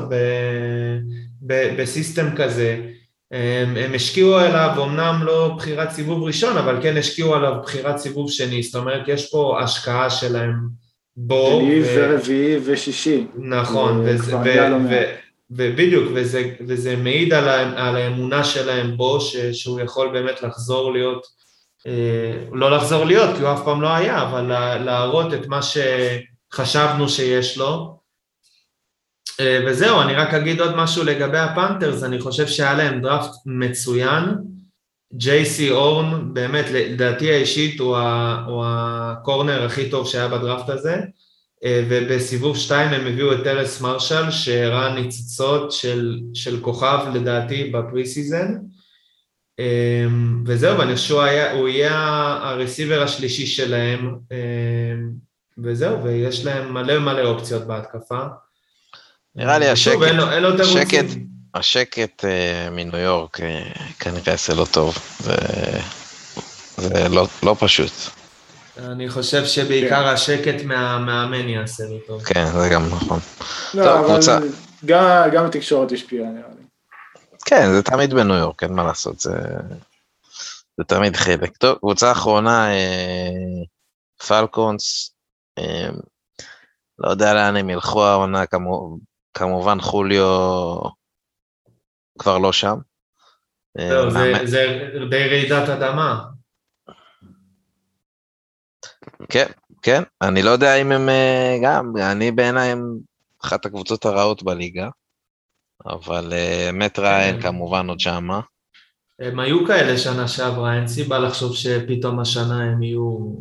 [1.76, 2.92] בסיסטם כזה.
[3.32, 8.30] הם, הם השקיעו עליו, אמנם לא בחירת סיבוב ראשון, אבל כן השקיעו עליו בחירת סיבוב
[8.30, 10.54] שני, זאת אומרת יש פה השקעה שלהם
[11.16, 11.60] בו.
[11.60, 11.84] שני ו...
[11.96, 13.26] ורביעי ושישי.
[13.34, 14.42] נכון, וזה, ו...
[14.90, 15.02] ו...
[15.50, 17.88] ובדיוק, וזה, וזה מעיד על, ה...
[17.88, 19.36] על האמונה שלהם בו, ש...
[19.36, 21.26] שהוא יכול באמת לחזור להיות,
[21.86, 24.42] אה, לא לחזור להיות, כי הוא אף פעם לא היה, אבל
[24.84, 28.01] להראות את מה שחשבנו שיש לו, אה,
[29.66, 34.24] וזהו, אני רק אגיד עוד משהו לגבי הפנתרס, אני חושב שהיה להם דראפט מצוין.
[35.14, 40.96] ג'ייסי הורן, באמת, לדעתי האישית הוא, ה, הוא הקורנר הכי טוב שהיה בדראפט הזה,
[41.64, 48.06] אה, ובסיבוב שתיים הם הביאו את טרנס מרשל, שהראה ניצוצות של, של כוכב לדעתי ב
[48.06, 48.54] preseason.
[49.60, 50.06] אה,
[50.46, 51.98] וזהו, ואני חושב שהוא יהיה
[52.42, 54.14] הרסיבר השלישי שלהם,
[55.58, 58.26] וזהו, ויש להם מלא מלא אופציות בהתקפה.
[59.36, 59.96] נראה לי השקט,
[60.60, 61.04] השקט,
[61.54, 63.42] השקט uh, מניו יורק uh,
[64.00, 64.98] כנראה יעשה לו טוב,
[66.76, 67.92] זה לא, לא פשוט.
[68.78, 70.08] אני חושב שבעיקר כן.
[70.08, 72.24] השקט מהמאמן יעשה לו טוב.
[72.24, 73.18] כן, זה גם נכון.
[73.74, 74.38] לא, טוב, אבל קבוצה...
[74.84, 76.64] גם, גם התקשורת השפיעה נראה לי.
[77.44, 79.38] כן, זה תמיד בניו יורק, אין מה לעשות, זה,
[80.78, 81.56] זה תמיד חלק.
[81.56, 83.64] טוב, קבוצה אחרונה, אה,
[84.28, 85.14] פלקונס,
[85.58, 85.88] אה,
[86.98, 88.96] לא יודע לאן הם ילכו העונה, כמו,
[89.34, 90.78] כמובן חוליו
[92.18, 92.76] כבר לא שם.
[93.78, 96.24] לא, זה, זה די רעידת אדמה.
[99.28, 99.46] כן,
[99.82, 102.98] כן, אני לא יודע אם הם אה, גם, אני בעיניי הם
[103.44, 104.88] אחת הקבוצות הרעות בליגה,
[105.86, 107.42] אבל אה, מאט ראיין כן.
[107.42, 108.40] כמובן עוד שמה.
[109.18, 113.34] הם היו כאלה שנה שעברה, אין סיבה לחשוב שפתאום השנה הם יהיו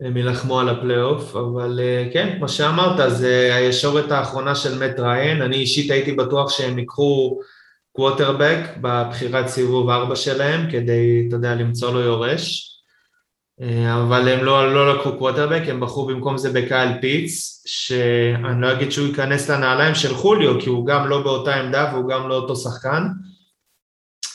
[0.00, 5.42] הם יילחמו על הפלייאוף, אבל אה, כן, כמו שאמרת, זה הישורת האחרונה של מאט ראיין,
[5.42, 7.40] אני אישית הייתי בטוח שהם ייקחו
[7.92, 12.66] קווטרבק בבחירת סיבוב ארבע שלהם, כדי, אתה יודע, למצוא לו יורש,
[13.62, 18.72] אה, אבל הם לא, לא לקחו קווטרבק, הם בחרו במקום זה בקייל פיטס, שאני לא
[18.72, 22.34] אגיד שהוא ייכנס לנעליים של חוליו, כי הוא גם לא באותה עמדה והוא גם לא
[22.34, 23.06] אותו שחקן,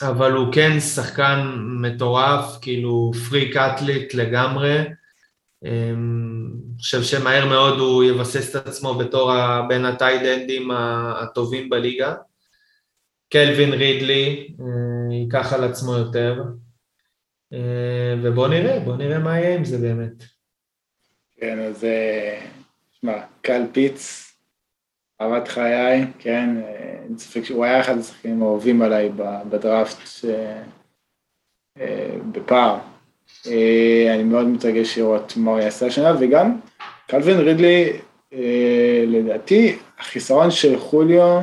[0.02, 4.84] אבל הוא כן שחקן מטורף, כאילו פריק אטליט לגמרי,
[6.78, 9.32] חושב שמהר מאוד הוא יבסס את עצמו בתור
[9.68, 12.14] בין הטייד-אנדים הטובים בליגה.
[13.32, 16.42] קלווין רידלי אה, ייקח על עצמו יותר,
[17.52, 20.24] אה, ובוא נראה, בוא נראה מה יהיה עם זה באמת.
[21.36, 21.86] כן, אז
[23.00, 24.26] שמע, קל פיץ,
[25.20, 26.56] אהבת חיי, כן,
[27.04, 29.10] אין ספק שהוא היה אחד השחקנים האהובים עליי
[29.50, 29.98] בדראפט
[31.78, 32.78] אה, בפער.
[33.48, 36.58] אה, אני מאוד מתרגש לראות מה הוא יעשה השנה, וגם
[37.06, 37.92] קלווין רידלי,
[38.32, 41.42] אה, לדעתי, החיסרון של חוליו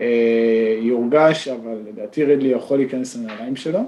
[0.00, 3.80] אה, יורגש, אבל לדעתי רידלי יכול להיכנס לנעליים שלו.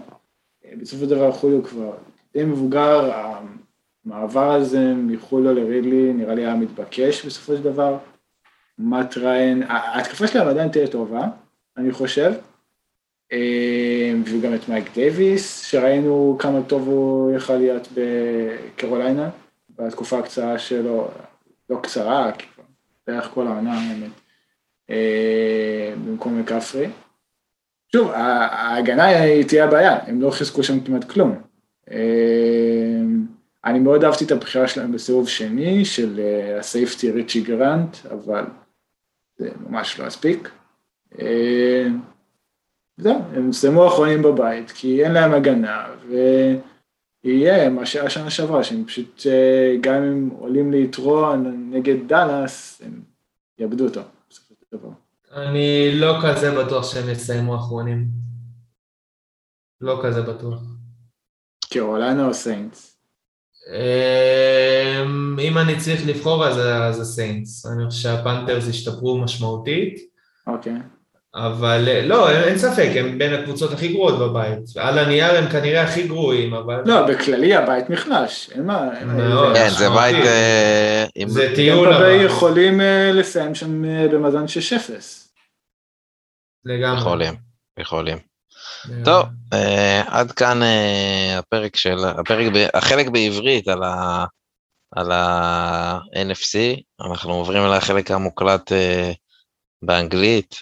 [0.81, 1.93] בסופו של דבר חוליו כבר
[2.35, 3.11] די מבוגר,
[4.05, 7.99] המעבר הזה מחוליו לרידלי נראה לי היה מתבקש בסופו של דבר.
[8.79, 11.23] מאט ריין, ההתקפה שלהם עדיין תהיה טובה,
[11.77, 12.33] אני חושב,
[14.25, 19.31] וגם את מייק דייוויס, שראינו כמה טוב הוא יכל להיות בקרוליינה,
[19.79, 21.09] בתקופה הקצרה שלו,
[21.71, 22.31] לא קצרה,
[23.07, 24.11] בערך כל העונה האמת,
[26.05, 26.89] במקום מקפרי.
[27.93, 31.43] שוב, ההגנה היא תהיה הבעיה, הם לא חיזקו שם כמעט כלום.
[33.65, 36.21] אני מאוד אהבתי את הבחירה שלהם בסיבוב שני של
[36.59, 38.45] הסייפטי ריצ'י גרנט, אבל
[39.39, 40.51] זה ממש לא הספיק.
[42.99, 45.87] זהו, הם סיימו אחרונים בבית, כי אין להם הגנה,
[47.25, 49.27] ויהיה מה שהיה שנה שעברה, שהם פשוט,
[49.81, 51.37] גם אם עולים ליתרו
[51.71, 53.01] נגד דאלאס, הם
[53.59, 54.91] יאבדו אותו, בסופו של דבר.
[55.33, 58.07] אני לא כזה בטוח שהם יסיימו אחרונים.
[59.81, 60.61] לא כזה בטוח.
[61.73, 62.99] קרוליינה או סיינטס?
[63.71, 67.67] אמ, אם אני צריך לבחור אז זה סיינטס.
[67.67, 70.01] אני חושב שהפנתרס השתפרו משמעותית.
[70.47, 70.73] אוקיי.
[71.37, 74.59] אבל לא, אין ספק, הם בין הקבוצות הכי גרועות בבית.
[74.77, 76.83] על הנייר הם כנראה הכי גרועים, אבל...
[76.87, 78.89] לא, בכללי הבית נחלש, אין מה...
[79.55, 80.17] כן, זה בית...
[81.27, 81.93] זה טיול...
[81.93, 82.81] הם יכולים
[83.13, 83.83] לסיים שם
[84.13, 84.93] במאזן 6-0.
[86.65, 87.01] לגמרי.
[87.01, 87.35] יכולים,
[87.79, 88.19] יכולים.
[89.05, 89.27] טוב,
[90.07, 90.61] עד כאן
[91.39, 92.05] הפרק של...
[92.05, 94.25] הפרק, החלק בעברית על ה...
[94.97, 98.73] על ה-NFC, אנחנו עוברים לחלק המוקלט
[99.87, 100.57] באנגלית,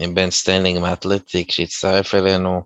[0.00, 2.62] עם בן סטנדיג מאתלטיק שהצטרף אלינו,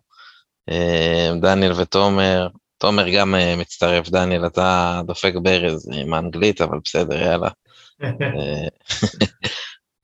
[1.40, 2.48] דניאל ותומר,
[2.78, 7.48] תומר גם מצטרף, דניאל, אתה דופק ברז עם האנגלית, אבל בסדר, יאללה.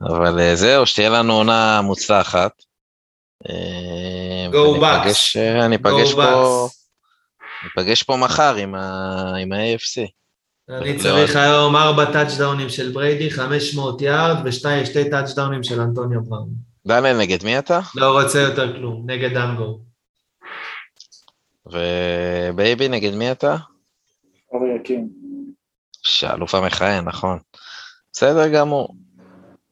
[0.09, 2.53] אבל זהו, שתהיה לנו עונה מוצלחת.
[4.53, 5.39] Go Bucs.
[5.69, 6.69] ניפגש פה,
[7.65, 10.22] ניפגש פה מחר עם ה-AFC.
[10.73, 16.49] אני צריך היום ארבע טאצ'דאונים של בריידי, 500 יארד ושתי טאצ'דאונים של אנטוניו בראון.
[16.87, 17.81] דניאל, נגד מי אתה?
[17.95, 19.81] לא רוצה יותר כלום, נגד דנגו.
[21.67, 23.57] ובייבי, נגד מי אתה?
[24.53, 25.09] אורי יקים.
[26.03, 27.39] שאלוף המכהן, נכון.
[28.13, 28.95] בסדר גמור.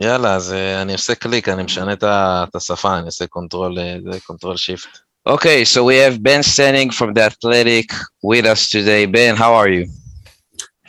[0.01, 3.79] יאללה, אז אני עושה קליק, אני משנה את השפה, אני עושה קונטרול,
[4.27, 4.99] קונטרול שיפט.
[5.29, 7.93] Okay, so we have Ben Stenning from The Athletic
[8.23, 9.05] with us today.
[9.05, 9.87] Ben, how are you?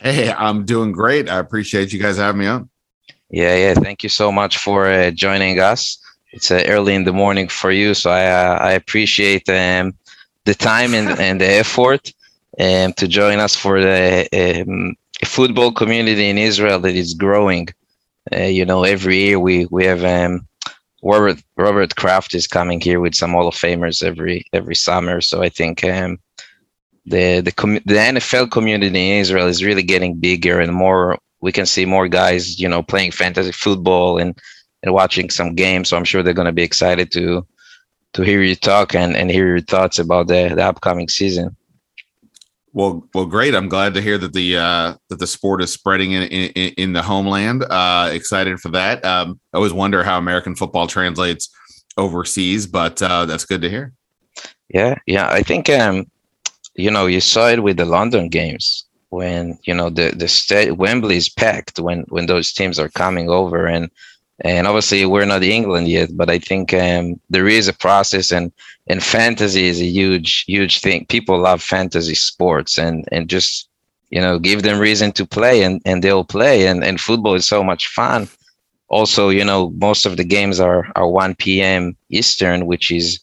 [0.02, 1.28] Hey, I'm doing great.
[1.28, 2.68] I appreciate you guys having me on.
[3.30, 3.74] Yeah, yeah.
[3.74, 5.96] Thank you so much for uh, joining us.
[6.32, 9.94] It's uh, early in the morning for you, so I uh, I appreciate um,
[10.44, 12.12] the time and, and the effort
[12.58, 17.68] um, to join us for the um, football community in Israel that is growing.
[18.34, 20.46] Uh, you know, every year we we have um,
[21.04, 25.20] Robert Robert Kraft is coming here with some Hall of Famers every every summer.
[25.20, 26.18] So I think um,
[27.06, 31.18] the the com- the NFL community in Israel is really getting bigger and more.
[31.40, 34.38] We can see more guys, you know, playing fantasy football and
[34.82, 35.88] and watching some games.
[35.88, 37.46] So I'm sure they're going to be excited to
[38.14, 41.56] to hear you talk and and hear your thoughts about the the upcoming season.
[42.74, 43.54] Well, well, great.
[43.54, 46.92] I'm glad to hear that the uh, that the sport is spreading in in, in
[46.92, 47.64] the homeland.
[47.68, 49.04] Uh, excited for that.
[49.04, 51.50] Um, I always wonder how American football translates
[51.98, 53.92] overseas, but uh, that's good to hear.
[54.70, 55.28] Yeah, yeah.
[55.28, 56.06] I think um,
[56.74, 60.76] you know you saw it with the London games when you know the the state
[60.78, 63.90] Wembley is packed when when those teams are coming over and
[64.44, 68.50] and obviously we're not England yet, but I think um, there is a process and
[68.88, 71.06] and fantasy is a huge huge thing.
[71.06, 73.68] People love fantasy sports and and just
[74.10, 77.46] you know give them reason to play and and they'll play and and football is
[77.46, 78.28] so much fun.
[78.88, 81.96] Also, you know most of the games are are 1 p.m.
[82.10, 83.20] Eastern, which is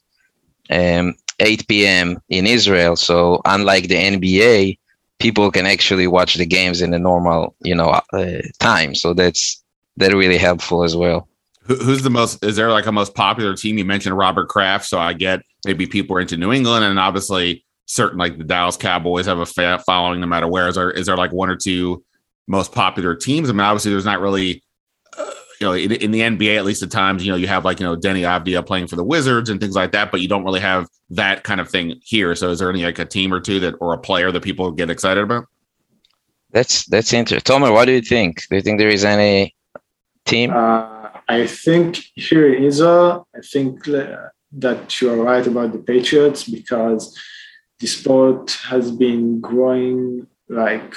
[0.70, 2.20] um, 8 p.m.
[2.30, 2.96] in Israel.
[2.96, 4.78] So unlike the NBA,
[5.20, 8.96] people can actually watch the games in a normal, you know, uh, time.
[8.96, 9.62] So that's
[9.98, 11.28] that really helpful as well.
[11.64, 12.44] Who's the most?
[12.44, 13.78] Is there like a most popular team?
[13.78, 17.64] You mentioned Robert Kraft, so I get maybe people are into New England, and obviously
[17.86, 20.68] certain like the Dallas Cowboys have a following no matter where.
[20.68, 22.04] Is there is there like one or two
[22.48, 23.50] most popular teams?
[23.50, 24.64] I mean, obviously there's not really
[25.60, 27.80] you know, in, in, the NBA, at least at times, you know, you have like,
[27.80, 30.46] you know, Denny Avdia playing for the Wizards and things like that, but you don't
[30.46, 32.34] really have that kind of thing here.
[32.36, 34.72] So is there any like a team or two that, or a player that people
[34.72, 35.48] get excited about?
[36.52, 37.54] That's, that's interesting.
[37.54, 38.42] Tomer, what do you think?
[38.50, 39.54] Do you think there is any
[40.26, 40.52] team?
[40.52, 46.46] Uh, I think here in Israel, I think that you are right about the Patriots
[46.46, 47.20] because
[47.80, 50.96] the sport has been growing like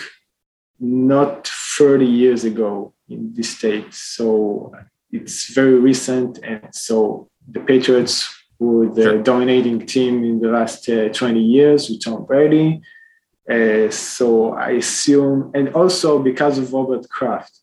[0.78, 3.92] not 30 years ago in this state.
[3.92, 4.72] So
[5.10, 6.38] it's very recent.
[6.42, 9.22] And so the Patriots were the sure.
[9.22, 12.80] dominating team in the last uh, 20 years with Tom Brady.
[13.50, 17.58] Uh, so I assume, and also because of Robert Kraft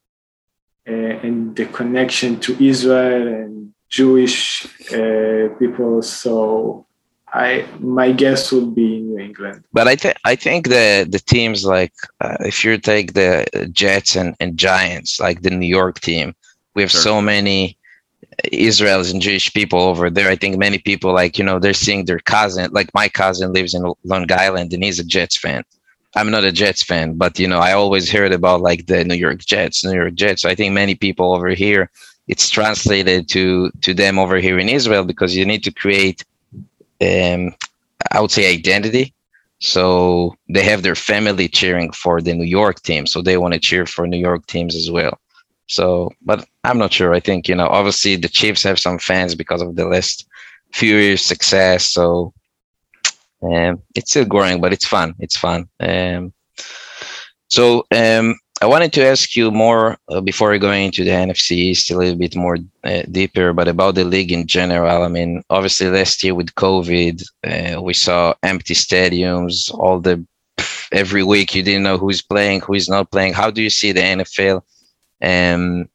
[0.87, 6.01] uh, and the connection to Israel and Jewish uh, people.
[6.01, 6.85] So
[7.33, 9.63] I my guess would be New England.
[9.71, 14.15] But I think I think the the teams like uh, if you take the Jets
[14.15, 16.35] and, and Giants, like the New York team,
[16.73, 17.01] we have sure.
[17.01, 17.77] so many
[18.45, 20.29] Israelis and Jewish people over there.
[20.29, 22.71] I think many people like you know they're seeing their cousin.
[22.71, 25.63] Like my cousin lives in Long Island and he's a Jets fan.
[26.15, 29.15] I'm not a Jets fan, but you know I always heard about like the New
[29.15, 30.41] York Jets, New York Jets.
[30.41, 31.91] So I think many people over here
[32.27, 36.23] it's translated to to them over here in Israel because you need to create
[37.01, 37.53] um,
[38.11, 39.13] I would say identity.
[39.61, 43.59] So they have their family cheering for the New York team, so they want to
[43.59, 45.19] cheer for New York teams as well.
[45.67, 47.13] So, but I'm not sure.
[47.13, 50.27] I think you know, obviously the Chiefs have some fans because of the last
[50.71, 51.85] few years' success.
[51.85, 52.33] So,
[53.41, 55.13] um, it's still growing, but it's fun.
[55.19, 55.67] It's fun.
[55.79, 56.33] Um,
[57.49, 61.91] so, um, I wanted to ask you more uh, before going into the NFC East
[61.91, 65.01] a little bit more uh, deeper, but about the league in general.
[65.01, 69.73] I mean, obviously last year with COVID, uh, we saw empty stadiums.
[69.73, 70.25] All the
[70.91, 73.33] every week you didn't know who's playing, who's not playing.
[73.33, 74.61] How do you see the NFL
[75.21, 75.87] um,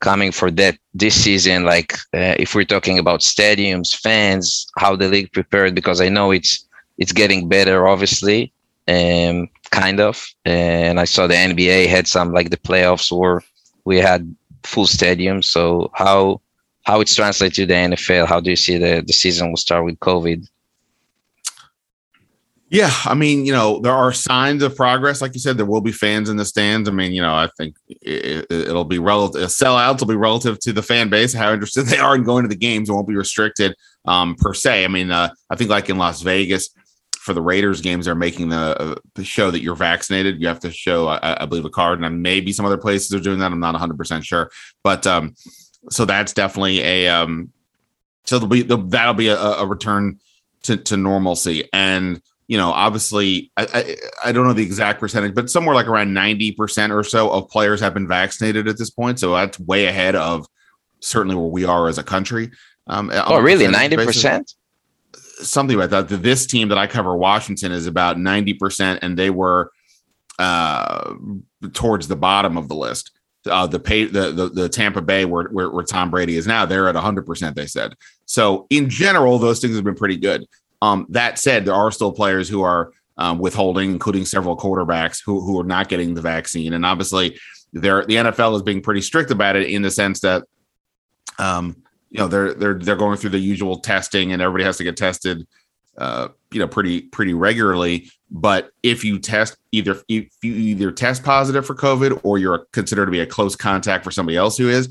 [0.00, 1.62] coming for that this season?
[1.62, 5.76] Like, uh, if we're talking about stadiums, fans, how the league prepared?
[5.76, 6.66] Because I know it's
[6.98, 8.52] it's getting better, obviously
[8.90, 10.26] um, kind of.
[10.44, 13.42] And I saw the NBA had some like the playoffs where
[13.84, 15.44] we had full stadiums.
[15.44, 16.40] So how
[16.84, 18.26] how it's translated to the NFL?
[18.26, 20.46] How do you see the the season will start with COVID?
[22.72, 25.20] Yeah, I mean, you know, there are signs of progress.
[25.20, 26.88] Like you said, there will be fans in the stands.
[26.88, 29.48] I mean, you know, I think it, will be relative.
[29.48, 32.48] Sellouts will be relative to the fan base, how interested they are in going to
[32.48, 32.88] the games.
[32.88, 34.84] It won't be restricted um, per se.
[34.84, 36.70] I mean, uh, I think like in Las Vegas,
[37.20, 40.40] for the Raiders games, they're making the, uh, the show that you're vaccinated.
[40.40, 43.20] You have to show, I, I, believe, a card, and maybe some other places are
[43.20, 43.52] doing that.
[43.52, 44.50] I'm not 100 percent sure,
[44.82, 45.34] but um,
[45.90, 47.52] so that's definitely a um,
[48.24, 50.18] so there'll be that'll be a, a return
[50.62, 53.96] to, to normalcy, and you know, obviously, I, I,
[54.30, 57.50] I don't know the exact percentage, but somewhere like around 90 percent or so of
[57.50, 59.20] players have been vaccinated at this point.
[59.20, 60.46] So that's way ahead of
[61.00, 62.50] certainly where we are as a country.
[62.86, 63.68] Um, oh, really?
[63.68, 64.54] 90 percent?
[65.42, 66.08] Something like that.
[66.08, 69.70] This team that I cover, Washington, is about 90%, and they were
[70.38, 71.14] uh,
[71.72, 73.12] towards the bottom of the list.
[73.46, 76.66] Uh, the pay the, the, the Tampa Bay where, where, where Tom Brady is now,
[76.66, 77.54] they're at 100%.
[77.54, 77.94] They said
[78.26, 78.66] so.
[78.68, 80.46] In general, those things have been pretty good.
[80.82, 85.40] Um, that said, there are still players who are um, withholding, including several quarterbacks who
[85.40, 87.38] who are not getting the vaccine, and obviously,
[87.72, 90.44] they're the NFL is being pretty strict about it in the sense that
[91.38, 94.84] um, you know they're they're they're going through the usual testing and everybody has to
[94.84, 95.46] get tested
[95.98, 98.10] uh, you know pretty pretty regularly.
[98.30, 103.06] But if you test either if you either test positive for covid or you're considered
[103.06, 104.88] to be a close contact for somebody else who is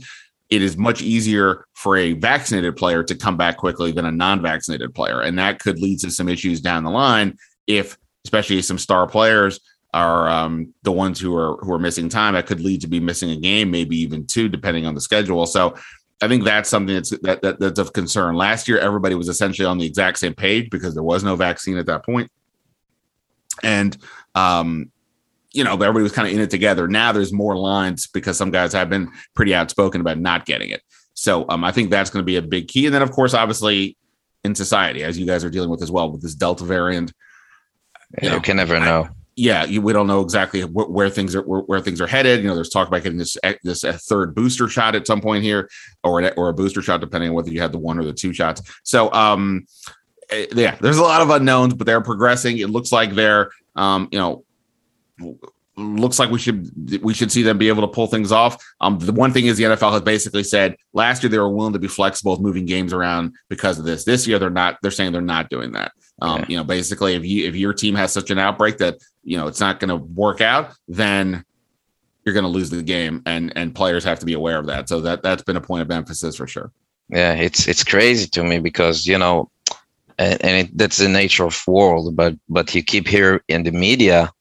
[0.49, 4.95] it is much easier for a vaccinated player to come back quickly than a non-vaccinated
[4.95, 5.21] player.
[5.21, 9.59] And that could lead to some issues down the line if especially some star players
[9.93, 12.99] are um, the ones who are who are missing time that could lead to be
[12.99, 15.45] missing a game maybe even two depending on the schedule.
[15.45, 15.75] So
[16.21, 18.35] I think that's something that's that, that, that's of concern.
[18.35, 21.77] Last year, everybody was essentially on the exact same page because there was no vaccine
[21.77, 22.29] at that point,
[23.63, 23.97] and
[24.35, 24.91] um,
[25.51, 26.87] you know everybody was kind of in it together.
[26.87, 30.81] Now there's more lines because some guys have been pretty outspoken about not getting it.
[31.13, 32.85] So um, I think that's going to be a big key.
[32.85, 33.97] And then of course, obviously,
[34.43, 37.13] in society, as you guys are dealing with as well with this Delta variant,
[38.21, 39.09] you, you know, can never know
[39.39, 42.41] yeah, you, we don't know exactly wh- where things are where, things are headed.
[42.41, 45.43] You know, there's talk about getting this this a third booster shot at some point
[45.43, 45.69] here,
[46.03, 48.33] or or a booster shot depending on whether you had the one or the two
[48.33, 48.61] shots.
[48.83, 49.65] So, um,
[50.29, 52.57] eh, yeah, there's a lot of unknowns, but they're progressing.
[52.57, 54.43] It looks like they're, um, you know,
[55.77, 58.61] looks like we should we should see them be able to pull things off.
[58.81, 61.73] Um, the one thing is the NFL has basically said last year they were willing
[61.73, 64.03] to be flexible with moving games around because of this.
[64.03, 64.79] This year they're not.
[64.81, 65.93] They're saying they're not doing that.
[66.21, 69.37] Um, You know, basically, if you if your team has such an outbreak that you
[69.37, 71.43] know it's not going to work out, then
[72.23, 74.89] you're going to lose the game, and and players have to be aware of that.
[74.89, 76.71] So that that's been a point of emphasis for sure.
[77.09, 79.49] Yeah, it's it's crazy to me because you know,
[80.17, 82.15] and, and it, that's the nature of world.
[82.15, 84.31] But but you keep hearing in the media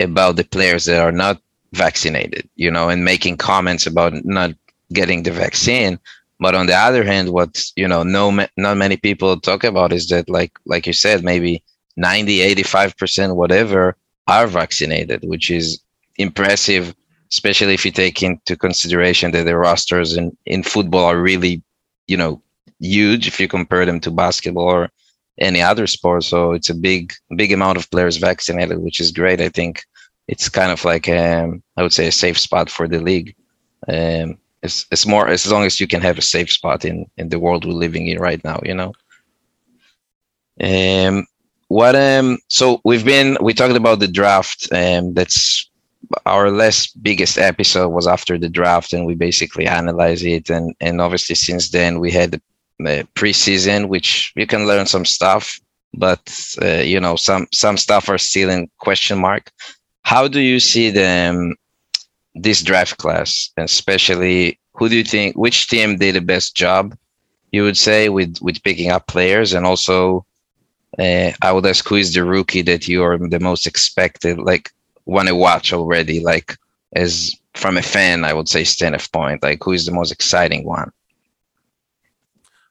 [0.00, 1.40] about the players that are not
[1.72, 4.52] vaccinated, you know, and making comments about not
[4.92, 5.98] getting the vaccine
[6.40, 10.08] but on the other hand what you know no not many people talk about is
[10.08, 11.62] that like like you said maybe
[11.96, 15.80] 90 85% whatever are vaccinated which is
[16.16, 16.94] impressive
[17.30, 21.62] especially if you take into consideration that the rosters in in football are really
[22.06, 22.42] you know
[22.80, 24.90] huge if you compare them to basketball or
[25.38, 26.24] any other sport.
[26.24, 29.40] So it's a big big amount of players vaccinated which is great.
[29.40, 29.84] I think
[30.28, 33.34] it's kind of like um, i would say a safe spot for the league.
[33.88, 37.28] Um, it's it's more as long as you can have a safe spot in in
[37.28, 38.60] the world we're living in right now.
[38.64, 38.92] You know.
[40.60, 41.26] Um,
[41.68, 45.68] what um so we've been we talked about the draft um, that's
[46.26, 51.00] our last biggest episode was after the draft and we basically analyze it and and
[51.00, 55.58] obviously since then we had the preseason which you can learn some stuff
[55.94, 56.22] but
[56.62, 59.50] uh, you know some some stuff are still in question mark
[60.02, 61.54] how do you see them
[62.34, 66.96] this draft class especially who do you think which team did the best job
[67.52, 69.52] you would say with with picking up players?
[69.52, 70.26] And also
[70.98, 74.70] uh, i would ask who is the rookie that you are the most expected like
[75.06, 76.20] want to watch already?
[76.20, 76.56] Like
[76.96, 80.90] as from a fan i would say standpoint like who is the most exciting one?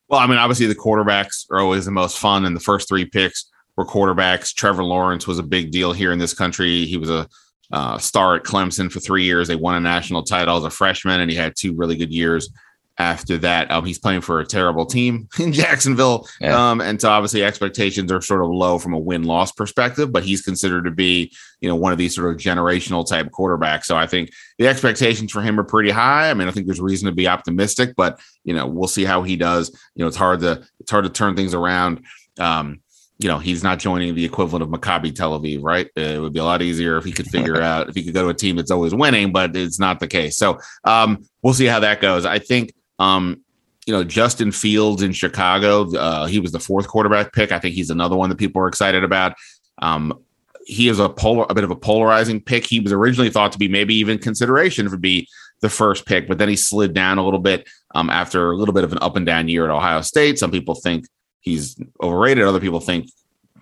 [0.09, 3.05] Well i mean obviously the quarterbacks are always the most fun and the first three
[3.05, 3.45] picks
[3.75, 4.53] were quarterbacks.
[4.53, 6.85] Trevor lawrence was a big deal here in this country.
[6.85, 7.27] He was a
[7.71, 11.21] uh, star at clemson for three years they won a national title as a freshman
[11.21, 12.49] and he had two really good years
[12.97, 13.71] after that.
[13.71, 16.27] Um, he's playing for a terrible team in Jacksonville.
[16.39, 16.71] Yeah.
[16.71, 20.23] Um, and so obviously expectations are sort of low from a win loss perspective, but
[20.23, 23.85] he's considered to be, you know, one of these sort of generational type quarterbacks.
[23.85, 26.29] So I think the expectations for him are pretty high.
[26.29, 29.23] I mean, I think there's reason to be optimistic, but you know, we'll see how
[29.23, 29.69] he does.
[29.95, 32.05] You know, it's hard to it's hard to turn things around.
[32.39, 32.81] Um,
[33.19, 35.89] you know, he's not joining the equivalent of Maccabi Tel Aviv, right?
[35.95, 38.23] It would be a lot easier if he could figure out if he could go
[38.23, 40.37] to a team that's always winning, but it's not the case.
[40.37, 42.25] So um, we'll see how that goes.
[42.25, 43.43] I think um,
[43.85, 47.51] you know, Justin Fields in Chicago, uh, he was the fourth quarterback pick.
[47.51, 49.35] I think he's another one that people are excited about.
[49.79, 50.23] Um,
[50.65, 52.65] he is a polar, a bit of a polarizing pick.
[52.65, 55.27] He was originally thought to be maybe even consideration for be
[55.61, 58.73] the first pick, but then he slid down a little bit um, after a little
[58.73, 60.39] bit of an up and down year at Ohio State.
[60.39, 61.05] Some people think
[61.43, 62.43] he's overrated.
[62.43, 63.09] Other people think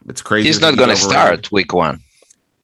[0.08, 0.48] it's crazy.
[0.48, 2.02] He's not going to start week one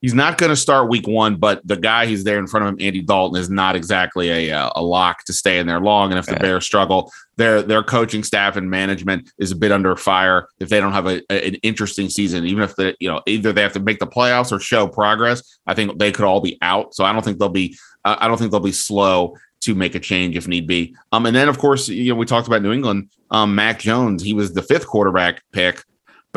[0.02, 2.74] he's not going to start week one, but the guy he's there in front of
[2.74, 6.12] him, Andy Dalton, is not exactly a, uh, a lock to stay in there long.
[6.12, 9.96] And if the Bears struggle, their their coaching staff and management is a bit under
[9.96, 12.46] fire if they don't have a, a, an interesting season.
[12.46, 15.60] Even if the you know either they have to make the playoffs or show progress,
[15.68, 16.96] I think they could all be out.
[16.96, 19.36] So I don't think they'll be I don't think they'll be slow
[19.68, 20.96] to make a change if need be.
[21.12, 23.10] Um, and then of course you know we talked about New England.
[23.30, 25.84] Um, Mac Jones, he was the fifth quarterback pick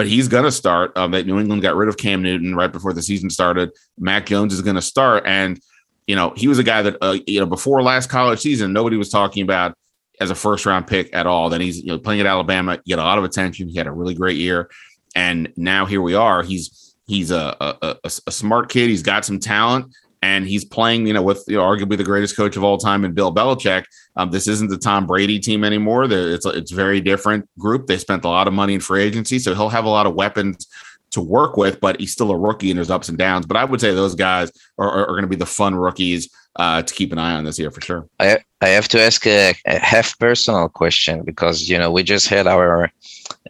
[0.00, 0.96] but he's to start.
[0.96, 3.70] Um, that New England got rid of Cam Newton right before the season started.
[3.98, 5.60] Mac Jones is to start, and
[6.06, 8.96] you know he was a guy that uh, you know before last college season nobody
[8.96, 9.76] was talking about
[10.18, 11.50] as a first round pick at all.
[11.50, 13.68] Then he's you know playing at Alabama, he had a lot of attention.
[13.68, 14.70] He had a really great year,
[15.14, 16.42] and now here we are.
[16.42, 18.88] He's he's a a, a, a smart kid.
[18.88, 22.36] He's got some talent, and he's playing, you know, with you know, arguably the greatest
[22.36, 23.84] coach of all time in Bill Belichick.
[24.16, 26.06] Um, this isn't the Tom Brady team anymore.
[26.06, 27.86] They're, it's it's very different group.
[27.86, 30.14] They spent a lot of money in free agency, so he'll have a lot of
[30.14, 30.66] weapons
[31.12, 31.80] to work with.
[31.80, 33.46] But he's still a rookie, and there's ups and downs.
[33.46, 36.28] But I would say those guys are, are, are going to be the fun rookies
[36.56, 38.06] uh, to keep an eye on this year for sure.
[38.18, 42.28] I I have to ask a, a half personal question because you know we just
[42.28, 42.92] had our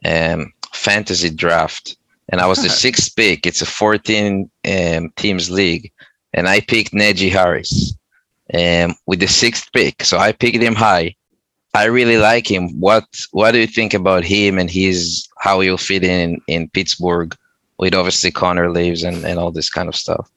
[0.04, 1.96] um, fantasy draft,
[2.28, 3.44] and I was the sixth pick.
[3.44, 5.90] It's a 14 um, teams league
[6.34, 7.94] and I picked Najee Harris
[8.54, 10.04] um, with the sixth pick.
[10.04, 11.14] So I picked him high.
[11.74, 12.68] I really like him.
[12.80, 17.36] What What do you think about him and his how he'll fit in in Pittsburgh
[17.78, 20.28] with obviously Connor leaves and, and all this kind of stuff?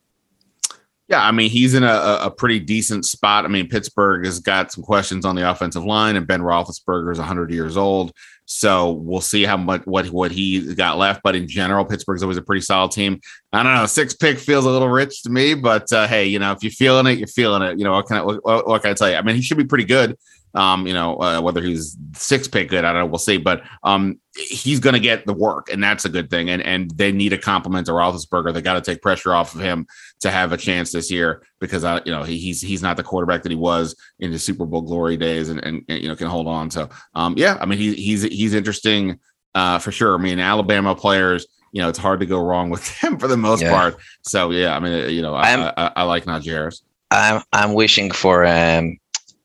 [1.08, 3.46] Yeah, I mean he's in a, a pretty decent spot.
[3.46, 7.20] I mean Pittsburgh has got some questions on the offensive line, and Ben Roethlisberger is
[7.20, 8.14] 100 years old.
[8.46, 11.22] So we'll see how much what what he got left.
[11.24, 13.22] But in general, Pittsburgh's always a pretty solid team.
[13.52, 16.40] I don't know, six pick feels a little rich to me, but uh, hey, you
[16.40, 17.78] know, if you're feeling it, you're feeling it.
[17.78, 19.16] You know, what can I what, what can I tell you?
[19.16, 20.18] I mean, he should be pretty good.
[20.56, 23.06] Um, you know, uh, whether he's six pick good, I don't know.
[23.08, 23.38] We'll see.
[23.38, 26.50] But um, he's going to get the work, and that's a good thing.
[26.50, 28.54] And and they need a compliment to Roethlisberger.
[28.54, 29.88] They got to take pressure off of him
[30.22, 32.98] to have a chance this year because I, uh, you know, he, he's he's not
[32.98, 36.08] the quarterback that he was in his Super Bowl glory days, and and, and you
[36.08, 36.70] know can hold on.
[36.70, 39.20] So um, yeah, I mean, he, he's he's interesting
[39.56, 40.16] uh, for sure.
[40.16, 43.36] I mean, Alabama players you know, it's hard to go wrong with them for the
[43.36, 43.72] most yeah.
[43.72, 43.98] part.
[44.22, 46.84] So yeah, I mean, you know, I, I, I, like Najee Harris.
[47.12, 48.98] I'm I'm wishing for um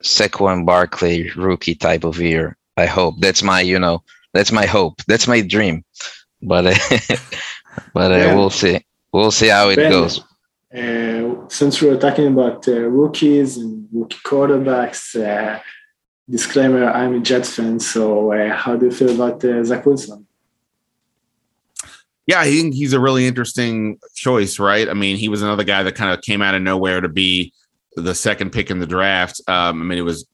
[0.09, 2.56] Saquon Barkley rookie type of year.
[2.76, 4.02] I hope that's my, you know,
[4.32, 5.02] that's my hope.
[5.06, 5.84] That's my dream.
[6.42, 6.74] But uh,
[7.94, 8.34] but uh, yeah.
[8.34, 8.84] we'll see.
[9.12, 10.20] We'll see how it ben, goes.
[10.74, 15.61] Uh, since we are talking about uh, rookies and rookie quarterbacks, uh,
[16.28, 17.80] disclaimer: I'm a Jets fan.
[17.80, 20.26] So, uh, how do you feel about Zach Wilson?
[22.26, 24.88] Yeah, I think he's a really interesting choice, right?
[24.88, 27.54] I mean, he was another guy that kind of came out of nowhere to be
[28.03, 29.40] the second pick in the draft.
[29.49, 30.26] Um, I mean, it was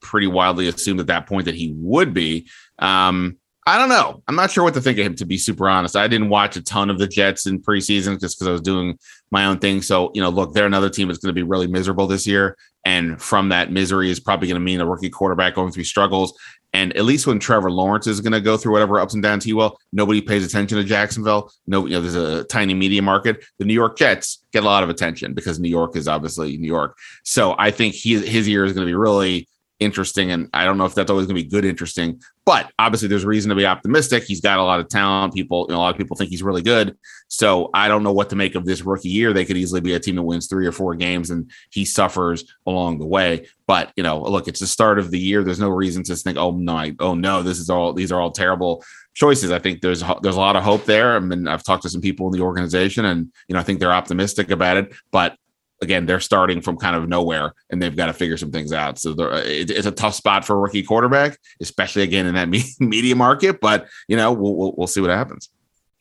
[0.00, 2.48] pretty widely assumed at that point that he would be.
[2.78, 4.22] Um, I don't know.
[4.26, 5.94] I'm not sure what to think of him, to be super honest.
[5.94, 8.98] I didn't watch a ton of the Jets in preseason just because I was doing
[9.30, 9.82] my own thing.
[9.82, 12.56] So, you know, look, they're another team that's going to be really miserable this year.
[12.84, 16.38] And from that misery is probably going to mean a rookie quarterback going through struggles.
[16.72, 19.44] And at least when Trevor Lawrence is going to go through whatever ups and downs
[19.44, 21.52] he will, nobody pays attention to Jacksonville.
[21.66, 23.44] No, you know, there's a tiny media market.
[23.58, 26.68] The New York Jets get a lot of attention because New York is obviously New
[26.68, 26.96] York.
[27.24, 29.48] So I think he, his year is going to be really
[29.80, 30.30] interesting.
[30.30, 33.24] And I don't know if that's always going to be good, interesting, but obviously there's
[33.24, 34.24] reason to be optimistic.
[34.24, 35.34] He's got a lot of talent.
[35.34, 36.96] People, you know, a lot of people think he's really good.
[37.28, 39.32] So I don't know what to make of this rookie year.
[39.32, 42.44] They could easily be a team that wins three or four games and he suffers
[42.66, 43.48] along the way.
[43.66, 45.42] But you know, look, it's the start of the year.
[45.42, 48.20] There's no reason to think, oh no, I, oh no, this is all these are
[48.20, 49.50] all terrible choices.
[49.50, 51.16] I think there's there's a lot of hope there.
[51.16, 53.78] I mean, I've talked to some people in the organization, and you know, I think
[53.78, 54.92] they're optimistic about it.
[55.12, 55.36] But
[55.80, 58.98] again, they're starting from kind of nowhere and they've got to figure some things out.
[58.98, 62.48] So uh, it's a tough spot for a rookie quarterback, especially again in that
[62.80, 63.60] media market.
[63.60, 65.48] But you know, we'll, we'll, we'll see what happens.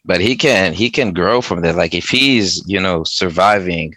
[0.06, 1.74] But he can he can grow from there.
[1.74, 3.96] Like if he's you know surviving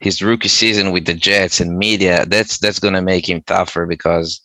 [0.00, 4.40] his rookie season with the Jets and media, that's that's gonna make him tougher because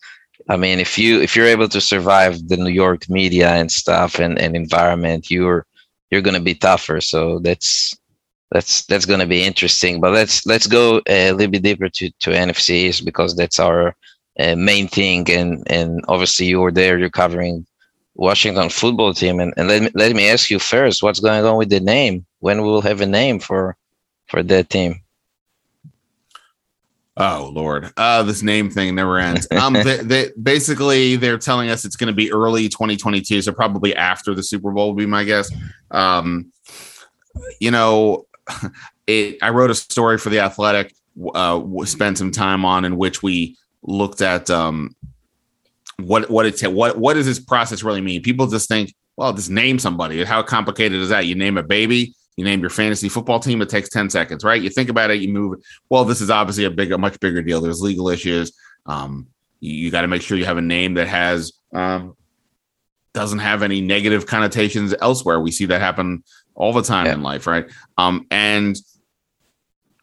[0.49, 4.19] I mean if you if you're able to survive the New York media and stuff
[4.19, 5.65] and, and environment, you're
[6.11, 7.01] you're gonna be tougher.
[7.01, 7.98] So that's
[8.51, 10.01] that's that's going to be interesting.
[10.01, 13.95] But let's let's go a little bit deeper to to NFCs because that's our
[14.39, 15.29] uh, main thing.
[15.29, 16.97] And and obviously you were there.
[16.97, 17.65] You're covering
[18.15, 19.39] Washington football team.
[19.39, 22.25] And, and let me let me ask you first, what's going on with the name?
[22.39, 23.77] When we will have a name for
[24.27, 25.01] for that team?
[27.17, 29.47] Oh Lord, uh, this name thing never ends.
[29.51, 33.93] Um, they, they, basically they're telling us it's going to be early 2022, so probably
[33.95, 35.51] after the Super Bowl would be my guess.
[35.91, 36.51] Um,
[37.59, 38.25] you know,
[39.07, 40.93] it, I wrote a story for the Athletic,
[41.33, 44.95] uh, spent some time on in which we looked at um,
[45.97, 48.21] what what it what what does this process really mean?
[48.21, 50.23] People just think, well, just name somebody.
[50.23, 51.25] How complicated is that?
[51.25, 53.61] You name a baby, you name your fantasy football team.
[53.61, 54.61] It takes ten seconds, right?
[54.61, 55.59] You think about it, you move.
[55.89, 57.61] Well, this is obviously a big, a much bigger deal.
[57.61, 58.53] There's legal issues.
[58.85, 59.27] Um,
[59.59, 62.15] you, you got to make sure you have a name that has um,
[63.13, 65.39] doesn't have any negative connotations elsewhere.
[65.39, 66.23] We see that happen
[66.59, 67.13] all the time yeah.
[67.13, 67.65] in life, right?
[67.97, 68.77] Um, and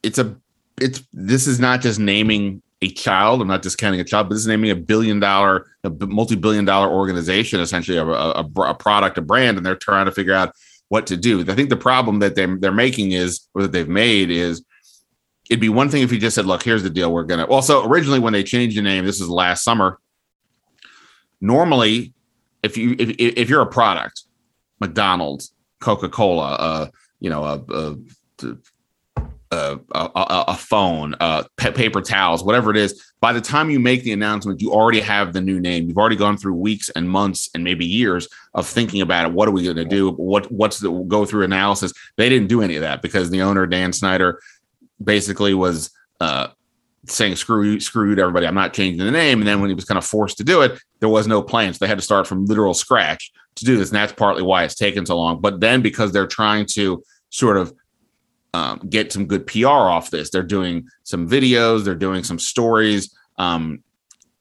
[0.02, 0.36] it's a
[0.80, 3.40] it's this is not just naming a child.
[3.40, 6.90] I'm not discounting a child, but this is naming a billion dollar, a multi-billion dollar
[6.90, 10.52] organization, essentially a, a, a, product, a brand, and they're trying to figure out
[10.88, 11.40] what to do.
[11.40, 14.64] I think the problem that they're they're making is, or that they've made is,
[15.48, 17.12] it'd be one thing if you just said, "Look, here's the deal.
[17.12, 20.00] We're gonna." Well, so originally when they changed the name, this is last summer.
[21.40, 22.14] Normally,
[22.62, 24.22] if you if if you're a product,
[24.80, 26.88] McDonald's, Coca Cola, uh,
[27.20, 27.96] you know, a,
[29.50, 33.12] a, a, a phone, uh, paper towels, whatever it is.
[33.20, 35.88] By the time you make the announcement, you already have the new name.
[35.88, 39.32] You've already gone through weeks and months and maybe years of thinking about it.
[39.32, 40.10] What are we going to do?
[40.12, 41.92] What what's the go through analysis?
[42.16, 44.40] They didn't do any of that because the owner Dan Snyder
[45.02, 46.48] basically was uh,
[47.08, 48.46] saying screw screwed everybody.
[48.46, 49.40] I'm not changing the name.
[49.40, 51.78] And then when he was kind of forced to do it, there was no plans.
[51.78, 54.74] They had to start from literal scratch to do this, and that's partly why it's
[54.74, 55.40] taken so long.
[55.40, 57.72] But then because they're trying to sort of
[58.54, 63.14] um, get some good PR off this, they're doing some videos, they're doing some stories
[63.38, 63.82] um,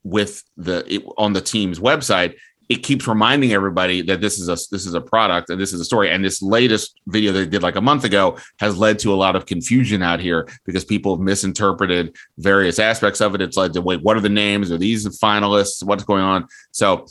[0.03, 2.35] with the it, on the team's website.
[2.67, 5.79] It keeps reminding everybody that this is a this is a product and this is
[5.79, 6.09] a story.
[6.09, 9.35] And this latest video they did like a month ago has led to a lot
[9.35, 13.41] of confusion out here because people have misinterpreted various aspects of it.
[13.41, 14.71] It's like, wait, what are the names?
[14.71, 15.83] Are these finalists?
[15.83, 16.47] What's going on?
[16.71, 17.05] So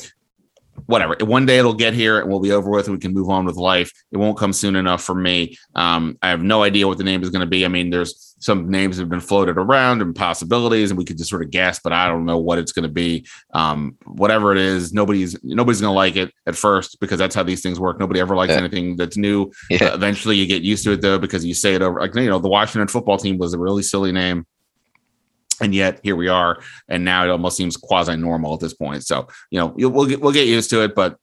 [0.87, 1.17] whatever.
[1.21, 2.87] One day it'll get here and we'll be over with.
[2.87, 3.91] And we can move on with life.
[4.13, 5.57] It won't come soon enough for me.
[5.75, 7.65] Um, I have no idea what the name is going to be.
[7.65, 11.30] I mean, there's some names have been floated around and possibilities, and we could just
[11.30, 13.26] sort of guess, but I don't know what it's going to be.
[13.55, 17.42] Um, whatever it is, nobody's nobody's going to like it at first because that's how
[17.42, 17.99] these things work.
[17.99, 18.59] Nobody ever likes yeah.
[18.59, 19.51] anything that's new.
[19.70, 19.86] Yeah.
[19.86, 21.99] Uh, eventually, you get used to it though because you say it over.
[22.01, 24.47] Like you know, the Washington football team was a really silly name
[25.62, 29.07] and yet here we are and now it almost seems quasi normal at this point
[29.07, 31.16] so you know we'll get we'll get used to it but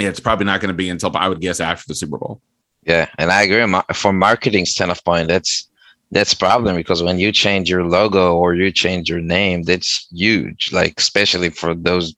[0.00, 2.40] yeah, it's probably not going to be until i would guess after the super bowl
[2.82, 5.70] yeah and i agree from marketing standpoint that's
[6.14, 10.70] that's problem because when you change your logo or you change your name that's huge
[10.72, 12.14] like especially for those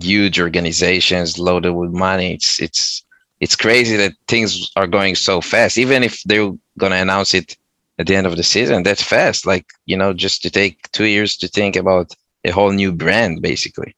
[0.00, 3.04] huge organizations loaded with money it's it's
[3.40, 7.56] it's crazy that things are going so fast even if they're going to announce it
[7.98, 8.82] at the end of the season.
[8.82, 9.46] That's fast.
[9.46, 12.14] Like, you know, just to take two years to think about
[12.44, 13.94] a whole new brand, basically.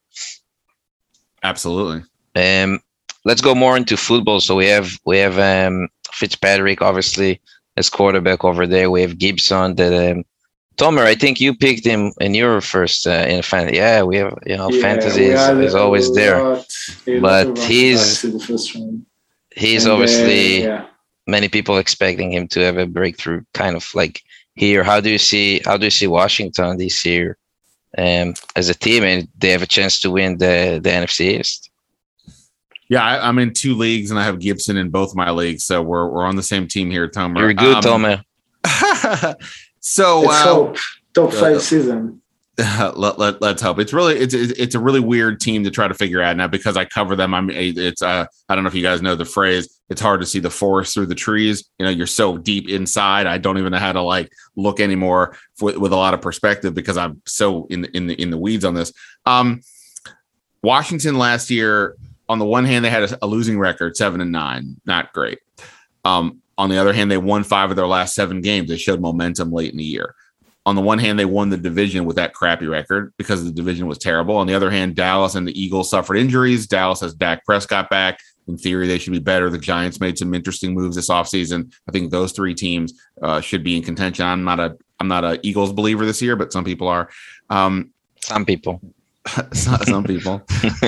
[1.43, 2.03] Absolutely.
[2.35, 2.80] Um,
[3.24, 4.41] let's go more into football.
[4.41, 7.41] So we have we have um, Fitzpatrick, obviously,
[7.77, 8.91] as quarterback over there.
[8.91, 10.25] We have Gibson that um,
[10.77, 13.72] Tomer, I think you picked him in your first uh, in fan.
[13.72, 16.39] Yeah, we have you know Yeah, fantasy is, is always there.
[17.20, 19.03] But he's- the.
[19.57, 20.87] He's And, uh, obviously yeah.
[21.29, 24.20] many people expecting him to have a breakthrough, kind of like
[24.57, 24.83] here.
[24.83, 27.39] How do you see how do you see Washington this year
[27.97, 31.70] um, as a team, and they have a chance to win the the NFC East?
[32.89, 35.82] Yeah, I, I'm in two leagues and I have Gibson in both my leagues, so
[35.82, 37.39] we're we're on the same team here, Tomer.
[37.39, 38.24] You're good, Um, Tomer.
[39.80, 40.76] so Let's uh, hope
[41.14, 42.20] top uh, five season.
[42.95, 45.89] let, let, let's hope it's really it's it's it's a really weird team to try
[45.89, 47.35] to figure out now because I cover them.
[47.35, 49.80] I'm it's uh I don't know if you guys know the phrase.
[49.91, 51.68] It's hard to see the forest through the trees.
[51.78, 53.26] You know, you're so deep inside.
[53.26, 56.74] I don't even know how to like look anymore with, with a lot of perspective
[56.74, 58.93] because I'm so in the, in the in the weeds on this.
[59.26, 59.61] Um,
[60.62, 61.97] Washington last year,
[62.29, 65.39] on the one hand, they had a, a losing record, seven and nine, not great.
[66.05, 68.68] Um, on the other hand, they won five of their last seven games.
[68.68, 70.14] They showed momentum late in the year
[70.66, 73.87] on the one hand, they won the division with that crappy record because the division
[73.87, 74.37] was terrible.
[74.37, 76.66] On the other hand, Dallas and the Eagles suffered injuries.
[76.66, 78.18] Dallas has Dak Prescott back.
[78.49, 79.51] In theory, they should be better.
[79.51, 81.72] The Giants made some interesting moves this offseason.
[81.89, 84.25] I think those three teams uh, should be in contention.
[84.25, 87.11] I'm not a I'm not a Eagles believer this year, but some people are.
[87.51, 88.81] Um, Some people.
[89.53, 90.43] some people.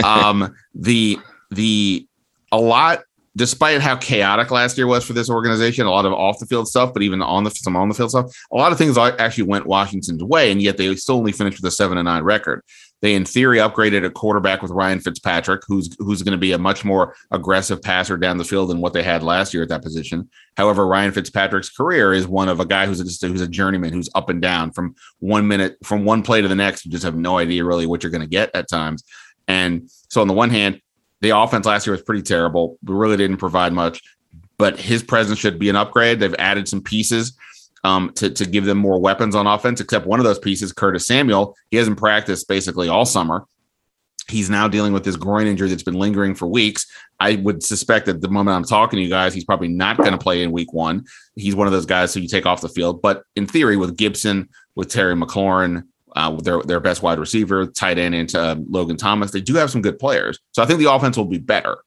[0.04, 1.18] Um, the
[1.50, 2.06] the
[2.52, 3.00] a lot,
[3.36, 6.68] despite how chaotic last year was for this organization, a lot of off the field
[6.68, 9.44] stuff, but even on the some on the field stuff, a lot of things actually
[9.44, 12.62] went Washington's way, and yet they still only finished with a seven and nine record.
[13.02, 16.58] They, in theory, upgraded a quarterback with Ryan Fitzpatrick, who's who's going to be a
[16.58, 19.82] much more aggressive passer down the field than what they had last year at that
[19.82, 20.30] position.
[20.56, 24.08] However, Ryan Fitzpatrick's career is one of a guy who's just who's a journeyman who's
[24.14, 26.86] up and down from one minute from one play to the next.
[26.86, 29.04] You just have no idea really what you're going to get at times.
[29.46, 30.80] And so, on the one hand,
[31.20, 32.78] the offense last year was pretty terrible.
[32.82, 34.02] We really didn't provide much,
[34.56, 36.20] but his presence should be an upgrade.
[36.20, 37.36] They've added some pieces
[37.86, 41.06] um, to, to give them more weapons on offense, except one of those pieces, Curtis
[41.06, 41.56] Samuel.
[41.70, 43.46] He hasn't practiced basically all summer.
[44.28, 46.84] He's now dealing with this groin injury that's been lingering for weeks.
[47.20, 50.10] I would suspect that the moment I'm talking to you guys, he's probably not going
[50.10, 51.04] to play in week one.
[51.36, 53.00] He's one of those guys who you take off the field.
[53.00, 55.84] But in theory, with Gibson, with Terry McLaurin,
[56.16, 59.70] uh, their, their best wide receiver, tight end into uh, Logan Thomas, they do have
[59.70, 60.40] some good players.
[60.50, 61.78] So I think the offense will be better.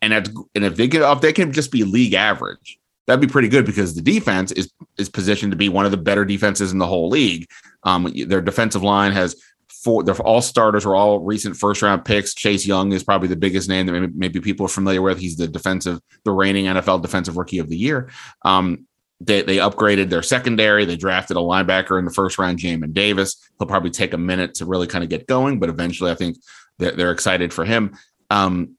[0.00, 2.78] And and if they can if they can just be league average,
[3.08, 5.96] that'd be pretty good because the defense is is positioned to be one of the
[5.96, 7.46] better defenses in the whole league.
[7.82, 9.34] Um, their defensive line has
[9.82, 10.04] four.
[10.04, 12.34] They're all starters are all recent first round picks.
[12.34, 15.18] Chase Young is probably the biggest name that maybe, maybe people are familiar with.
[15.18, 18.10] He's the defensive, the reigning NFL defensive rookie of the year.
[18.44, 18.86] Um,
[19.20, 20.84] they, they upgraded their secondary.
[20.84, 23.36] They drafted a linebacker in the first round, Jamin Davis.
[23.58, 26.36] He'll probably take a minute to really kind of get going, but eventually I think
[26.78, 27.96] they're, they're excited for him.
[28.30, 28.76] Um,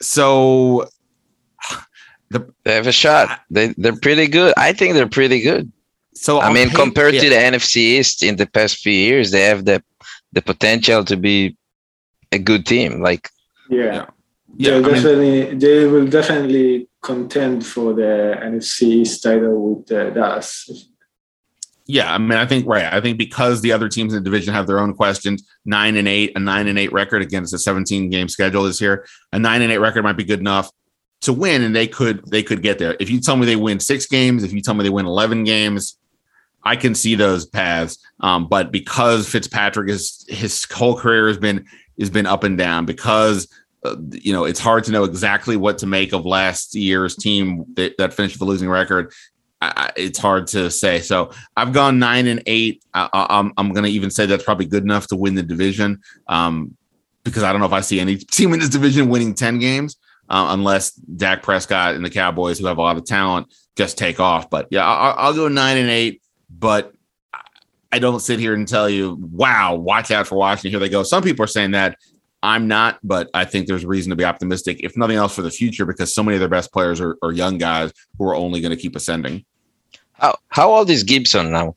[0.00, 0.88] so
[2.30, 3.40] the, They have a shot.
[3.50, 4.54] They they're pretty good.
[4.56, 5.70] I think they're pretty good.
[6.14, 7.20] so I mean, paper- compared yeah.
[7.22, 9.82] to the NFC East in the past few years, they have the
[10.32, 11.56] the potential to be
[12.32, 13.00] a good team.
[13.00, 13.30] Like
[13.70, 14.06] Yeah.
[14.56, 20.10] Yeah, They'll mean- definitely, they will definitely contend for the NFC East title with uh,
[20.10, 20.88] Dallas.
[21.86, 22.92] Yeah, I mean, I think right.
[22.92, 25.42] I think because the other teams in the division have their own questions.
[25.64, 29.06] Nine and eight, a nine and eight record against a 17 game schedule this year.
[29.32, 30.70] A nine and eight record might be good enough
[31.22, 32.96] to win, and they could they could get there.
[33.00, 35.44] If you tell me they win six games, if you tell me they win 11
[35.44, 35.98] games,
[36.62, 37.98] I can see those paths.
[38.20, 41.66] Um, but because Fitzpatrick is his whole career has been
[41.98, 43.48] has been up and down because.
[43.84, 47.64] Uh, you know, it's hard to know exactly what to make of last year's team
[47.74, 49.12] that, that finished with a losing record.
[49.60, 50.98] I, it's hard to say.
[50.98, 52.82] So I've gone nine and eight.
[52.92, 55.44] I, I, I'm I'm going to even say that's probably good enough to win the
[55.44, 56.76] division, um,
[57.22, 59.96] because I don't know if I see any team in this division winning ten games
[60.28, 64.20] uh, unless Dak Prescott and the Cowboys, who have a lot of talent, just take
[64.20, 64.50] off.
[64.50, 66.22] But yeah, I'll, I'll go nine and eight.
[66.50, 66.92] But
[67.92, 70.70] I don't sit here and tell you, wow, watch out for Washington.
[70.70, 71.02] Here they go.
[71.02, 71.96] Some people are saying that.
[72.40, 75.50] I'm not, but I think there's reason to be optimistic, if nothing else, for the
[75.50, 78.60] future, because so many of their best players are, are young guys who are only
[78.60, 79.44] going to keep ascending.
[80.12, 81.74] how how old is Gibson now?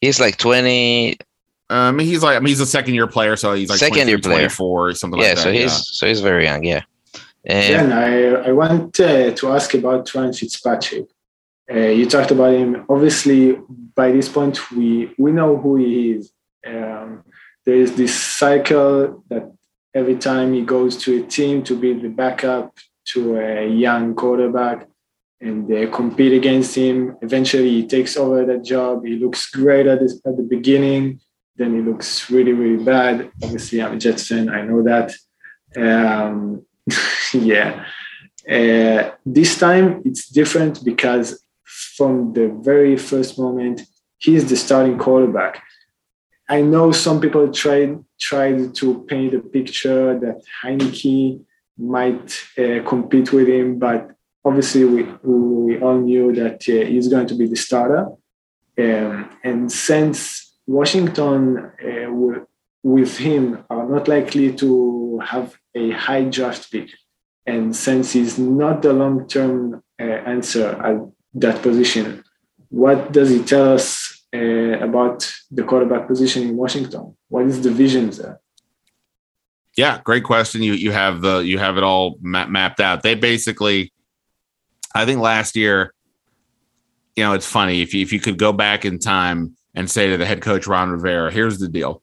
[0.00, 1.16] He's like twenty.
[1.70, 4.18] Um, he's like, I mean, he's a second year player, so he's like Second year
[4.18, 4.48] player.
[4.48, 5.42] 24 or something Yeah, like that.
[5.42, 5.68] so he's yeah.
[5.68, 6.62] so he's very young.
[6.64, 6.82] Yeah.
[7.44, 11.06] Then I, I want uh, to ask about Ryan Fitzpatrick.
[11.70, 12.84] Uh, you talked about him.
[12.88, 13.58] Obviously,
[13.94, 16.32] by this point, we we know who he is.
[16.66, 17.24] Um,
[17.64, 19.50] there is this cycle that
[19.94, 22.76] every time he goes to a team to be the backup
[23.12, 24.88] to a young quarterback,
[25.40, 27.16] and they compete against him.
[27.22, 29.04] Eventually, he takes over that job.
[29.04, 31.20] He looks great at this, at the beginning.
[31.56, 33.30] Then he looks really, really bad.
[33.42, 34.48] Obviously, I'm a Jets fan.
[34.48, 35.14] I know that.
[35.76, 36.66] Um,
[37.32, 37.84] yeah.
[38.48, 43.82] Uh, this time it's different because from the very first moment
[44.18, 45.62] he's the starting quarterback.
[46.48, 51.40] I know some people tried tried to paint a picture that Heinicke
[51.78, 52.28] might
[52.58, 54.10] uh, compete with him, but
[54.44, 58.06] obviously we, we all knew that uh, he's going to be the starter.
[58.78, 62.40] Um, and since Washington uh,
[62.82, 64.68] with him are not likely to
[65.20, 66.90] have a high draft pick,
[67.46, 70.98] and since he's not the long-term uh, answer at
[71.34, 72.24] that position,
[72.68, 77.16] what does he tell us uh, about the quarterback position in Washington?
[77.28, 78.40] What is the vision there?
[79.76, 80.62] Yeah, great question.
[80.62, 83.02] You you have the you have it all ma- mapped out.
[83.02, 83.92] They basically,
[84.94, 85.92] I think last year,
[87.16, 90.10] you know, it's funny if you if you could go back in time and say
[90.10, 92.02] to the head coach Ron Rivera, "Here's the deal: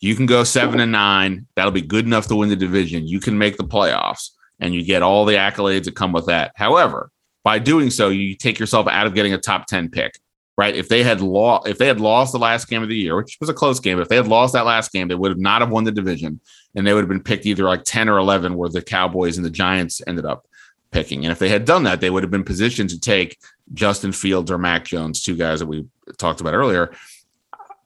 [0.00, 1.46] you can go seven and nine.
[1.56, 3.06] That'll be good enough to win the division.
[3.06, 4.30] You can make the playoffs,
[4.60, 6.52] and you get all the accolades that come with that.
[6.54, 7.10] However,
[7.44, 10.18] by doing so, you take yourself out of getting a top ten pick."
[10.58, 10.74] right?
[10.74, 13.38] If they had lost, if they had lost the last game of the year, which
[13.40, 15.62] was a close game, if they had lost that last game, they would have not
[15.62, 16.40] have won the division,
[16.74, 19.46] and they would have been picked either like ten or eleven, where the Cowboys and
[19.46, 20.46] the Giants ended up
[20.90, 21.24] picking.
[21.24, 23.38] And if they had done that, they would have been positioned to take
[23.72, 25.86] Justin Fields or Mac Jones, two guys that we
[26.18, 26.90] talked about earlier.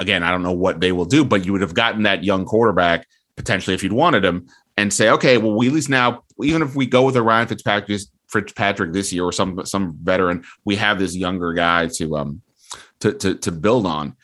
[0.01, 2.45] Again, I don't know what they will do, but you would have gotten that young
[2.45, 3.07] quarterback
[3.37, 6.75] potentially if you'd wanted him and say, okay, well, we at least now, even if
[6.75, 10.99] we go with a Ryan Fitzpatrick, Fitzpatrick this year or some some veteran, we have
[10.99, 12.43] this younger guy to um
[13.01, 14.17] to, to, to build on.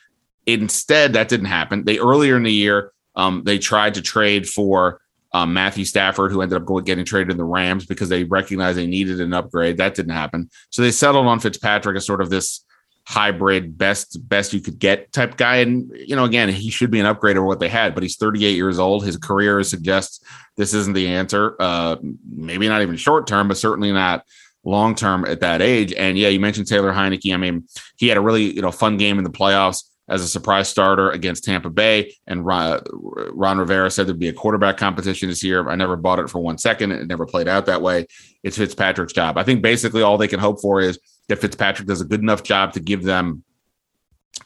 [0.47, 1.85] Instead, that didn't happen.
[1.85, 5.01] They earlier in the year, um, they tried to trade for
[5.33, 8.79] um, Matthew Stafford, who ended up going, getting traded in the Rams because they recognized
[8.79, 9.77] they needed an upgrade.
[9.77, 10.49] That didn't happen.
[10.71, 12.65] So they settled on Fitzpatrick as sort of this
[13.09, 15.57] hybrid best best you could get type guy.
[15.57, 18.17] And you know, again, he should be an upgrade over what they had, but he's
[18.17, 19.03] 38 years old.
[19.03, 20.23] His career suggests
[20.59, 21.57] this isn't the answer.
[21.59, 21.97] Uh,
[22.31, 24.25] maybe not even short term, but certainly not
[24.63, 25.95] long term at that age.
[25.95, 27.33] And yeah, you mentioned Taylor Heinicke.
[27.33, 27.67] I mean,
[27.97, 31.11] he had a really you know fun game in the playoffs as a surprise starter
[31.11, 32.15] against Tampa Bay.
[32.27, 35.69] And Ron, Ron, Rivera said there'd be a quarterback competition this year.
[35.69, 36.93] I never bought it for one second.
[36.93, 38.07] It never played out that way.
[38.43, 39.39] It's Fitzpatrick's job.
[39.39, 40.99] I think basically all they can hope for is
[41.29, 43.45] that Fitzpatrick does a good enough job to give them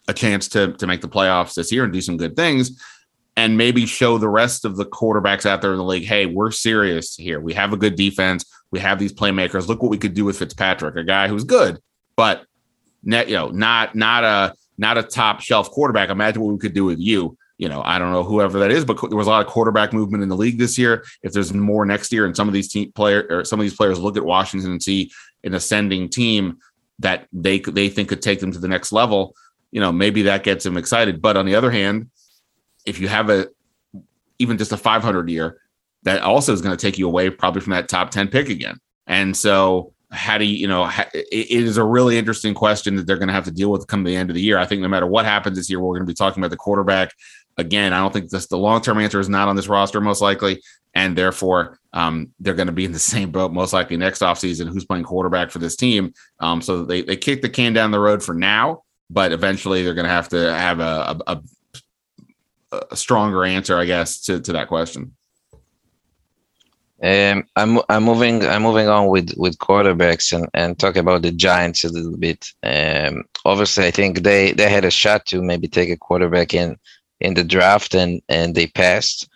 [0.09, 2.81] a chance to to make the playoffs this year and do some good things
[3.37, 6.51] and maybe show the rest of the quarterbacks out there in the league, hey, we're
[6.51, 7.41] serious here.
[7.41, 8.45] We have a good defense.
[8.71, 9.69] We have these playmakers.
[9.69, 11.79] Look what we could do with Fitzpatrick, a guy who's good,
[12.17, 12.45] but
[13.03, 16.11] net, you know, not not a not a top shelf quarterback.
[16.11, 17.37] Imagine what we could do with you.
[17.59, 19.93] You know, I don't know whoever that is, but there was a lot of quarterback
[19.93, 21.05] movement in the league this year.
[21.23, 23.77] If there's more next year, and some of these team player or some of these
[23.77, 25.13] players look at Washington and see
[25.45, 26.59] an ascending team
[26.99, 29.35] that they they think could take them to the next level,
[29.71, 31.21] you know, maybe that gets them excited.
[31.21, 32.11] But on the other hand,
[32.87, 33.49] if you have a
[34.39, 35.61] even just a 500 year,
[36.03, 38.79] that also is going to take you away probably from that top 10 pick again.
[39.07, 43.17] And so, how do you, you know, it is a really interesting question that they're
[43.17, 44.59] going to have to deal with come the end of the year.
[44.59, 46.57] I think no matter what happens this year, we're going to be talking about the
[46.57, 47.15] quarterback
[47.57, 47.93] again.
[47.93, 50.63] I don't think this the long term answer is not on this roster, most likely.
[50.95, 54.69] And therefore, um, they're going to be in the same boat most likely next offseason.
[54.69, 56.13] Who's playing quarterback for this team?
[56.41, 59.95] Um, so they, they kick the can down the road for now, but eventually they're
[59.95, 61.43] going to have to have a, a, a
[62.91, 65.15] a stronger answer, I guess, to, to that question.
[67.03, 71.33] Um, I'm I'm moving I'm moving on with with quarterbacks and and talk about the
[71.33, 72.53] Giants a little bit.
[72.63, 76.79] Um, obviously, I think they they had a shot to maybe take a quarterback in
[77.21, 79.29] in the draft and and they passed.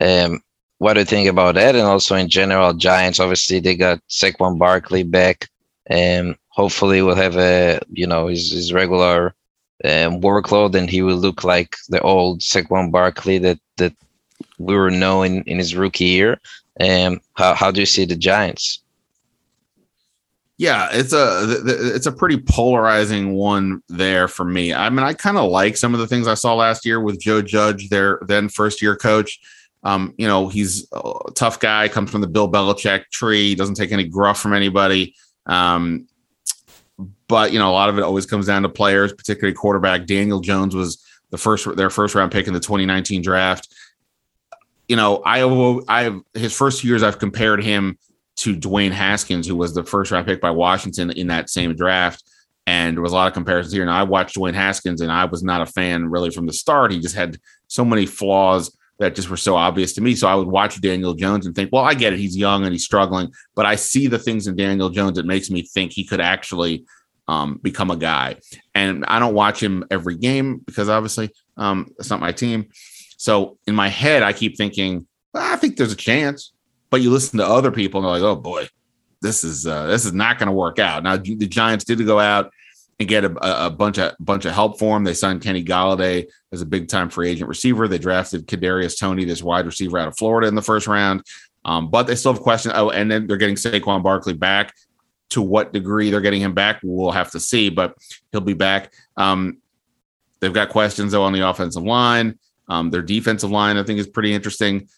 [0.00, 0.42] Um,
[0.78, 1.74] what do you think about that?
[1.74, 5.48] And also in general, Giants obviously they got Saquon Barkley back,
[5.86, 9.34] and hopefully we'll have a you know his his regular
[9.82, 13.94] um, workload, and he will look like the old Saquon Barkley that that
[14.58, 16.38] we were knowing in his rookie year.
[16.80, 18.80] Um, how how do you see the Giants?
[20.56, 24.72] Yeah, it's a it's a pretty polarizing one there for me.
[24.72, 27.20] I mean, I kind of like some of the things I saw last year with
[27.20, 29.40] Joe Judge, their then first year coach.
[29.82, 33.92] Um, you know, he's a tough guy, comes from the Bill Belichick tree, doesn't take
[33.92, 35.14] any gruff from anybody.
[35.46, 36.06] Um,
[37.28, 40.06] but you know, a lot of it always comes down to players, particularly quarterback.
[40.06, 43.74] Daniel Jones was the first their first round pick in the 2019 draft.
[44.88, 45.42] You know, I
[45.88, 47.98] I his first years I've compared him
[48.36, 52.22] to Dwayne Haskins, who was the first round pick by Washington in that same draft.
[52.66, 53.82] And there was a lot of comparisons here.
[53.82, 56.92] And I watched Dwayne Haskins, and I was not a fan really from the start.
[56.92, 57.38] He just had
[57.68, 60.14] so many flaws that just were so obvious to me.
[60.14, 62.18] So I would watch Daniel Jones and think, well, I get it.
[62.18, 65.50] He's young and he's struggling, but I see the things in Daniel Jones that makes
[65.50, 66.84] me think he could actually
[67.26, 68.36] um, become a guy.
[68.74, 72.68] And I don't watch him every game because obviously um, it's not my team.
[73.24, 76.52] So in my head, I keep thinking, well, I think there's a chance.
[76.90, 78.68] But you listen to other people and they're like, oh boy,
[79.22, 81.02] this is uh, this is not going to work out.
[81.02, 82.52] Now the Giants did go out
[83.00, 85.04] and get a, a, bunch of bunch of help for him.
[85.04, 87.88] They signed Kenny Golladay as a big time free agent receiver.
[87.88, 91.22] They drafted Kadarius Tony, this wide receiver out of Florida, in the first round.
[91.64, 92.74] Um, but they still have questions.
[92.76, 94.74] Oh, and then they're getting Saquon Barkley back.
[95.30, 97.70] To what degree they're getting him back, we'll have to see.
[97.70, 97.96] But
[98.32, 98.92] he'll be back.
[99.16, 99.62] Um,
[100.40, 102.38] they've got questions though on the offensive line.
[102.68, 104.88] Um, their defensive line, I think, is pretty interesting.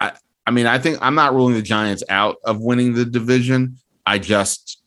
[0.00, 0.12] I,
[0.46, 3.76] I mean, I think I'm not ruling the Giants out of winning the division.
[4.06, 4.80] I just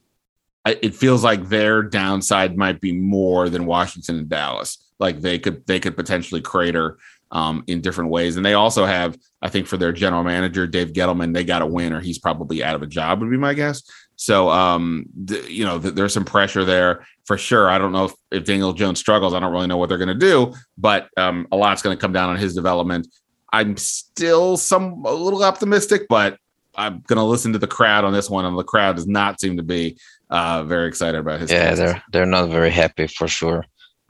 [0.65, 4.91] it feels like their downside might be more than Washington and Dallas.
[4.99, 6.97] Like they could they could potentially crater
[7.31, 10.93] um, in different ways, and they also have, I think, for their general manager Dave
[10.93, 13.53] Gettleman, they got a win or he's probably out of a job would be my
[13.53, 13.83] guess.
[14.15, 17.69] So um, th- you know, th- there's some pressure there for sure.
[17.69, 19.33] I don't know if, if Daniel Jones struggles.
[19.33, 22.01] I don't really know what they're going to do, but um, a lot's going to
[22.01, 23.07] come down on his development.
[23.51, 26.37] I'm still some a little optimistic, but
[26.75, 29.39] I'm going to listen to the crowd on this one, and the crowd does not
[29.39, 29.97] seem to be
[30.29, 31.51] uh, very excited about his.
[31.51, 33.65] Yeah, they're they're not very happy for sure.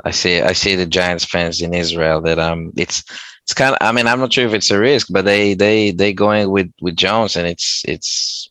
[0.05, 3.03] I see I see the Giants fans in Israel that um it's
[3.43, 5.91] it's kind of I mean I'm not sure if it's a risk, but they they
[5.91, 8.49] they going with with Jones and it's it's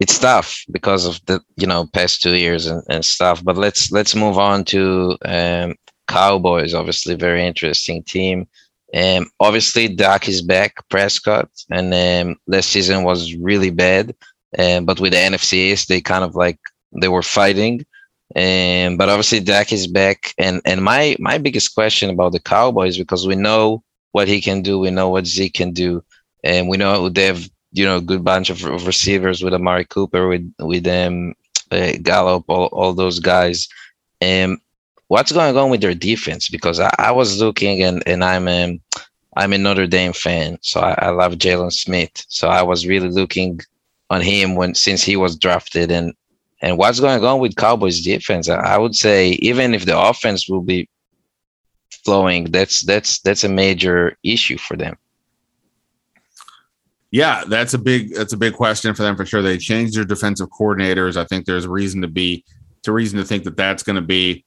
[0.00, 3.44] it's tough because of the you know past two years and, and stuff.
[3.44, 5.76] But let's let's move on to um,
[6.08, 6.74] Cowboys.
[6.74, 8.48] Obviously, very interesting team.
[8.92, 14.16] Um, obviously, Dak is back, Prescott, and um, last season was really bad.
[14.58, 16.58] Um, but with the NFC East, they kind of like
[17.00, 17.84] they were fighting.
[18.34, 22.96] Um, but obviously, Dak is back, and and my my biggest question about the Cowboys
[22.96, 23.82] because we know
[24.12, 26.02] what he can do, we know what Zeke can do,
[26.42, 29.84] and we know they have you know a good bunch of, of receivers with Amari
[29.84, 31.34] Cooper, with with um,
[31.70, 33.68] uh, Gallup, all, all those guys.
[34.20, 34.58] And
[35.08, 36.48] what's going on with their defense?
[36.48, 38.80] Because I, I was looking, and and I'm um,
[39.36, 42.24] I'm a Notre Dame fan, so I, I love Jalen Smith.
[42.28, 43.60] So I was really looking
[44.10, 46.14] on him when since he was drafted, and
[46.62, 48.48] and what's going on with Cowboys defense?
[48.48, 50.88] I, I would say even if the offense will be
[52.04, 54.96] flowing, that's that's that's a major issue for them.
[57.12, 59.42] Yeah, that's a big that's a big question for them for sure.
[59.42, 61.16] They changed their defensive coordinators.
[61.16, 62.44] I think there's reason to be
[62.84, 64.44] to reason to think that that's going to be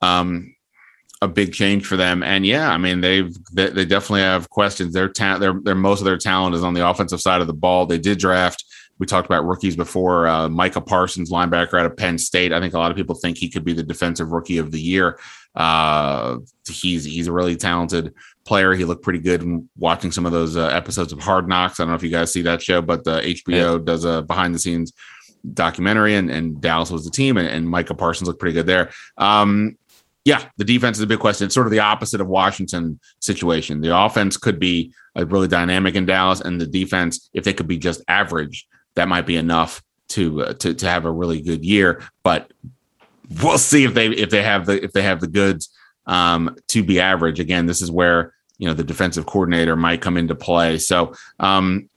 [0.00, 0.54] um,
[1.20, 2.22] a big change for them.
[2.22, 4.94] And yeah, I mean they've they, they definitely have questions.
[4.94, 7.52] Their talent, their their most of their talent is on the offensive side of the
[7.52, 7.84] ball.
[7.84, 8.64] They did draft.
[8.98, 10.26] We talked about rookies before.
[10.26, 12.50] Uh, Micah Parsons, linebacker out of Penn State.
[12.50, 14.80] I think a lot of people think he could be the defensive rookie of the
[14.80, 15.18] year.
[15.54, 18.14] Uh, he's he's a really talented
[18.46, 18.74] player.
[18.74, 21.78] He looked pretty good watching some of those uh, episodes of Hard Knocks.
[21.78, 23.84] I don't know if you guys see that show, but the HBO yeah.
[23.84, 24.92] does a behind the scenes
[25.52, 28.90] documentary, and, and Dallas was the team, and, and Micah Parsons looked pretty good there.
[29.18, 29.76] Um,
[30.24, 31.46] yeah, the defense is a big question.
[31.46, 33.80] It's sort of the opposite of Washington situation.
[33.80, 37.68] The offense could be like really dynamic in Dallas, and the defense, if they could
[37.68, 38.66] be just average,
[38.96, 42.02] that might be enough to uh, to to have a really good year.
[42.24, 42.52] But
[43.40, 45.70] we'll see if they if they have the if they have the goods
[46.06, 47.38] um, to be average.
[47.38, 50.78] Again, this is where you know the defensive coordinator might come into play.
[50.78, 51.88] So um,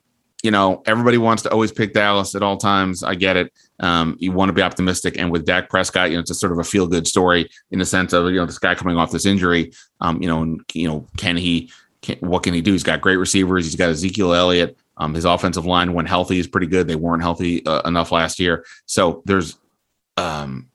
[0.43, 3.03] you know everybody wants to always pick Dallas at all times.
[3.03, 3.53] I get it.
[3.79, 6.51] Um, you want to be optimistic, and with Dak Prescott, you know it's a sort
[6.51, 9.11] of a feel good story in the sense of you know this guy coming off
[9.11, 9.71] this injury.
[10.01, 11.71] Um, you know, and, you know can he?
[12.01, 12.71] Can, what can he do?
[12.71, 13.65] He's got great receivers.
[13.65, 14.77] He's got Ezekiel Elliott.
[14.95, 16.87] Um, his offensive line, when healthy, is pretty good.
[16.87, 19.57] They weren't healthy uh, enough last year, so there's
[20.15, 20.69] um,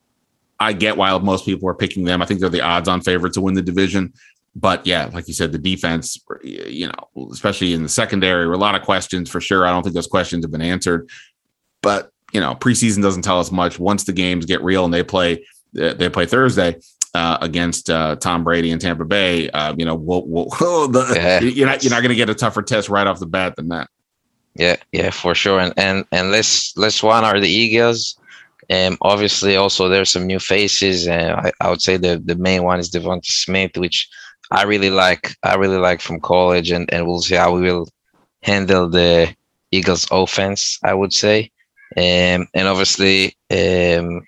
[0.60, 2.22] I get why most people are picking them.
[2.22, 4.12] I think they're the odds-on favorite to win the division.
[4.56, 8.76] But yeah, like you said, the defense, you know, especially in the secondary, a lot
[8.76, 9.66] of questions for sure.
[9.66, 11.08] I don't think those questions have been answered.
[11.82, 13.78] But you know, preseason doesn't tell us much.
[13.78, 16.80] Once the games get real and they play, they play Thursday.
[17.16, 20.46] Uh, against uh, Tom Brady and Tampa Bay, uh, you know, we'll, we'll,
[20.88, 21.40] the, yeah.
[21.40, 23.68] you're not you're not going to get a tougher test right off the bat than
[23.68, 23.88] that.
[24.56, 25.60] Yeah, yeah, for sure.
[25.60, 28.18] And and and let's let's one are the Eagles.
[28.68, 32.64] Um, obviously, also there's some new faces, and I, I, would say the the main
[32.64, 34.08] one is DeVonta Smith, which
[34.50, 35.36] I really like.
[35.42, 37.88] I really like from college, and and we'll see how we will
[38.42, 39.34] handle the
[39.70, 40.78] Eagles' offense.
[40.82, 41.50] I would say,
[41.96, 44.26] um, and obviously um,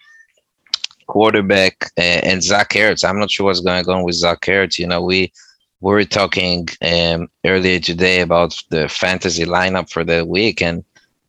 [1.07, 3.09] quarterback uh, and Zach Ertz.
[3.09, 4.79] I'm not sure what's going on with Zach Ertz.
[4.79, 5.33] You know, we
[5.81, 10.85] we were talking um, earlier today about the fantasy lineup for the week, and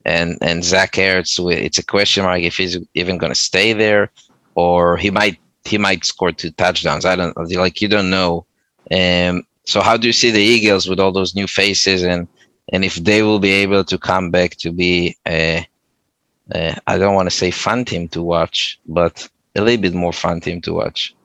[0.06, 4.10] and and Zach Ertz, it's a question mark if he's even going to stay there,
[4.56, 7.06] or he might he might score two touchdowns.
[7.06, 8.47] I don't like you don't know.
[8.92, 12.28] Um, so how do you see the Eagles with all those new faces and
[12.74, 15.66] and if they will be able to come back to be a,
[16.54, 20.14] a I don't want to say fun team to watch, but a little bit more
[20.14, 21.16] fun team to watch.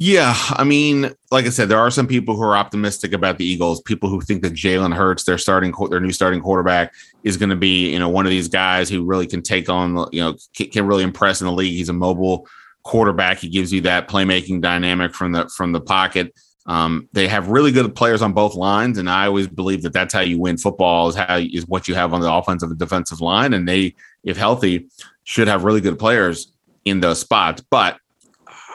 [0.00, 3.44] Yeah, I mean, like I said, there are some people who are optimistic about the
[3.44, 3.80] Eagles.
[3.80, 7.56] People who think that Jalen Hurts, their starting, their new starting quarterback, is going to
[7.56, 10.86] be, you know, one of these guys who really can take on, you know, can
[10.86, 11.72] really impress in the league.
[11.72, 12.46] He's a mobile
[12.88, 13.38] quarterback.
[13.38, 16.34] He gives you that playmaking dynamic from the from the pocket.
[16.64, 20.14] Um, they have really good players on both lines, and I always believe that that's
[20.14, 23.20] how you win football is how is what you have on the offensive and defensive
[23.20, 23.94] line, and they,
[24.24, 24.88] if healthy,
[25.24, 26.50] should have really good players
[26.86, 27.62] in those spots.
[27.70, 27.98] But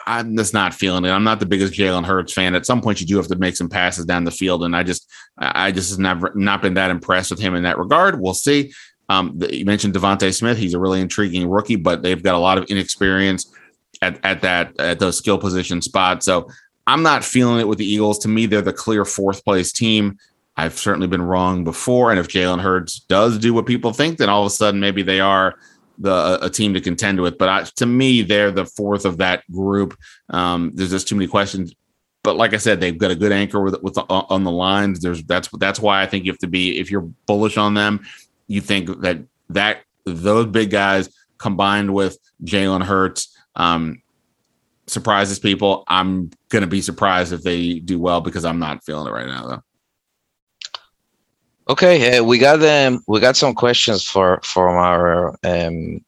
[0.06, 1.10] I'm just not feeling it.
[1.10, 2.54] I'm not the biggest Jalen Hurts fan.
[2.54, 4.84] At some point, you do have to make some passes down the field, and I
[4.84, 8.20] just, I just have never not been that impressed with him in that regard.
[8.20, 8.72] We'll see.
[9.08, 10.56] Um, you mentioned DeVonta Smith.
[10.56, 13.52] He's a really intriguing rookie, but they've got a lot of inexperience
[14.04, 16.26] at, at that at those skill position spots.
[16.26, 16.48] So
[16.86, 18.18] I'm not feeling it with the Eagles.
[18.20, 20.18] To me, they're the clear fourth place team.
[20.56, 24.28] I've certainly been wrong before, and if Jalen Hurts does do what people think, then
[24.28, 25.56] all of a sudden maybe they are
[25.98, 27.38] the a team to contend with.
[27.38, 29.98] But I, to me, they're the fourth of that group.
[30.28, 31.74] Um, there's just too many questions.
[32.22, 35.00] But like I said, they've got a good anchor with with the, on the lines.
[35.00, 38.06] There's that's that's why I think you have to be if you're bullish on them,
[38.46, 39.18] you think that
[39.50, 41.08] that those big guys
[41.38, 44.02] combined with Jalen Hurts um,
[44.86, 45.84] surprises people.
[45.88, 49.46] I'm gonna be surprised if they do well because I'm not feeling it right now
[49.46, 49.62] though.
[51.66, 56.04] Okay, uh, we got um, we got some questions for from our um,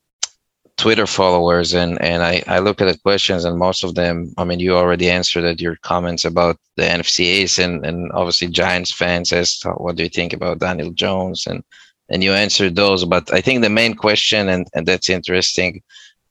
[0.77, 4.45] Twitter followers, and and I I look at the questions, and most of them, I
[4.45, 8.93] mean, you already answered it, your comments about the NFC East, and and obviously Giants
[8.93, 11.65] fans asked, what do you think about Daniel Jones, and
[12.11, 15.83] and you answered those, but I think the main question, and and that's interesting,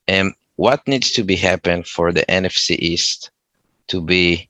[0.08, 3.32] um, what needs to be happen for the NFC East
[3.88, 4.50] to be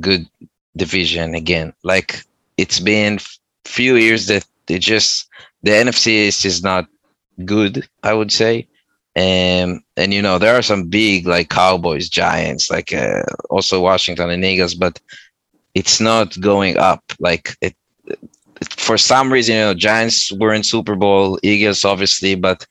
[0.00, 0.26] good
[0.76, 1.72] division again?
[1.82, 2.24] Like
[2.56, 3.18] it's been
[3.64, 5.28] few years that it just
[5.62, 6.86] the NFC East is not
[7.44, 8.66] good, I would say.
[9.16, 14.30] And and you know there are some big like Cowboys, Giants, like uh, also Washington
[14.30, 15.00] and Eagles, but
[15.74, 17.04] it's not going up.
[17.20, 17.76] Like it,
[18.70, 22.66] for some reason, you know, Giants were in Super Bowl, Eagles obviously, but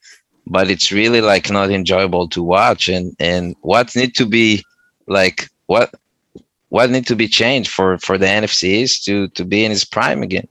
[0.48, 2.90] but it's really like not enjoyable to watch.
[2.90, 4.64] And and what need to be
[5.08, 5.94] like what
[6.70, 9.86] what need to be changed for for the NFC East to to be in its
[9.86, 10.48] prime again?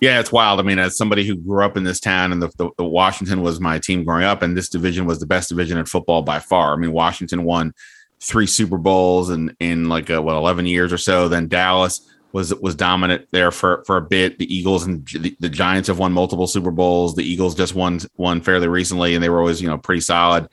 [0.00, 0.60] Yeah, it's wild.
[0.60, 3.40] I mean, as somebody who grew up in this town and the, the, the, Washington
[3.40, 6.40] was my team growing up, and this division was the best division in football by
[6.40, 6.74] far.
[6.74, 7.72] I mean, Washington won
[8.20, 11.28] three Super Bowls in in like a, what eleven years or so.
[11.28, 14.38] Then Dallas was was dominant there for for a bit.
[14.38, 17.14] The Eagles and the, the Giants have won multiple Super Bowls.
[17.14, 20.48] The Eagles just won one fairly recently, and they were always you know pretty solid.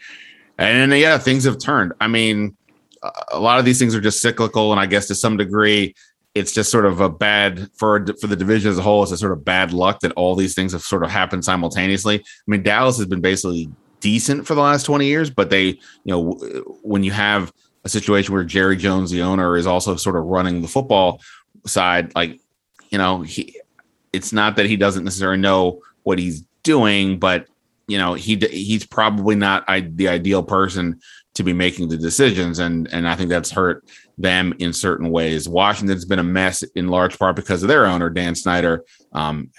[0.59, 1.93] And yeah, things have turned.
[1.99, 2.55] I mean,
[3.31, 5.95] a lot of these things are just cyclical, and I guess to some degree
[6.35, 9.01] it's just sort of a bad for for the division as a whole.
[9.01, 12.19] It's a sort of bad luck that all these things have sort of happened simultaneously.
[12.19, 13.69] I mean, Dallas has been basically
[14.01, 16.33] decent for the last 20 years, but they, you know,
[16.83, 17.51] when you have
[17.83, 21.21] a situation where Jerry Jones, the owner, is also sort of running the football
[21.65, 22.39] side, like,
[22.89, 23.59] you know, he,
[24.13, 27.47] it's not that he doesn't necessarily know what he's doing, but
[27.87, 31.01] you know, he he's probably not the ideal person
[31.33, 33.83] to be making the decisions, and and I think that's hurt
[34.17, 35.49] them in certain ways.
[35.49, 38.85] Washington's been a mess in large part because of their owner, Dan Snyder.
[39.11, 39.49] Um,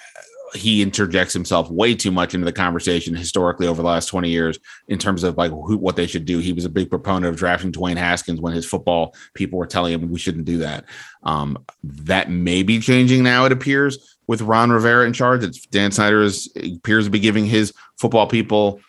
[0.54, 4.58] he interjects himself way too much into the conversation historically over the last 20 years
[4.88, 6.38] in terms of like who, what they should do.
[6.38, 9.94] He was a big proponent of drafting Dwayne Haskins when his football people were telling
[9.94, 10.84] him we shouldn't do that.
[11.22, 15.42] Um, that may be changing now, it appears, with Ron Rivera in charge.
[15.42, 18.80] It's Dan Snyder is, appears to be giving his football people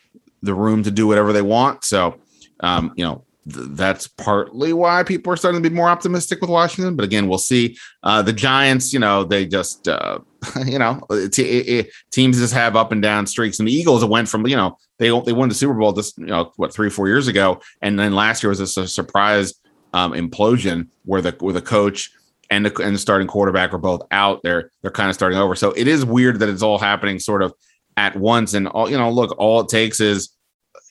[0.42, 1.84] the room to do whatever they want.
[1.84, 2.20] So,
[2.60, 6.96] um, you know, that's partly why people are starting to be more optimistic with Washington.
[6.96, 7.78] But again, we'll see.
[8.02, 10.20] Uh, the Giants, you know, they just, uh,
[10.66, 13.60] you know, it, it, it, teams just have up and down streaks.
[13.60, 16.28] And the Eagles went from, you know, they they won the Super Bowl just, you
[16.28, 19.54] know, what three or four years ago, and then last year was a, a surprise
[19.94, 22.12] um, implosion where the where the coach
[22.50, 24.42] and the, and the starting quarterback were both out.
[24.44, 25.56] They're they're kind of starting over.
[25.56, 27.54] So it is weird that it's all happening sort of
[27.98, 28.54] at once.
[28.54, 30.30] And all you know, look, all it takes is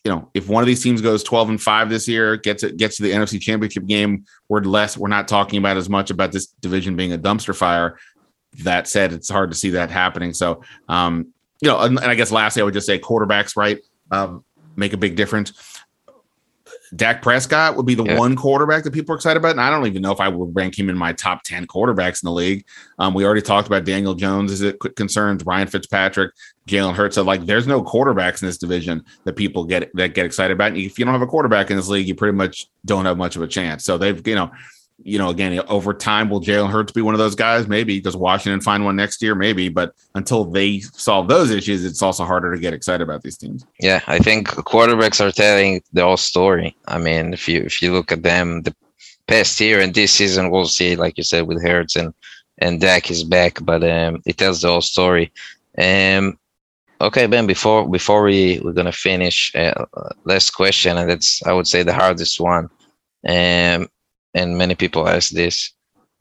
[0.05, 2.77] you know, if one of these teams goes 12 and 5 this year, gets it
[2.77, 6.33] gets to the NFC championship game, we're less, we're not talking about as much about
[6.33, 7.99] this division being a dumpster fire.
[8.65, 10.35] That said, it's hard to see that happening.
[10.35, 13.79] So um, you know, and, and I guess lastly, I would just say quarterbacks, right?
[14.11, 14.45] Um,
[14.77, 15.53] make a big difference.
[16.95, 18.19] Dak Prescott would be the yeah.
[18.19, 19.53] one quarterback that people are excited about.
[19.53, 22.23] And I don't even know if I would rank him in my top 10 quarterbacks
[22.23, 22.67] in the league.
[22.99, 26.33] Um, we already talked about Daniel Jones as it concerns, Ryan Fitzpatrick,
[26.69, 27.15] Jalen Hurts.
[27.15, 30.73] So like there's no quarterbacks in this division that people get that get excited about.
[30.73, 33.17] And if you don't have a quarterback in this league, you pretty much don't have
[33.17, 33.85] much of a chance.
[33.85, 34.51] So they've, you know,
[35.05, 37.67] you know, again, over time, will Jalen Hurts be one of those guys?
[37.69, 38.01] Maybe.
[38.01, 39.35] Does Washington find one next year?
[39.35, 39.69] Maybe.
[39.69, 43.65] But until they solve those issues, it's also harder to get excited about these teams.
[43.81, 46.77] Yeah, I think quarterbacks are telling the whole story.
[46.87, 48.75] I mean, if you if you look at them, the
[49.27, 52.15] past year and this season we'll see, like you said, with Hurts and
[52.59, 55.33] and Dak is back, but um, it tells the whole story.
[55.79, 56.39] Um,
[57.01, 57.47] okay, Ben.
[57.47, 59.87] Before before we we're gonna finish, uh,
[60.25, 62.69] last question, and that's I would say the hardest one.
[63.27, 63.89] Um,
[64.35, 65.73] and many people ask this: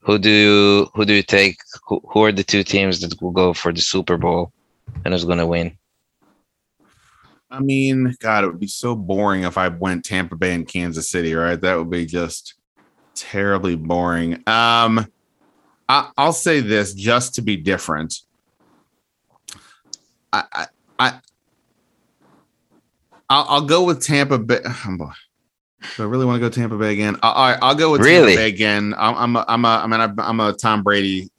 [0.02, 1.58] Who do you, who do you take?
[1.88, 4.52] Who, who are the two teams that will go for the Super Bowl,
[5.04, 5.78] and who's gonna win?
[7.50, 11.10] I mean, God, it would be so boring if I went Tampa Bay and Kansas
[11.10, 11.60] City, right?
[11.60, 12.56] That would be just
[13.14, 14.36] terribly boring.
[14.48, 15.06] Um,
[15.90, 18.16] I, i'll say this just to be different.
[20.32, 20.68] I, I,
[20.98, 21.20] I
[23.30, 24.62] I'll, I'll go with Tampa Bay.
[25.98, 27.18] I really want to go Tampa Bay again?
[27.24, 28.36] I, I, will go with really?
[28.36, 28.94] Tampa Bay again.
[28.98, 31.30] I'm, I'm, a, I'm a, I mean, I'm a Tom Brady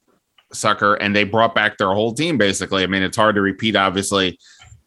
[0.53, 2.83] sucker, and they brought back their whole team basically.
[2.83, 4.39] I mean, it's hard to repeat, obviously,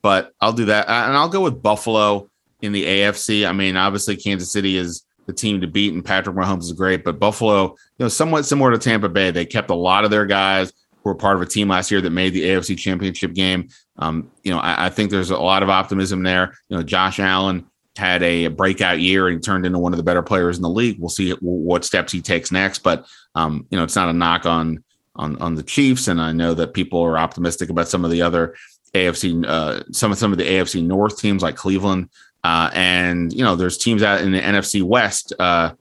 [0.02, 2.30] but I'll do that, and I'll go with Buffalo
[2.62, 3.48] in the AFC.
[3.48, 7.04] I mean, obviously, Kansas City is the team to beat, and Patrick Mahomes is great.
[7.04, 10.26] But Buffalo, you know, somewhat similar to Tampa Bay, they kept a lot of their
[10.26, 10.72] guys
[11.04, 13.70] who were part of a team last year that made the AFC Championship game.
[13.98, 16.54] Um, you know, I, I, think there's a lot of optimism there.
[16.68, 17.66] You know, Josh Allen
[17.98, 21.00] had a breakout year and turned into one of the better players in the league.
[21.00, 23.06] We'll see what steps he takes next, but
[23.36, 24.84] um, you know, it's not a knock on
[25.16, 28.22] on on the Chiefs, and I know that people are optimistic about some of the
[28.22, 28.56] other
[28.94, 32.10] AFC, uh, some of some of the AFC North teams like Cleveland.
[32.44, 35.72] Uh, and, you know, there's teams out in the NFC West, uh,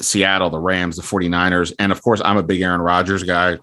[0.00, 1.74] Seattle, the Rams, the 49ers.
[1.78, 3.58] And of course, I'm a big Aaron Rodgers guy.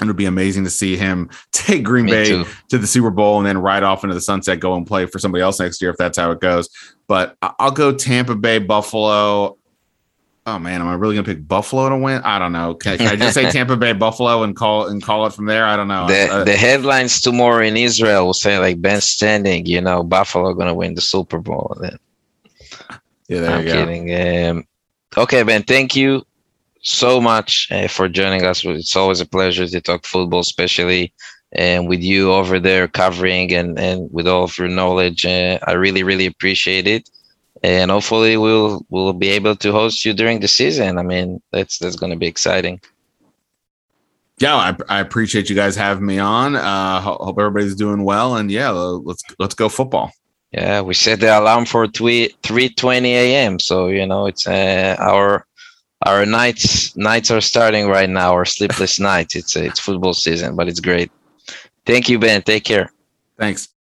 [0.00, 2.44] It would be amazing to see him take Green Me Bay too.
[2.70, 5.18] to the Super Bowl and then ride off into the sunset, go and play for
[5.18, 6.68] somebody else next year if that's how it goes.
[7.06, 9.56] But I'll go Tampa Bay, Buffalo
[10.46, 12.20] oh man, am I really gonna pick Buffalo to win?
[12.22, 12.74] I don't know.
[12.74, 15.64] Can, can I just say Tampa Bay Buffalo and call and call it from there?
[15.64, 16.06] I don't know.
[16.06, 20.54] The, uh, the headlines tomorrow in Israel will say like Ben Standing, you know, Buffalo
[20.54, 21.76] gonna win the Super Bowl.
[21.80, 21.98] Then.
[23.28, 23.86] Yeah, there I'm you go.
[23.86, 24.48] kidding.
[24.48, 24.64] Um,
[25.16, 26.24] okay, Ben, thank you
[26.84, 28.64] so much uh, for joining us.
[28.64, 31.12] It's always a pleasure to talk football, especially
[31.52, 35.24] and with you over there covering and, and with all of your knowledge.
[35.24, 37.08] Uh, I really, really appreciate it
[37.64, 40.98] and hopefully we'll we'll be able to host you during the season.
[40.98, 42.80] I mean, that's that's going to be exciting.
[44.38, 46.56] Yeah, I, I, appreciate you guys having me on.
[46.56, 50.12] Uh, hope everybody's doing well, and yeah, let's let's go football.
[50.52, 53.58] Yeah, we set the alarm for three three twenty a.m.
[53.58, 55.46] So you know it's uh, our
[56.04, 58.32] our nights nights are starting right now.
[58.32, 59.36] Our sleepless nights.
[59.36, 61.10] It's it's football season, but it's great.
[61.86, 62.42] Thank you, Ben.
[62.42, 62.90] Take care.
[63.38, 63.68] Thanks.